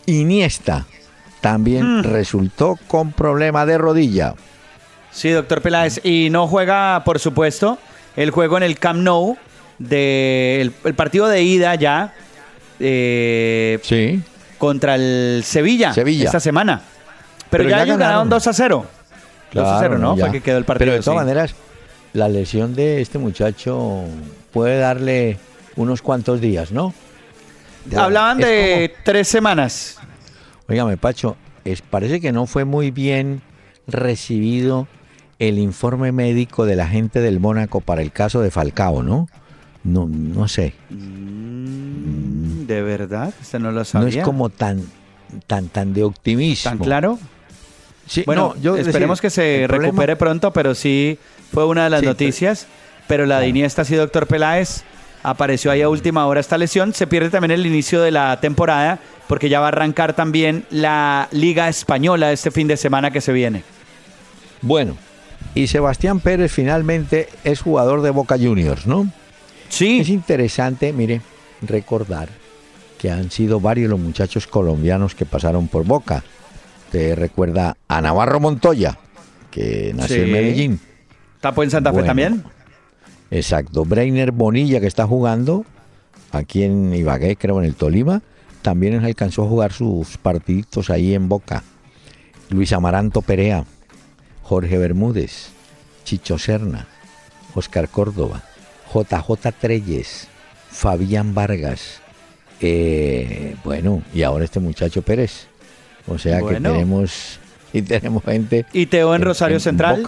Iniesta 0.06 0.86
también 1.40 2.02
resultó 2.02 2.76
con 2.88 3.12
problema 3.12 3.64
de 3.66 3.78
rodilla. 3.78 4.34
Sí, 5.12 5.30
doctor 5.30 5.62
Peláez. 5.62 6.00
Y 6.04 6.28
no 6.30 6.48
juega, 6.48 7.02
por 7.04 7.18
supuesto, 7.18 7.78
el 8.16 8.30
juego 8.30 8.56
en 8.56 8.62
el 8.64 8.78
Camp 8.78 9.00
Nou, 9.00 9.36
de, 9.78 10.58
el, 10.60 10.72
el 10.84 10.94
partido 10.94 11.28
de 11.28 11.42
ida 11.42 11.74
ya 11.74 12.14
eh, 12.80 13.78
Sí. 13.82 14.22
contra 14.58 14.94
el 14.96 15.42
Sevilla, 15.44 15.92
Sevilla. 15.92 16.24
esta 16.26 16.40
semana. 16.40 16.82
Pero, 17.50 17.64
Pero 17.64 17.70
ya, 17.70 17.76
ya 17.78 17.82
ellos 17.84 17.98
ganaron. 17.98 18.28
ganaron 18.28 18.28
2 18.30 18.46
a 18.46 18.52
0. 18.52 18.86
2 19.54 19.66
a 19.66 19.78
0, 19.80 19.98
¿no? 19.98 20.16
ya. 20.16 20.24
Fue 20.26 20.32
que 20.32 20.40
quedó 20.42 20.58
el 20.58 20.64
partido. 20.64 20.86
Pero 20.90 20.98
de 20.98 21.02
todas 21.02 21.18
sí. 21.20 21.24
maneras, 21.24 21.54
la 22.12 22.28
lesión 22.28 22.74
de 22.74 23.00
este 23.00 23.18
muchacho 23.18 24.04
puede 24.52 24.78
darle 24.78 25.38
unos 25.76 26.02
cuantos 26.02 26.40
días, 26.40 26.72
¿no? 26.72 26.92
Hablaban 27.96 28.38
de 28.38 28.92
tres 29.04 29.28
semanas. 29.28 29.98
Óigame, 30.68 30.98
Pacho, 30.98 31.36
es, 31.64 31.80
parece 31.80 32.20
que 32.20 32.32
no 32.32 32.46
fue 32.46 32.64
muy 32.66 32.90
bien 32.90 33.40
recibido 33.86 34.86
el 35.38 35.58
informe 35.58 36.12
médico 36.12 36.66
de 36.66 36.76
la 36.76 36.86
gente 36.86 37.20
del 37.20 37.40
Mónaco 37.40 37.80
para 37.80 38.02
el 38.02 38.12
caso 38.12 38.42
de 38.42 38.50
Falcao, 38.50 39.02
¿no? 39.02 39.28
No, 39.92 40.06
no 40.08 40.48
sé. 40.48 40.74
Mm, 40.90 42.66
¿De 42.66 42.82
verdad? 42.82 43.32
Este 43.40 43.58
no 43.58 43.70
lo 43.70 43.80
No 43.80 43.84
sabía. 43.84 44.18
es 44.20 44.24
como 44.24 44.50
tan, 44.50 44.82
tan, 45.46 45.68
tan 45.68 45.92
de 45.94 46.04
optimismo. 46.04 46.70
¿Tan 46.70 46.78
claro? 46.78 47.18
Sí, 48.06 48.22
Bueno, 48.26 48.54
no, 48.56 48.60
yo 48.62 48.76
esperemos 48.76 49.20
decir, 49.20 49.22
que 49.22 49.30
se 49.30 49.66
problema- 49.68 49.86
recupere 49.86 50.16
pronto, 50.16 50.52
pero 50.52 50.74
sí 50.74 51.18
fue 51.52 51.66
una 51.66 51.84
de 51.84 51.90
las 51.90 52.00
Sí, 52.00 52.06
noticias. 52.06 52.66
Pero 53.06 53.24
la 53.24 53.36
de 53.36 53.46
Claro. 53.46 53.50
Iniesta, 53.50 53.84
sí, 53.84 53.94
doctor 53.94 54.26
Peláez, 54.26 54.82
apareció 55.22 55.70
ahí 55.70 55.80
a 55.82 55.88
última 55.88 56.26
hora 56.26 56.40
esta 56.40 56.58
lesión. 56.58 56.92
Se 56.92 57.06
pierde 57.06 57.30
también 57.30 57.50
el 57.52 57.64
inicio 57.66 58.02
de 58.02 58.10
la 58.10 58.38
temporada 58.40 58.98
porque 59.28 59.48
ya 59.48 59.60
va 59.60 59.66
a 59.66 59.68
arrancar 59.68 60.12
también 60.14 60.64
la 60.70 61.28
Liga 61.32 61.68
Española 61.68 62.32
este 62.32 62.50
fin 62.50 62.68
de 62.68 62.76
semana 62.76 63.10
que 63.10 63.20
se 63.22 63.32
viene. 63.32 63.62
Bueno, 64.60 64.96
y 65.54 65.66
Sebastián 65.68 66.20
Pérez 66.20 66.52
finalmente 66.52 67.28
es 67.44 67.60
jugador 67.62 68.02
de 68.02 68.10
Boca 68.10 68.36
Juniors, 68.38 68.86
¿no? 68.86 69.10
Sí. 69.68 70.00
Es 70.00 70.08
interesante, 70.08 70.92
mire, 70.92 71.20
recordar 71.62 72.28
que 72.98 73.10
han 73.10 73.30
sido 73.30 73.60
varios 73.60 73.90
los 73.90 74.00
muchachos 74.00 74.46
colombianos 74.46 75.14
que 75.14 75.24
pasaron 75.24 75.68
por 75.68 75.84
Boca. 75.84 76.24
Te 76.90 77.14
recuerda 77.14 77.76
a 77.86 78.00
Navarro 78.00 78.40
Montoya, 78.40 78.98
que 79.50 79.92
nació 79.94 80.24
en. 80.24 80.32
Medellín. 80.32 80.80
¿Tapó 81.40 81.62
en 81.62 81.70
Santa 81.70 81.92
Fe 81.92 82.02
también? 82.02 82.42
Exacto. 83.30 83.84
Breiner 83.84 84.32
Bonilla, 84.32 84.80
que 84.80 84.86
está 84.86 85.06
jugando 85.06 85.64
aquí 86.32 86.62
en 86.62 86.92
Ibagué, 86.94 87.36
creo, 87.36 87.58
en 87.58 87.66
el 87.66 87.74
Tolima, 87.74 88.22
también 88.62 89.04
alcanzó 89.04 89.44
a 89.44 89.48
jugar 89.48 89.72
sus 89.72 90.18
partiditos 90.18 90.90
ahí 90.90 91.14
en 91.14 91.28
Boca. 91.28 91.62
Luis 92.50 92.72
Amaranto 92.72 93.22
Perea, 93.22 93.64
Jorge 94.42 94.78
Bermúdez, 94.78 95.50
Chicho 96.04 96.38
Serna, 96.38 96.88
Oscar 97.54 97.88
Córdoba, 97.88 98.42
JJ 98.92 99.52
Treyes, 99.60 100.28
Fabián 100.70 101.34
Vargas. 101.34 102.00
eh, 102.60 103.54
bueno, 103.62 104.02
y 104.12 104.22
ahora 104.24 104.44
este 104.44 104.58
muchacho 104.60 105.02
Pérez. 105.02 105.46
O 106.08 106.18
sea 106.18 106.40
Bueno. 106.40 106.70
que 106.72 106.74
tenemos, 106.78 107.38
y 107.72 107.82
tenemos 107.82 108.24
gente. 108.24 108.66
Y 108.72 108.86
Teo 108.86 109.14
en 109.14 109.22
Rosario 109.22 109.60
Central. 109.60 110.04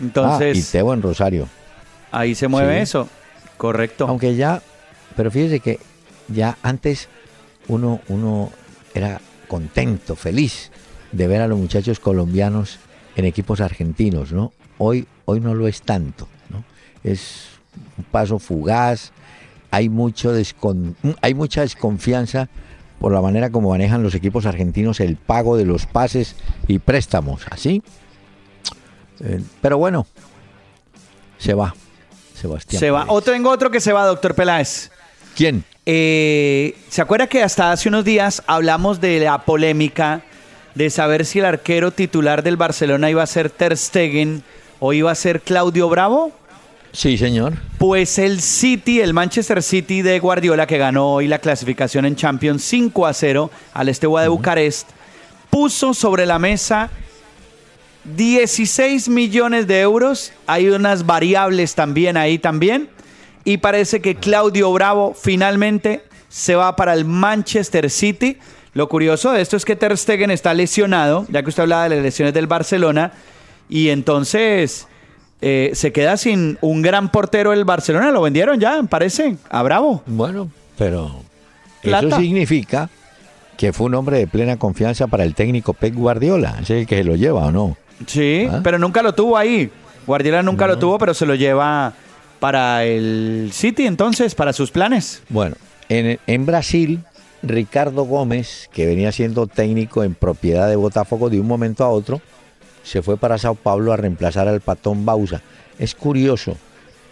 Entonces, 0.00 0.56
Ah, 0.56 0.58
y 0.58 0.62
Teo 0.62 0.94
en 0.94 1.02
Rosario. 1.02 1.48
ahí 2.12 2.34
se 2.34 2.48
mueve 2.48 2.76
Sí. 2.76 2.82
eso. 2.82 3.08
Correcto. 3.56 4.06
Aunque 4.08 4.34
ya, 4.36 4.62
pero 5.16 5.30
fíjese 5.30 5.60
que 5.60 5.78
ya 6.28 6.56
antes 6.62 7.08
uno, 7.68 8.00
uno 8.08 8.50
era 8.94 9.20
contento, 9.48 10.16
feliz 10.16 10.70
de 11.12 11.26
ver 11.26 11.40
a 11.42 11.46
los 11.48 11.58
muchachos 11.58 12.00
colombianos 12.00 12.78
en 13.16 13.24
equipos 13.26 13.60
argentinos, 13.60 14.32
¿no? 14.32 14.52
Hoy, 14.78 15.06
hoy 15.26 15.40
no 15.40 15.54
lo 15.54 15.68
es 15.68 15.82
tanto, 15.82 16.26
¿no? 16.50 16.64
Es 17.04 17.48
paso 18.10 18.38
fugaz, 18.38 19.12
hay 19.70 19.88
mucho 19.88 20.36
descon- 20.36 20.94
hay 21.20 21.34
mucha 21.34 21.62
desconfianza 21.62 22.48
por 23.00 23.12
la 23.12 23.20
manera 23.20 23.50
como 23.50 23.70
manejan 23.70 24.02
los 24.02 24.14
equipos 24.14 24.46
argentinos 24.46 25.00
el 25.00 25.16
pago 25.16 25.56
de 25.56 25.64
los 25.64 25.86
pases 25.86 26.36
y 26.68 26.78
préstamos, 26.78 27.42
¿así? 27.50 27.82
Eh, 29.20 29.40
pero 29.60 29.78
bueno, 29.78 30.06
se 31.38 31.54
va, 31.54 31.74
Sebastián. 32.34 32.80
se 32.80 32.90
va. 32.90 33.04
O 33.08 33.20
tengo 33.20 33.50
otro 33.50 33.70
que 33.70 33.80
se 33.80 33.92
va, 33.92 34.06
doctor 34.06 34.34
Peláez. 34.34 34.90
¿Quién? 35.36 35.64
Eh, 35.86 36.76
¿Se 36.88 37.02
acuerda 37.02 37.26
que 37.26 37.42
hasta 37.42 37.72
hace 37.72 37.88
unos 37.88 38.04
días 38.04 38.42
hablamos 38.46 39.00
de 39.00 39.20
la 39.20 39.44
polémica 39.44 40.22
de 40.74 40.88
saber 40.90 41.26
si 41.26 41.40
el 41.40 41.44
arquero 41.44 41.90
titular 41.90 42.42
del 42.42 42.56
Barcelona 42.56 43.10
iba 43.10 43.22
a 43.22 43.26
ser 43.26 43.50
Ter 43.50 43.76
Stegen 43.76 44.42
o 44.80 44.92
iba 44.92 45.10
a 45.10 45.14
ser 45.14 45.40
Claudio 45.42 45.88
Bravo? 45.88 46.32
Sí, 46.94 47.18
señor. 47.18 47.54
Pues 47.78 48.20
el 48.20 48.40
City, 48.40 49.00
el 49.00 49.14
Manchester 49.14 49.64
City 49.64 50.00
de 50.00 50.20
Guardiola, 50.20 50.64
que 50.68 50.78
ganó 50.78 51.14
hoy 51.14 51.26
la 51.26 51.40
clasificación 51.40 52.04
en 52.04 52.14
Champions 52.14 52.62
5 52.62 53.06
a 53.06 53.12
0 53.12 53.50
al 53.72 53.88
Estewa 53.88 54.22
de 54.22 54.28
Bucarest, 54.28 54.88
puso 55.50 55.92
sobre 55.92 56.24
la 56.24 56.38
mesa 56.38 56.90
16 58.04 59.08
millones 59.08 59.66
de 59.66 59.80
euros. 59.80 60.32
Hay 60.46 60.68
unas 60.68 61.04
variables 61.04 61.74
también 61.74 62.16
ahí 62.16 62.38
también. 62.38 62.88
Y 63.44 63.56
parece 63.56 64.00
que 64.00 64.14
Claudio 64.14 64.72
Bravo 64.72 65.16
finalmente 65.20 66.04
se 66.28 66.54
va 66.54 66.76
para 66.76 66.94
el 66.94 67.04
Manchester 67.04 67.90
City. 67.90 68.38
Lo 68.72 68.88
curioso 68.88 69.32
de 69.32 69.42
esto 69.42 69.56
es 69.56 69.64
que 69.64 69.74
Ter 69.74 69.98
Stegen 69.98 70.30
está 70.30 70.54
lesionado, 70.54 71.26
ya 71.28 71.42
que 71.42 71.48
usted 71.48 71.64
hablaba 71.64 71.88
de 71.88 71.96
las 71.96 72.04
lesiones 72.04 72.34
del 72.34 72.46
Barcelona. 72.46 73.12
Y 73.68 73.88
entonces 73.88 74.86
eh, 75.40 75.70
se 75.74 75.92
queda 75.92 76.16
sin 76.16 76.58
un 76.60 76.82
gran 76.82 77.10
portero 77.10 77.50
del 77.50 77.64
Barcelona. 77.64 78.10
Lo 78.10 78.22
vendieron 78.22 78.58
ya, 78.60 78.82
parece, 78.84 79.36
a 79.50 79.62
Bravo. 79.62 80.02
Bueno, 80.06 80.50
pero 80.78 81.22
Plata. 81.82 82.06
eso 82.06 82.16
significa 82.18 82.88
que 83.56 83.72
fue 83.72 83.86
un 83.86 83.94
hombre 83.94 84.18
de 84.18 84.26
plena 84.26 84.56
confianza 84.56 85.06
para 85.06 85.24
el 85.24 85.34
técnico 85.34 85.74
Pep 85.74 85.94
Guardiola. 85.94 86.58
¿Es 86.62 86.70
el 86.70 86.86
que 86.86 86.96
se 86.96 87.04
lo 87.04 87.16
lleva 87.16 87.46
o 87.46 87.52
no? 87.52 87.76
Sí, 88.06 88.48
¿Ah? 88.50 88.60
pero 88.64 88.78
nunca 88.78 89.02
lo 89.02 89.14
tuvo 89.14 89.36
ahí. 89.36 89.70
Guardiola 90.06 90.42
nunca 90.42 90.66
lo 90.66 90.78
tuvo, 90.78 90.98
pero 90.98 91.14
se 91.14 91.24
lo 91.26 91.34
lleva 91.34 91.94
para 92.40 92.84
el 92.84 93.50
City 93.52 93.86
entonces, 93.86 94.34
para 94.34 94.52
sus 94.52 94.70
planes. 94.70 95.22
Bueno, 95.28 95.56
en, 95.88 96.18
en 96.26 96.46
Brasil, 96.46 97.00
Ricardo 97.42 98.04
Gómez, 98.04 98.68
que 98.72 98.86
venía 98.86 99.12
siendo 99.12 99.46
técnico 99.46 100.04
en 100.04 100.14
propiedad 100.14 100.68
de 100.68 100.76
Botafogo 100.76 101.30
de 101.30 101.40
un 101.40 101.46
momento 101.46 101.84
a 101.84 101.88
otro, 101.88 102.20
se 102.84 103.02
fue 103.02 103.16
para 103.16 103.38
Sao 103.38 103.56
Paulo 103.56 103.92
a 103.92 103.96
reemplazar 103.96 104.46
al 104.46 104.60
patón 104.60 105.04
Bausa. 105.04 105.42
Es 105.78 105.94
curioso 105.94 106.56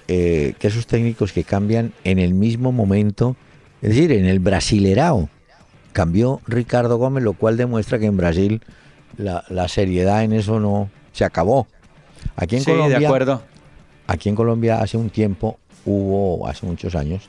eh, 0.06 0.54
que 0.58 0.68
esos 0.68 0.86
técnicos 0.86 1.32
que 1.32 1.42
cambian 1.42 1.92
en 2.04 2.18
el 2.18 2.34
mismo 2.34 2.70
momento, 2.70 3.34
es 3.80 3.88
decir, 3.90 4.12
en 4.12 4.26
el 4.26 4.38
Brasilerao, 4.38 5.28
cambió 5.92 6.40
Ricardo 6.46 6.98
Gómez, 6.98 7.24
lo 7.24 7.32
cual 7.32 7.56
demuestra 7.56 7.98
que 7.98 8.06
en 8.06 8.16
Brasil 8.16 8.62
la, 9.16 9.44
la 9.48 9.66
seriedad 9.68 10.22
en 10.22 10.32
eso 10.32 10.60
no 10.60 10.90
se 11.12 11.24
acabó. 11.24 11.66
Aquí 12.36 12.56
en 12.56 12.62
sí, 12.62 12.70
Colombia, 12.70 12.98
de 12.98 13.06
acuerdo. 13.06 13.42
Aquí 14.06 14.28
en 14.28 14.36
Colombia 14.36 14.80
hace 14.80 14.96
un 14.96 15.10
tiempo 15.10 15.58
hubo, 15.84 16.46
hace 16.46 16.66
muchos 16.66 16.94
años, 16.94 17.24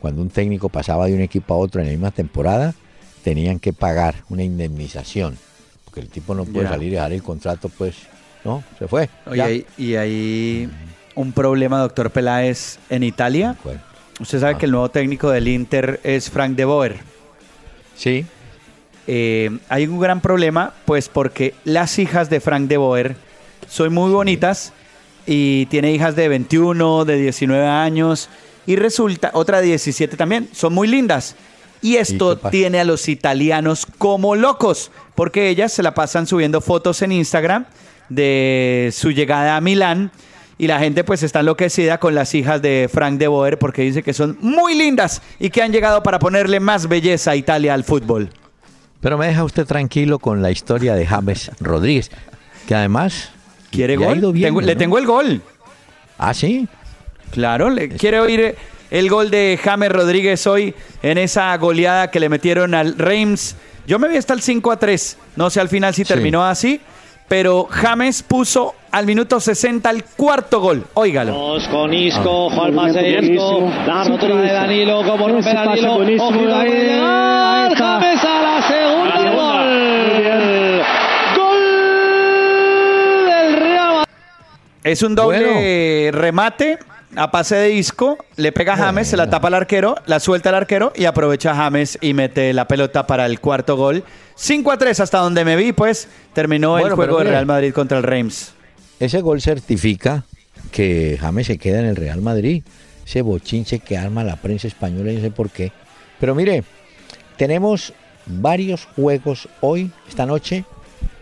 cuando 0.00 0.22
un 0.22 0.30
técnico 0.30 0.68
pasaba 0.68 1.06
de 1.06 1.14
un 1.14 1.20
equipo 1.20 1.54
a 1.54 1.56
otro 1.58 1.80
en 1.80 1.88
la 1.88 1.92
misma 1.92 2.10
temporada, 2.10 2.74
tenían 3.22 3.58
que 3.58 3.72
pagar 3.72 4.14
una 4.28 4.42
indemnización. 4.42 5.36
Porque 5.88 6.00
el 6.00 6.08
tipo 6.08 6.34
no 6.34 6.44
puede 6.44 6.64
Ya. 6.66 6.72
salir 6.72 6.88
y 6.88 6.96
dejar 6.96 7.12
el 7.14 7.22
contrato, 7.22 7.70
pues, 7.70 7.94
¿no? 8.44 8.62
Se 8.78 8.86
fue. 8.86 9.08
Oye, 9.24 9.40
hay- 9.42 9.66
y 9.78 9.94
hay 9.94 10.68
un 11.14 11.32
problema, 11.32 11.78
doctor 11.80 12.10
Peláez, 12.10 12.78
en 12.90 13.02
Italia. 13.04 13.56
Bueno, 13.64 13.80
Usted 14.20 14.40
sabe 14.40 14.54
Ah. 14.54 14.58
que 14.58 14.66
el 14.66 14.72
nuevo 14.72 14.88
técnico 14.90 15.30
del 15.30 15.46
Inter 15.48 16.00
es 16.02 16.28
Frank 16.28 16.56
de 16.56 16.64
Boer. 16.66 16.96
sí, 17.96 18.26
Eh, 19.10 19.48
hay 19.70 19.86
un 19.86 19.98
gran 20.00 20.20
problema, 20.20 20.74
pues 20.84 21.08
porque 21.08 21.54
las 21.64 21.98
hijas 21.98 22.28
de 22.28 22.40
Frank 22.40 22.68
de 22.68 22.76
Boer 22.76 23.16
son 23.66 23.94
muy 23.94 24.10
bonitas 24.12 24.74
y 25.26 25.64
tiene 25.66 25.92
hijas 25.92 26.14
de 26.14 26.28
21, 26.28 27.06
de 27.06 27.16
19 27.16 27.66
años 27.66 28.28
y 28.66 28.76
resulta, 28.76 29.30
otra 29.32 29.60
de 29.62 29.68
17 29.68 30.18
también, 30.18 30.50
son 30.52 30.74
muy 30.74 30.88
lindas. 30.88 31.36
Y 31.82 31.96
esto 31.96 32.36
tiene 32.38 32.80
a 32.80 32.84
los 32.84 33.08
italianos 33.08 33.86
como 33.98 34.34
locos, 34.36 34.90
porque 35.14 35.48
ellas 35.48 35.72
se 35.72 35.82
la 35.82 35.94
pasan 35.94 36.26
subiendo 36.26 36.60
fotos 36.60 37.02
en 37.02 37.12
Instagram 37.12 37.66
de 38.08 38.90
su 38.92 39.10
llegada 39.10 39.56
a 39.56 39.60
Milán 39.60 40.10
y 40.56 40.66
la 40.66 40.78
gente 40.80 41.04
pues 41.04 41.22
está 41.22 41.40
enloquecida 41.40 41.98
con 41.98 42.14
las 42.14 42.34
hijas 42.34 42.60
de 42.62 42.88
Frank 42.92 43.18
de 43.18 43.28
Boer 43.28 43.58
porque 43.58 43.82
dice 43.82 44.02
que 44.02 44.12
son 44.12 44.36
muy 44.40 44.74
lindas 44.74 45.22
y 45.38 45.50
que 45.50 45.62
han 45.62 45.72
llegado 45.72 46.02
para 46.02 46.18
ponerle 46.18 46.58
más 46.58 46.88
belleza 46.88 47.32
a 47.32 47.36
Italia 47.36 47.74
al 47.74 47.84
fútbol. 47.84 48.30
pero 49.00 49.16
me 49.18 49.26
deja 49.28 49.44
usted 49.44 49.66
tranquilo 49.66 50.18
con 50.18 50.42
la 50.42 50.50
historia 50.50 50.94
de 50.96 51.06
James 51.06 51.52
Rodríguez, 51.60 52.10
que 52.66 52.74
además 52.74 53.30
¿Quiere 53.70 53.96
gol? 53.96 54.18
ido 54.18 54.32
bien, 54.32 54.48
Tengo- 54.48 54.60
Le 54.62 54.74
tengo 54.74 54.98
el 54.98 55.06
gol. 55.06 55.42
Ah, 56.16 56.34
sí. 56.34 56.66
Claro, 57.30 57.68
le, 57.70 57.90
quiere 57.90 58.18
oír 58.18 58.56
el 58.90 59.08
gol 59.10 59.30
de 59.30 59.58
James 59.62 59.90
Rodríguez 59.92 60.46
hoy 60.46 60.74
en 61.02 61.18
esa 61.18 61.56
goleada 61.56 62.10
que 62.10 62.20
le 62.20 62.28
metieron 62.28 62.74
al 62.74 62.96
Reims. 62.98 63.56
Yo 63.86 63.98
me 63.98 64.08
vi 64.08 64.16
hasta 64.16 64.34
el 64.34 64.42
5 64.42 64.70
a 64.72 64.78
3. 64.78 65.18
No 65.36 65.50
sé 65.50 65.60
al 65.60 65.68
final 65.68 65.94
si 65.94 66.04
Sí. 66.04 66.08
terminó 66.12 66.44
así, 66.44 66.80
pero 67.26 67.66
James 67.70 68.22
puso 68.22 68.74
al 68.90 69.04
minuto 69.06 69.38
60 69.40 69.90
el 69.90 70.04
cuarto 70.04 70.60
gol. 70.60 70.84
Óigalo. 70.94 71.56
Con 71.70 71.92
Isco, 71.92 72.48
pase 72.74 72.98
de 73.00 73.18
Isco, 73.34 73.70
la 73.86 74.04
rotura 74.04 74.36
de 74.36 74.52
Danilo, 74.52 75.02
como 75.04 75.28
rompe 75.28 75.52
Danilo, 75.52 75.94
ojito 75.96 76.30
llegar, 76.64 77.74
James 77.74 78.24
a 78.24 78.42
la 78.42 78.62
segunda, 78.68 79.30
gol, 79.30 80.82
gol 81.36 83.26
del 83.26 83.56
Real 83.56 83.94
Madrid. 83.96 84.06
Es 84.84 85.02
un 85.02 85.14
doble 85.14 86.10
remate 86.12 86.78
a 87.16 87.30
pase 87.30 87.56
de 87.56 87.68
disco, 87.68 88.18
le 88.36 88.52
pega 88.52 88.74
a 88.74 88.76
James, 88.76 89.08
se 89.08 89.16
la 89.16 89.30
tapa 89.30 89.48
al 89.48 89.54
arquero, 89.54 89.96
la 90.06 90.20
suelta 90.20 90.50
al 90.50 90.56
arquero 90.56 90.92
y 90.94 91.06
aprovecha 91.06 91.54
James 91.54 91.98
y 92.00 92.14
mete 92.14 92.52
la 92.52 92.68
pelota 92.68 93.06
para 93.06 93.26
el 93.26 93.40
cuarto 93.40 93.76
gol. 93.76 94.04
5 94.36 94.70
a 94.70 94.78
3 94.78 95.00
hasta 95.00 95.18
donde 95.18 95.44
me 95.44 95.56
vi, 95.56 95.72
pues 95.72 96.08
terminó 96.32 96.78
el 96.78 96.84
juego 96.84 96.96
pero 96.96 97.12
de 97.18 97.24
mire. 97.24 97.30
Real 97.30 97.46
Madrid 97.46 97.72
contra 97.72 97.98
el 97.98 98.04
Reims. 98.04 98.52
Ese 99.00 99.20
gol 99.20 99.40
certifica 99.40 100.24
que 100.70 101.18
James 101.20 101.46
se 101.46 101.58
queda 101.58 101.80
en 101.80 101.86
el 101.86 101.96
Real 101.96 102.20
Madrid. 102.20 102.62
Ese 103.06 103.22
bochinche 103.22 103.78
que 103.78 103.96
arma 103.96 104.22
la 104.22 104.36
prensa 104.36 104.68
española, 104.68 105.10
yo 105.10 105.18
no 105.18 105.24
sé 105.24 105.30
por 105.30 105.50
qué. 105.50 105.72
Pero 106.20 106.34
mire, 106.34 106.64
tenemos 107.36 107.94
varios 108.26 108.84
juegos 108.96 109.48
hoy, 109.60 109.90
esta 110.08 110.26
noche, 110.26 110.64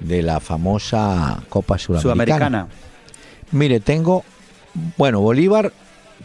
de 0.01 0.23
la 0.23 0.41
famosa 0.41 1.43
Copa 1.49 1.79
Suramericana. 1.79 2.47
Sudamericana. 2.47 2.69
Mire, 3.53 3.81
tengo, 3.81 4.25
bueno, 4.97 5.21
Bolívar 5.21 5.73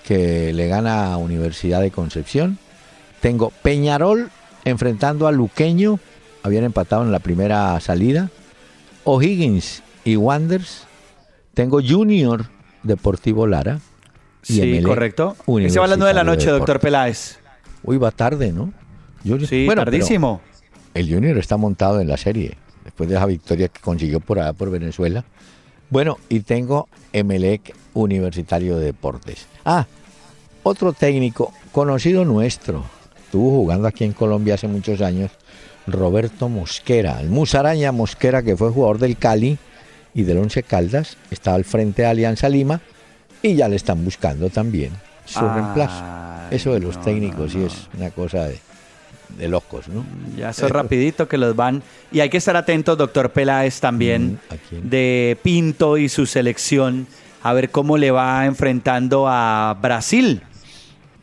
que 0.03 0.53
le 0.53 0.67
gana 0.67 1.13
a 1.13 1.17
Universidad 1.17 1.81
de 1.81 1.91
Concepción. 1.91 2.57
Tengo 3.19 3.51
Peñarol 3.61 4.29
enfrentando 4.65 5.27
a 5.27 5.31
Luqueño, 5.31 5.99
habían 6.43 6.63
empatado 6.63 7.03
en 7.03 7.11
la 7.11 7.19
primera 7.19 7.79
salida. 7.79 8.29
O'Higgins 9.03 9.83
y 10.03 10.15
Wanders. 10.15 10.85
Tengo 11.53 11.79
Junior 11.85 12.45
Deportivo 12.83 13.47
Lara. 13.47 13.79
Y 14.47 14.53
sí, 14.53 14.81
correcto. 14.81 15.35
Ese 15.59 15.79
va 15.79 15.85
a 15.85 15.89
las 15.89 15.97
9 15.97 16.09
de 16.09 16.15
la 16.15 16.23
noche, 16.23 16.49
doctor 16.49 16.79
Peláez. 16.79 17.39
Uy, 17.83 17.97
va 17.97 18.11
tarde, 18.11 18.51
¿no? 18.51 18.73
sí, 19.47 19.67
tardísimo. 19.75 20.41
El 20.93 21.13
Junior 21.13 21.37
está 21.37 21.57
montado 21.57 22.01
en 22.01 22.07
la 22.07 22.17
serie, 22.17 22.57
después 22.83 23.09
de 23.09 23.15
esa 23.15 23.25
victoria 23.25 23.67
que 23.67 23.79
consiguió 23.79 24.19
por 24.19 24.39
allá 24.39 24.53
por 24.53 24.71
Venezuela. 24.71 25.23
Bueno, 25.91 26.17
y 26.29 26.39
tengo 26.39 26.87
Emelec 27.11 27.75
Universitario 27.93 28.77
de 28.77 28.85
Deportes. 28.85 29.45
Ah, 29.65 29.85
otro 30.63 30.93
técnico 30.93 31.53
conocido 31.73 32.23
nuestro, 32.23 32.85
estuvo 33.25 33.51
jugando 33.51 33.89
aquí 33.89 34.05
en 34.05 34.13
Colombia 34.13 34.53
hace 34.53 34.69
muchos 34.69 35.01
años, 35.01 35.31
Roberto 35.85 36.47
Mosquera, 36.47 37.19
el 37.19 37.29
Musaraña 37.29 37.91
Mosquera, 37.91 38.41
que 38.41 38.55
fue 38.55 38.71
jugador 38.71 38.99
del 38.99 39.17
Cali 39.17 39.57
y 40.13 40.23
del 40.23 40.37
Once 40.37 40.63
Caldas, 40.63 41.17
está 41.29 41.55
al 41.55 41.65
frente 41.65 42.03
de 42.03 42.07
Alianza 42.07 42.47
Lima 42.47 42.79
y 43.41 43.55
ya 43.55 43.67
le 43.67 43.75
están 43.75 44.05
buscando 44.05 44.49
también 44.49 44.93
su 45.25 45.41
reemplazo. 45.41 46.05
Eso 46.51 46.73
de 46.73 46.79
los 46.79 47.01
técnicos 47.01 47.51
sí 47.51 47.63
es 47.63 47.89
una 47.97 48.11
cosa 48.11 48.47
de, 48.47 48.59
locos, 49.39 49.87
¿no? 49.87 50.05
Ya 50.37 50.49
eso 50.49 50.65
es 50.65 50.71
rapidito 50.71 51.27
que 51.27 51.37
los 51.37 51.55
van. 51.55 51.83
Y 52.11 52.19
hay 52.19 52.29
que 52.29 52.37
estar 52.37 52.55
atentos, 52.55 52.97
doctor 52.97 53.31
Peláez, 53.31 53.79
también 53.79 54.39
mm, 54.71 54.89
de 54.89 55.37
Pinto 55.41 55.97
y 55.97 56.09
su 56.09 56.25
selección, 56.25 57.07
a 57.43 57.53
ver 57.53 57.71
cómo 57.71 57.97
le 57.97 58.11
va 58.11 58.45
enfrentando 58.45 59.27
a 59.27 59.77
Brasil. 59.81 60.41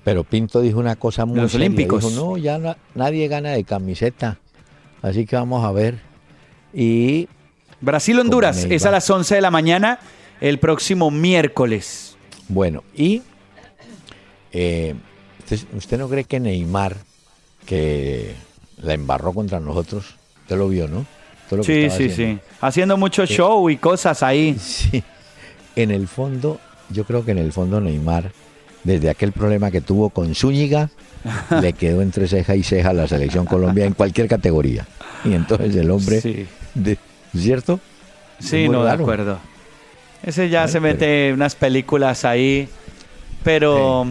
Pero 0.05 0.25
Pinto 0.25 0.61
dijo 0.61 0.79
una 0.79 0.97
cosa 0.97 1.27
muy 1.27 1.39
Los 1.39 1.55
Olímpicos. 1.55 2.13
no, 2.13 2.37
ya 2.37 2.77
nadie 2.95 3.29
gana 3.29 3.51
de 3.51 3.65
camiseta. 3.65 4.39
Así 5.03 5.27
que 5.27 5.37
vamos 5.37 5.65
a 5.65 5.73
ver. 5.73 5.99
Y. 6.73 7.29
Brasil-Honduras 7.81 8.67
es 8.69 8.87
a 8.87 8.91
las 8.91 9.09
11 9.09 9.37
de 9.37 9.41
la 9.41 9.51
mañana 9.51 10.01
el 10.41 10.59
próximo 10.59 11.11
miércoles. 11.11 12.17
Bueno, 12.49 12.83
y. 12.97 13.23
Eh, 14.53 14.95
usted, 15.77 15.99
no 15.99 16.09
cree 16.09 16.25
que 16.25 16.41
Neymar, 16.41 16.97
que 17.69 18.35
la 18.83 18.95
embarró 18.95 19.35
contra 19.35 19.61
nosotros, 19.61 20.17
usted 20.43 20.57
lo 20.57 20.69
vio, 20.69 20.89
¿no? 20.89 21.05
sí, 21.63 21.91
sí, 21.91 22.11
sí. 22.11 22.39
Haciendo 22.61 22.97
mucho 22.97 23.27
show 23.27 23.69
y 23.69 23.77
cosas 23.77 24.23
ahí. 24.23 24.57
Sí. 24.61 25.03
En 25.77 25.93
el 25.93 26.09
fondo, 26.09 26.59
yo 26.91 27.05
creo 27.05 27.25
que 27.25 27.31
en 27.31 27.39
el 27.39 27.53
fondo 27.53 27.81
Neymar 27.81 28.33
desde 28.85 29.11
aquel 29.11 29.33
problema 29.33 29.71
que 29.71 29.81
tuvo 29.81 30.11
con 30.11 30.35
Zúñiga, 30.35 30.91
le 31.61 31.73
quedó 31.75 32.01
entre 32.01 32.27
ceja 32.27 32.57
y 32.57 32.63
ceja 32.63 32.93
la 32.93 33.07
selección 33.07 33.45
Colombia 33.45 33.85
en 33.85 33.93
cualquier 33.93 34.29
categoría. 34.29 34.87
Y 35.25 35.35
entonces 35.35 35.77
el 35.77 35.91
hombre, 35.91 36.47
¿cierto? 37.37 37.81
Sí, 38.39 38.69
no, 38.69 38.85
de 38.85 38.93
acuerdo. 38.93 39.39
Ese 40.23 40.49
ya 40.49 40.67
se 40.69 40.81
mete 40.81 41.33
unas 41.33 41.55
películas 41.55 42.25
ahí, 42.25 42.69
pero 43.49 44.07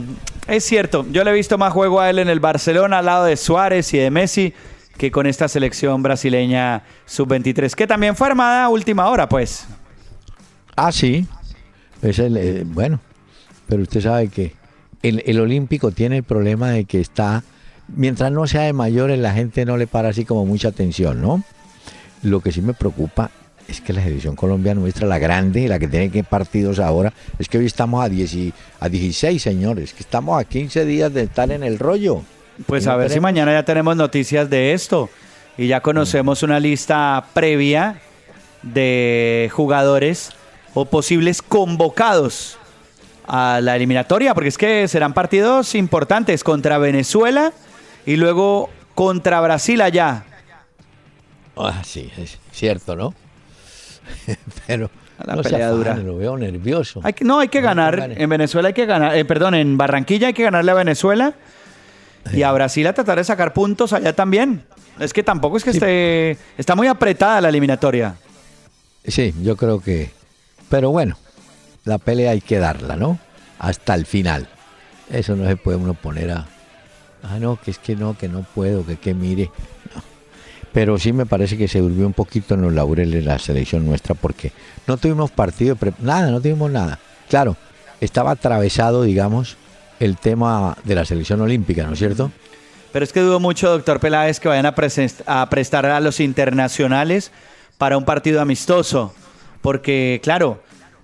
es 0.47 0.63
cierto, 0.63 1.05
yo 1.11 1.23
le 1.23 1.29
he 1.29 1.33
visto 1.35 1.59
más 1.59 1.71
juego 1.71 2.01
a 2.01 2.09
él 2.09 2.17
en 2.17 2.27
el 2.27 2.39
Barcelona 2.39 2.97
al 2.97 3.05
lado 3.05 3.25
de 3.25 3.37
Suárez 3.37 3.93
y 3.93 3.99
de 3.99 4.09
Messi 4.09 4.51
que 4.97 5.11
con 5.11 5.27
esta 5.27 5.47
selección 5.47 6.01
brasileña 6.01 6.81
sub-23, 7.05 7.75
que 7.75 7.85
también 7.85 8.15
fue 8.15 8.29
armada 8.29 8.63
a 8.63 8.69
última 8.69 9.07
hora, 9.07 9.29
pues. 9.29 9.67
Ah, 10.75 10.91
sí. 10.91 11.27
Es 12.01 12.17
el, 12.17 12.35
eh, 12.35 12.63
bueno, 12.65 12.99
pero 13.67 13.83
usted 13.83 14.01
sabe 14.01 14.29
que 14.29 14.55
el, 15.03 15.39
olímpico 15.39 15.91
tiene 15.91 16.17
el 16.17 16.23
problema 16.23 16.71
de 16.71 16.85
que 16.85 16.99
está, 16.99 17.43
mientras 17.89 18.31
no 18.31 18.47
sea 18.47 18.63
de 18.63 18.73
mayores, 18.73 19.19
la 19.19 19.33
gente 19.33 19.65
no 19.65 19.77
le 19.77 19.85
para 19.85 20.09
así 20.09 20.25
como 20.25 20.47
mucha 20.47 20.69
atención, 20.69 21.21
¿no? 21.21 21.43
Lo 22.23 22.39
que 22.39 22.51
sí 22.51 22.63
me 22.63 22.73
preocupa 22.73 23.29
es 23.67 23.81
que 23.81 23.93
la 23.93 24.01
selección 24.01 24.35
colombiana 24.35 24.79
nuestra, 24.79 25.07
la 25.07 25.19
grande, 25.19 25.67
la 25.67 25.77
que 25.77 25.87
tiene 25.87 26.09
que 26.09 26.23
partidos 26.23 26.79
ahora, 26.79 27.13
es 27.37 27.49
que 27.49 27.57
hoy 27.57 27.65
estamos 27.65 28.03
a, 28.03 28.09
10 28.09 28.53
a 28.79 28.89
16, 28.89 29.41
señores, 29.41 29.93
que 29.93 30.03
estamos 30.03 30.39
a 30.39 30.45
15 30.45 30.85
días 30.85 31.13
de 31.13 31.23
estar 31.23 31.51
en 31.51 31.63
el 31.63 31.77
rollo. 31.77 32.21
Pues 32.65 32.87
a 32.87 32.95
ver 32.95 33.09
si 33.11 33.19
mañana 33.19 33.51
ya 33.51 33.63
tenemos 33.63 33.95
noticias 33.95 34.49
de 34.49 34.73
esto 34.73 35.09
y 35.57 35.67
ya 35.67 35.81
conocemos 35.81 36.43
una 36.43 36.59
lista 36.59 37.25
previa 37.33 37.99
de 38.63 39.49
jugadores 39.53 40.31
o 40.73 40.85
posibles 40.85 41.41
convocados 41.41 42.57
a 43.27 43.59
la 43.61 43.75
eliminatoria, 43.75 44.33
porque 44.33 44.49
es 44.49 44.57
que 44.57 44.87
serán 44.87 45.13
partidos 45.13 45.75
importantes 45.75 46.43
contra 46.43 46.77
Venezuela 46.77 47.51
y 48.05 48.15
luego 48.15 48.69
contra 48.95 49.41
Brasil 49.41 49.81
allá. 49.81 50.23
Ah, 51.57 51.81
sí, 51.83 52.11
es 52.17 52.39
cierto, 52.51 52.95
¿no? 52.95 53.13
Pero 54.67 54.89
la 55.25 55.41
pelea 55.41 55.69
dura. 55.69 55.95
lo 55.95 56.17
veo 56.17 56.37
nervioso. 56.37 57.01
Hay 57.03 57.13
que, 57.13 57.25
no, 57.25 57.39
hay 57.39 57.47
que 57.47 57.61
ganar. 57.61 58.11
En 58.15 58.29
Venezuela 58.29 58.67
hay 58.67 58.73
que 58.73 58.85
ganar. 58.85 59.15
Eh, 59.15 59.25
perdón, 59.25 59.55
en 59.55 59.77
Barranquilla 59.77 60.27
hay 60.27 60.33
que 60.33 60.43
ganarle 60.43 60.71
a 60.71 60.75
Venezuela. 60.75 61.33
Y 62.33 62.43
a 62.43 62.51
Brasil 62.51 62.85
a 62.87 62.93
tratar 62.93 63.17
de 63.17 63.23
sacar 63.23 63.53
puntos 63.53 63.93
allá 63.93 64.13
también. 64.13 64.63
Es 64.99 65.13
que 65.13 65.23
tampoco 65.23 65.57
es 65.57 65.63
que 65.63 65.69
esté. 65.69 66.37
Está 66.57 66.75
muy 66.75 66.87
apretada 66.87 67.39
la 67.39 67.49
eliminatoria. 67.49 68.15
Sí, 69.05 69.33
yo 69.41 69.55
creo 69.55 69.79
que. 69.79 70.11
Pero 70.69 70.91
bueno, 70.91 71.17
la 71.85 71.97
pelea 71.97 72.31
hay 72.31 72.41
que 72.41 72.59
darla, 72.59 72.97
¿no? 72.97 73.17
Hasta 73.59 73.95
el 73.95 74.05
final. 74.05 74.49
Eso 75.09 75.35
no 75.37 75.47
se 75.47 75.55
puede 75.55 75.77
uno 75.77 75.93
poner 75.93 76.31
a, 76.31 76.47
ah, 77.23 77.39
no, 77.39 77.59
que 77.61 77.71
es 77.71 77.79
que 77.79 77.95
no, 77.95 78.17
que 78.17 78.27
no 78.27 78.43
puedo, 78.43 78.85
que 78.85 78.97
que 78.97 79.13
mire. 79.13 79.49
Pero 80.73 80.97
sí 80.97 81.13
me 81.13 81.25
parece 81.25 81.57
que 81.57 81.67
se 81.67 81.79
durmió 81.79 82.05
un 82.05 82.13
poquito 82.13 82.53
en 82.53 82.61
los 82.61 82.73
laureles 82.73 83.25
la 83.25 83.39
selección 83.39 83.85
nuestra 83.85 84.15
porque 84.15 84.51
no 84.85 84.97
tuvimos 84.97 85.31
partido, 85.31 85.77
nada, 85.99 86.29
no 86.29 86.39
tuvimos 86.39 86.69
nada. 86.69 86.99
Claro, 87.29 87.55
estaba 87.99 88.31
atravesado, 88.31 89.03
digamos, 89.03 89.57
el 89.99 90.17
tema 90.17 90.77
de 90.83 90.95
la 90.95 91.05
selección 91.05 91.41
olímpica, 91.41 91.83
¿no 91.83 91.93
es 91.93 91.99
cierto? 91.99 92.31
Pero 92.91 93.03
es 93.03 93.11
que 93.11 93.19
dudo 93.19 93.39
mucho, 93.39 93.69
doctor 93.69 93.99
Peláez, 93.99 94.39
que 94.39 94.47
vayan 94.47 94.65
a, 94.65 94.75
a 95.25 95.49
prestar 95.49 95.85
a 95.85 95.99
los 95.99 96.19
internacionales 96.19 97.31
para 97.77 97.97
un 97.97 98.05
partido 98.05 98.41
amistoso. 98.41 99.13
Porque, 99.61 100.19
claro, 100.23 100.61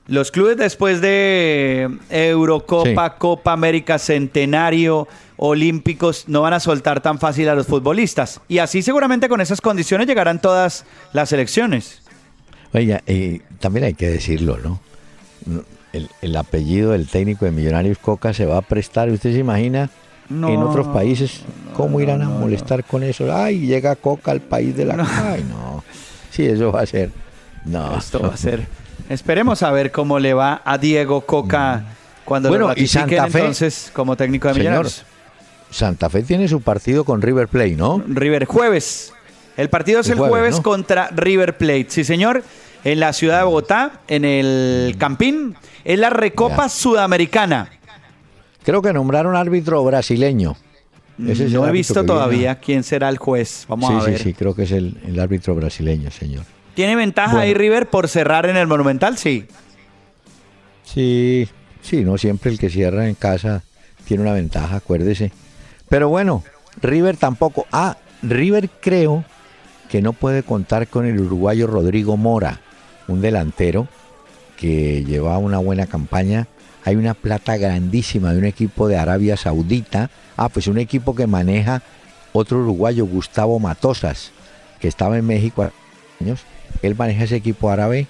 los 0.08 0.32
clubes 0.32 0.58
después 0.58 1.00
de 1.00 1.90
Eurocopa, 2.10 3.16
Copa 3.18 3.54
América, 3.54 3.98
Centenario, 3.98 5.08
Olímpicos, 5.38 6.26
no 6.28 6.42
van 6.42 6.54
a 6.54 6.60
soltar 6.60 7.02
tan 7.02 7.20
fácil 7.20 7.48
a 7.48 7.56
los 7.56 7.68
futbolistas. 7.68 8.42
Y 8.48 8.58
así 8.58 8.82
seguramente 8.82 9.30
con 9.30 9.40
esas 9.40 9.62
condiciones 9.62 10.08
llegarán 10.08 10.42
todas 10.42 10.86
las 11.14 11.32
elecciones. 11.32 12.02
Oiga, 12.74 13.02
y 13.08 13.40
también 13.60 13.86
hay 13.86 13.94
que 13.94 14.10
decirlo, 14.10 14.58
¿no? 14.58 14.80
El, 16.22 16.36
apellido 16.36 16.92
del 16.92 17.08
técnico 17.08 17.46
de 17.46 17.52
Millonarios 17.52 18.00
Coca 18.00 18.34
se 18.34 18.46
va 18.46 18.58
a 18.58 18.62
prestar. 18.62 19.10
¿Usted 19.10 19.32
se 19.32 19.40
imagina 19.40 19.90
en 20.30 20.44
otros 20.44 20.88
países 20.88 21.42
cómo 21.76 22.02
irán 22.02 22.24
a 22.24 22.30
molestar 22.30 22.84
con 22.84 23.04
eso? 23.04 23.34
Ay, 23.34 23.68
llega 23.68 23.96
Coca 23.96 24.32
al 24.32 24.42
país 24.42 24.76
de 24.76 24.86
la... 24.86 24.96
Ay, 25.32 25.46
no. 25.48 25.84
Sí, 26.32 26.46
eso 26.46 26.72
va 26.72 26.82
a 26.82 26.86
ser... 26.88 27.12
No. 27.64 27.96
Esto 27.96 28.20
va 28.20 28.34
a 28.34 28.38
ser... 28.38 28.68
Esperemos 29.10 29.64
a 29.64 29.72
ver 29.72 29.92
cómo 29.92 30.20
le 30.20 30.34
va 30.34 30.62
a 30.64 30.78
Diego 30.78 31.22
Coca 31.22 31.78
mm. 31.78 32.26
cuando 32.26 32.50
bueno, 32.50 32.68
lo 32.70 32.74
y 32.76 32.88
Santa 32.88 33.28
Fe, 33.28 33.40
entonces 33.40 33.92
como 33.94 34.16
técnico 34.16 34.48
de 34.48 34.56
Millonarios. 34.56 35.06
Santa 35.70 36.10
Fe 36.10 36.22
tiene 36.22 36.48
su 36.48 36.62
partido 36.62 37.04
con 37.04 37.22
River 37.22 37.48
Plate, 37.48 37.76
¿no? 37.76 38.02
River 38.08 38.46
jueves. 38.46 39.12
El 39.58 39.70
partido 39.70 40.02
es 40.02 40.10
el, 40.10 40.18
jueves, 40.18 40.60
contra 40.62 41.10
River 41.10 41.58
Plate. 41.58 41.88
Sí, 41.90 42.04
señor. 42.04 42.44
En 42.84 43.00
la 43.00 43.14
ciudad 43.14 43.40
de 43.40 43.44
Bogotá, 43.46 44.02
en 44.08 44.26
el 44.26 44.96
Campín. 44.98 45.56
Es 45.84 45.98
la 45.98 46.10
Recopa 46.10 46.70
Sudamericana. 46.70 47.70
Creo 48.64 48.82
que 48.82 48.94
nombraron 48.94 49.36
árbitro 49.36 49.84
brasileño. 49.84 50.56
no 51.18 51.68
he 51.68 51.72
visto 51.72 52.04
todavía 52.04 52.56
quién 52.60 52.84
será 52.84 53.10
el 53.10 53.18
juez. 53.18 53.66
Vamos 53.68 53.90
a 53.90 54.06
ver. 54.06 54.18
Sí, 54.18 54.24
sí, 54.26 54.34
creo 54.34 54.56
que 54.56 54.64
es 54.64 54.72
el, 54.72 54.98
el 55.08 55.20
árbitro 55.20 55.56
brasileño, 55.56 56.12
señor. 56.12 56.44
¿Tiene 56.74 56.96
ventaja 56.96 57.42
ahí 57.42 57.54
River 57.54 57.88
por 57.90 58.08
cerrar 58.08 58.48
en 58.48 58.58
el 58.58 58.68
Monumental? 58.68 59.18
Sí. 59.18 59.46
Sí, 60.84 61.48
sí, 61.82 62.04
no 62.04 62.18
siempre 62.18 62.52
el 62.52 62.60
que 62.60 62.70
cierra 62.70 63.08
en 63.08 63.16
casa 63.16 63.64
tiene 64.06 64.24
una 64.24 64.34
ventaja, 64.34 64.78
acuérdese. 64.78 65.32
Pero 65.88 66.10
bueno, 66.10 66.44
River 66.82 67.18
tampoco. 67.18 67.68
Ah, 67.72 67.98
River 68.22 68.70
creo 68.82 69.24
que 69.90 70.02
no 70.02 70.14
puede 70.14 70.44
contar 70.44 70.88
con 70.88 71.06
el 71.06 71.20
uruguayo 71.20 71.68
Rodrigo 71.68 72.18
Mora, 72.18 72.60
un 73.08 73.22
delantero 73.22 73.88
que 74.58 75.04
lleva 75.04 75.38
una 75.38 75.60
buena 75.60 75.86
campaña. 75.86 76.48
Hay 76.86 76.96
una 76.96 77.14
plata 77.14 77.56
grandísima 77.58 78.34
de 78.34 78.40
un 78.40 78.46
equipo 78.46 78.88
de 78.88 78.98
Arabia 78.98 79.38
Saudita. 79.38 80.10
Ah, 80.36 80.50
pues 80.50 80.68
un 80.68 80.80
equipo 80.80 81.16
que 81.16 81.28
maneja 81.28 81.84
otro 82.34 82.60
uruguayo, 82.60 83.06
Gustavo 83.06 83.60
Matosas, 83.60 84.32
que 84.80 84.88
estaba 84.88 85.18
en 85.18 85.28
México 85.28 85.72
años 86.20 86.44
él 86.82 86.96
maneja 86.96 87.24
ese 87.24 87.36
equipo 87.36 87.70
árabe 87.70 88.08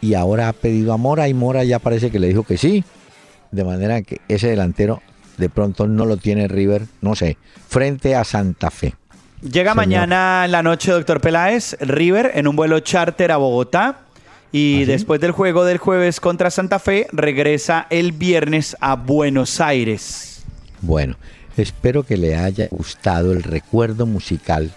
y 0.00 0.14
ahora 0.14 0.48
ha 0.48 0.52
pedido 0.52 0.92
a 0.92 0.96
Mora 0.96 1.28
y 1.28 1.34
Mora 1.34 1.64
ya 1.64 1.78
parece 1.78 2.10
que 2.10 2.18
le 2.18 2.28
dijo 2.28 2.44
que 2.44 2.56
sí. 2.56 2.84
de 3.50 3.64
manera 3.64 4.02
que 4.02 4.20
ese 4.28 4.48
delantero 4.48 5.00
de 5.38 5.48
pronto 5.48 5.86
no 5.86 6.04
lo 6.04 6.16
tiene 6.16 6.48
River, 6.48 6.86
no 7.00 7.14
sé, 7.14 7.36
frente 7.68 8.14
a 8.14 8.24
Santa 8.24 8.70
Fe. 8.70 8.94
Llega 9.40 9.74
mañana 9.74 10.42
en 10.44 10.52
la 10.52 10.64
noche, 10.64 10.90
doctor 10.90 11.20
Peláez, 11.20 11.76
River 11.80 12.32
en 12.34 12.48
un 12.48 12.56
vuelo 12.56 12.80
charter 12.80 13.30
a 13.30 13.36
Bogotá. 13.36 14.00
Y 14.50 14.82
¿Ah, 14.82 14.86
después 14.86 15.20
del 15.20 15.30
juego 15.30 15.64
del 15.64 15.78
jueves 15.78 16.20
contra 16.20 16.50
Santa 16.50 16.78
Fe, 16.78 17.06
regresa 17.12 17.86
el 17.90 18.12
viernes 18.12 18.76
a 18.80 18.96
Buenos 18.96 19.60
Aires. 19.60 20.42
Bueno, 20.80 21.16
espero 21.56 22.02
que 22.02 22.16
le 22.16 22.36
haya 22.36 22.66
gustado 22.70 23.32
el 23.32 23.42
recuerdo 23.42 24.06
musical 24.06 24.72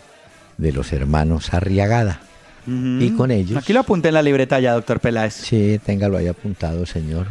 de 0.58 0.72
los 0.74 0.94
hermanos 0.94 1.54
Arriagada. 1.54 2.22
Y 2.68 3.12
con 3.12 3.32
ellos. 3.32 3.58
Aquí 3.58 3.74
lo 3.74 3.80
apunté 3.80 4.10
en 4.10 4.14
la 4.14 4.22
libreta 4.22 4.60
ya, 4.60 4.74
doctor 4.74 5.00
Peláez. 5.00 5.34
Sí, 5.34 5.80
téngalo 5.84 6.18
ahí 6.18 6.28
apuntado, 6.28 6.86
señor. 6.86 7.28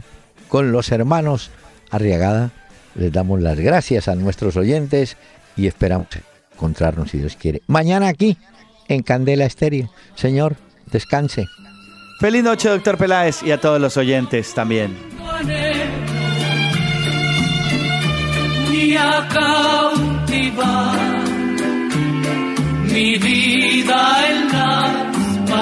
Con 0.48 0.72
los 0.72 0.90
hermanos 0.90 1.50
Arriagada 1.90 2.50
les 2.94 3.12
damos 3.12 3.40
las 3.40 3.58
gracias 3.58 4.08
a 4.08 4.14
nuestros 4.14 4.56
oyentes 4.56 5.16
y 5.56 5.66
esperamos 5.66 6.08
encontrarnos, 6.52 7.10
si 7.10 7.18
Dios 7.18 7.36
quiere. 7.36 7.62
Mañana 7.66 8.08
aquí, 8.08 8.36
en 8.88 9.02
Candela 9.02 9.44
Estéreo. 9.44 9.90
Señor, 10.14 10.56
descanse. 10.90 11.46
Feliz 12.20 12.42
noche, 12.42 12.68
doctor 12.68 12.98
Peláez, 12.98 13.42
y 13.42 13.52
a 13.52 13.60
todos 13.60 13.80
los 13.80 13.96
oyentes 13.96 14.52
también. 14.54 14.96
mi 22.92 23.16
vida 23.18 24.28
en 24.28 24.48
las 24.48 25.09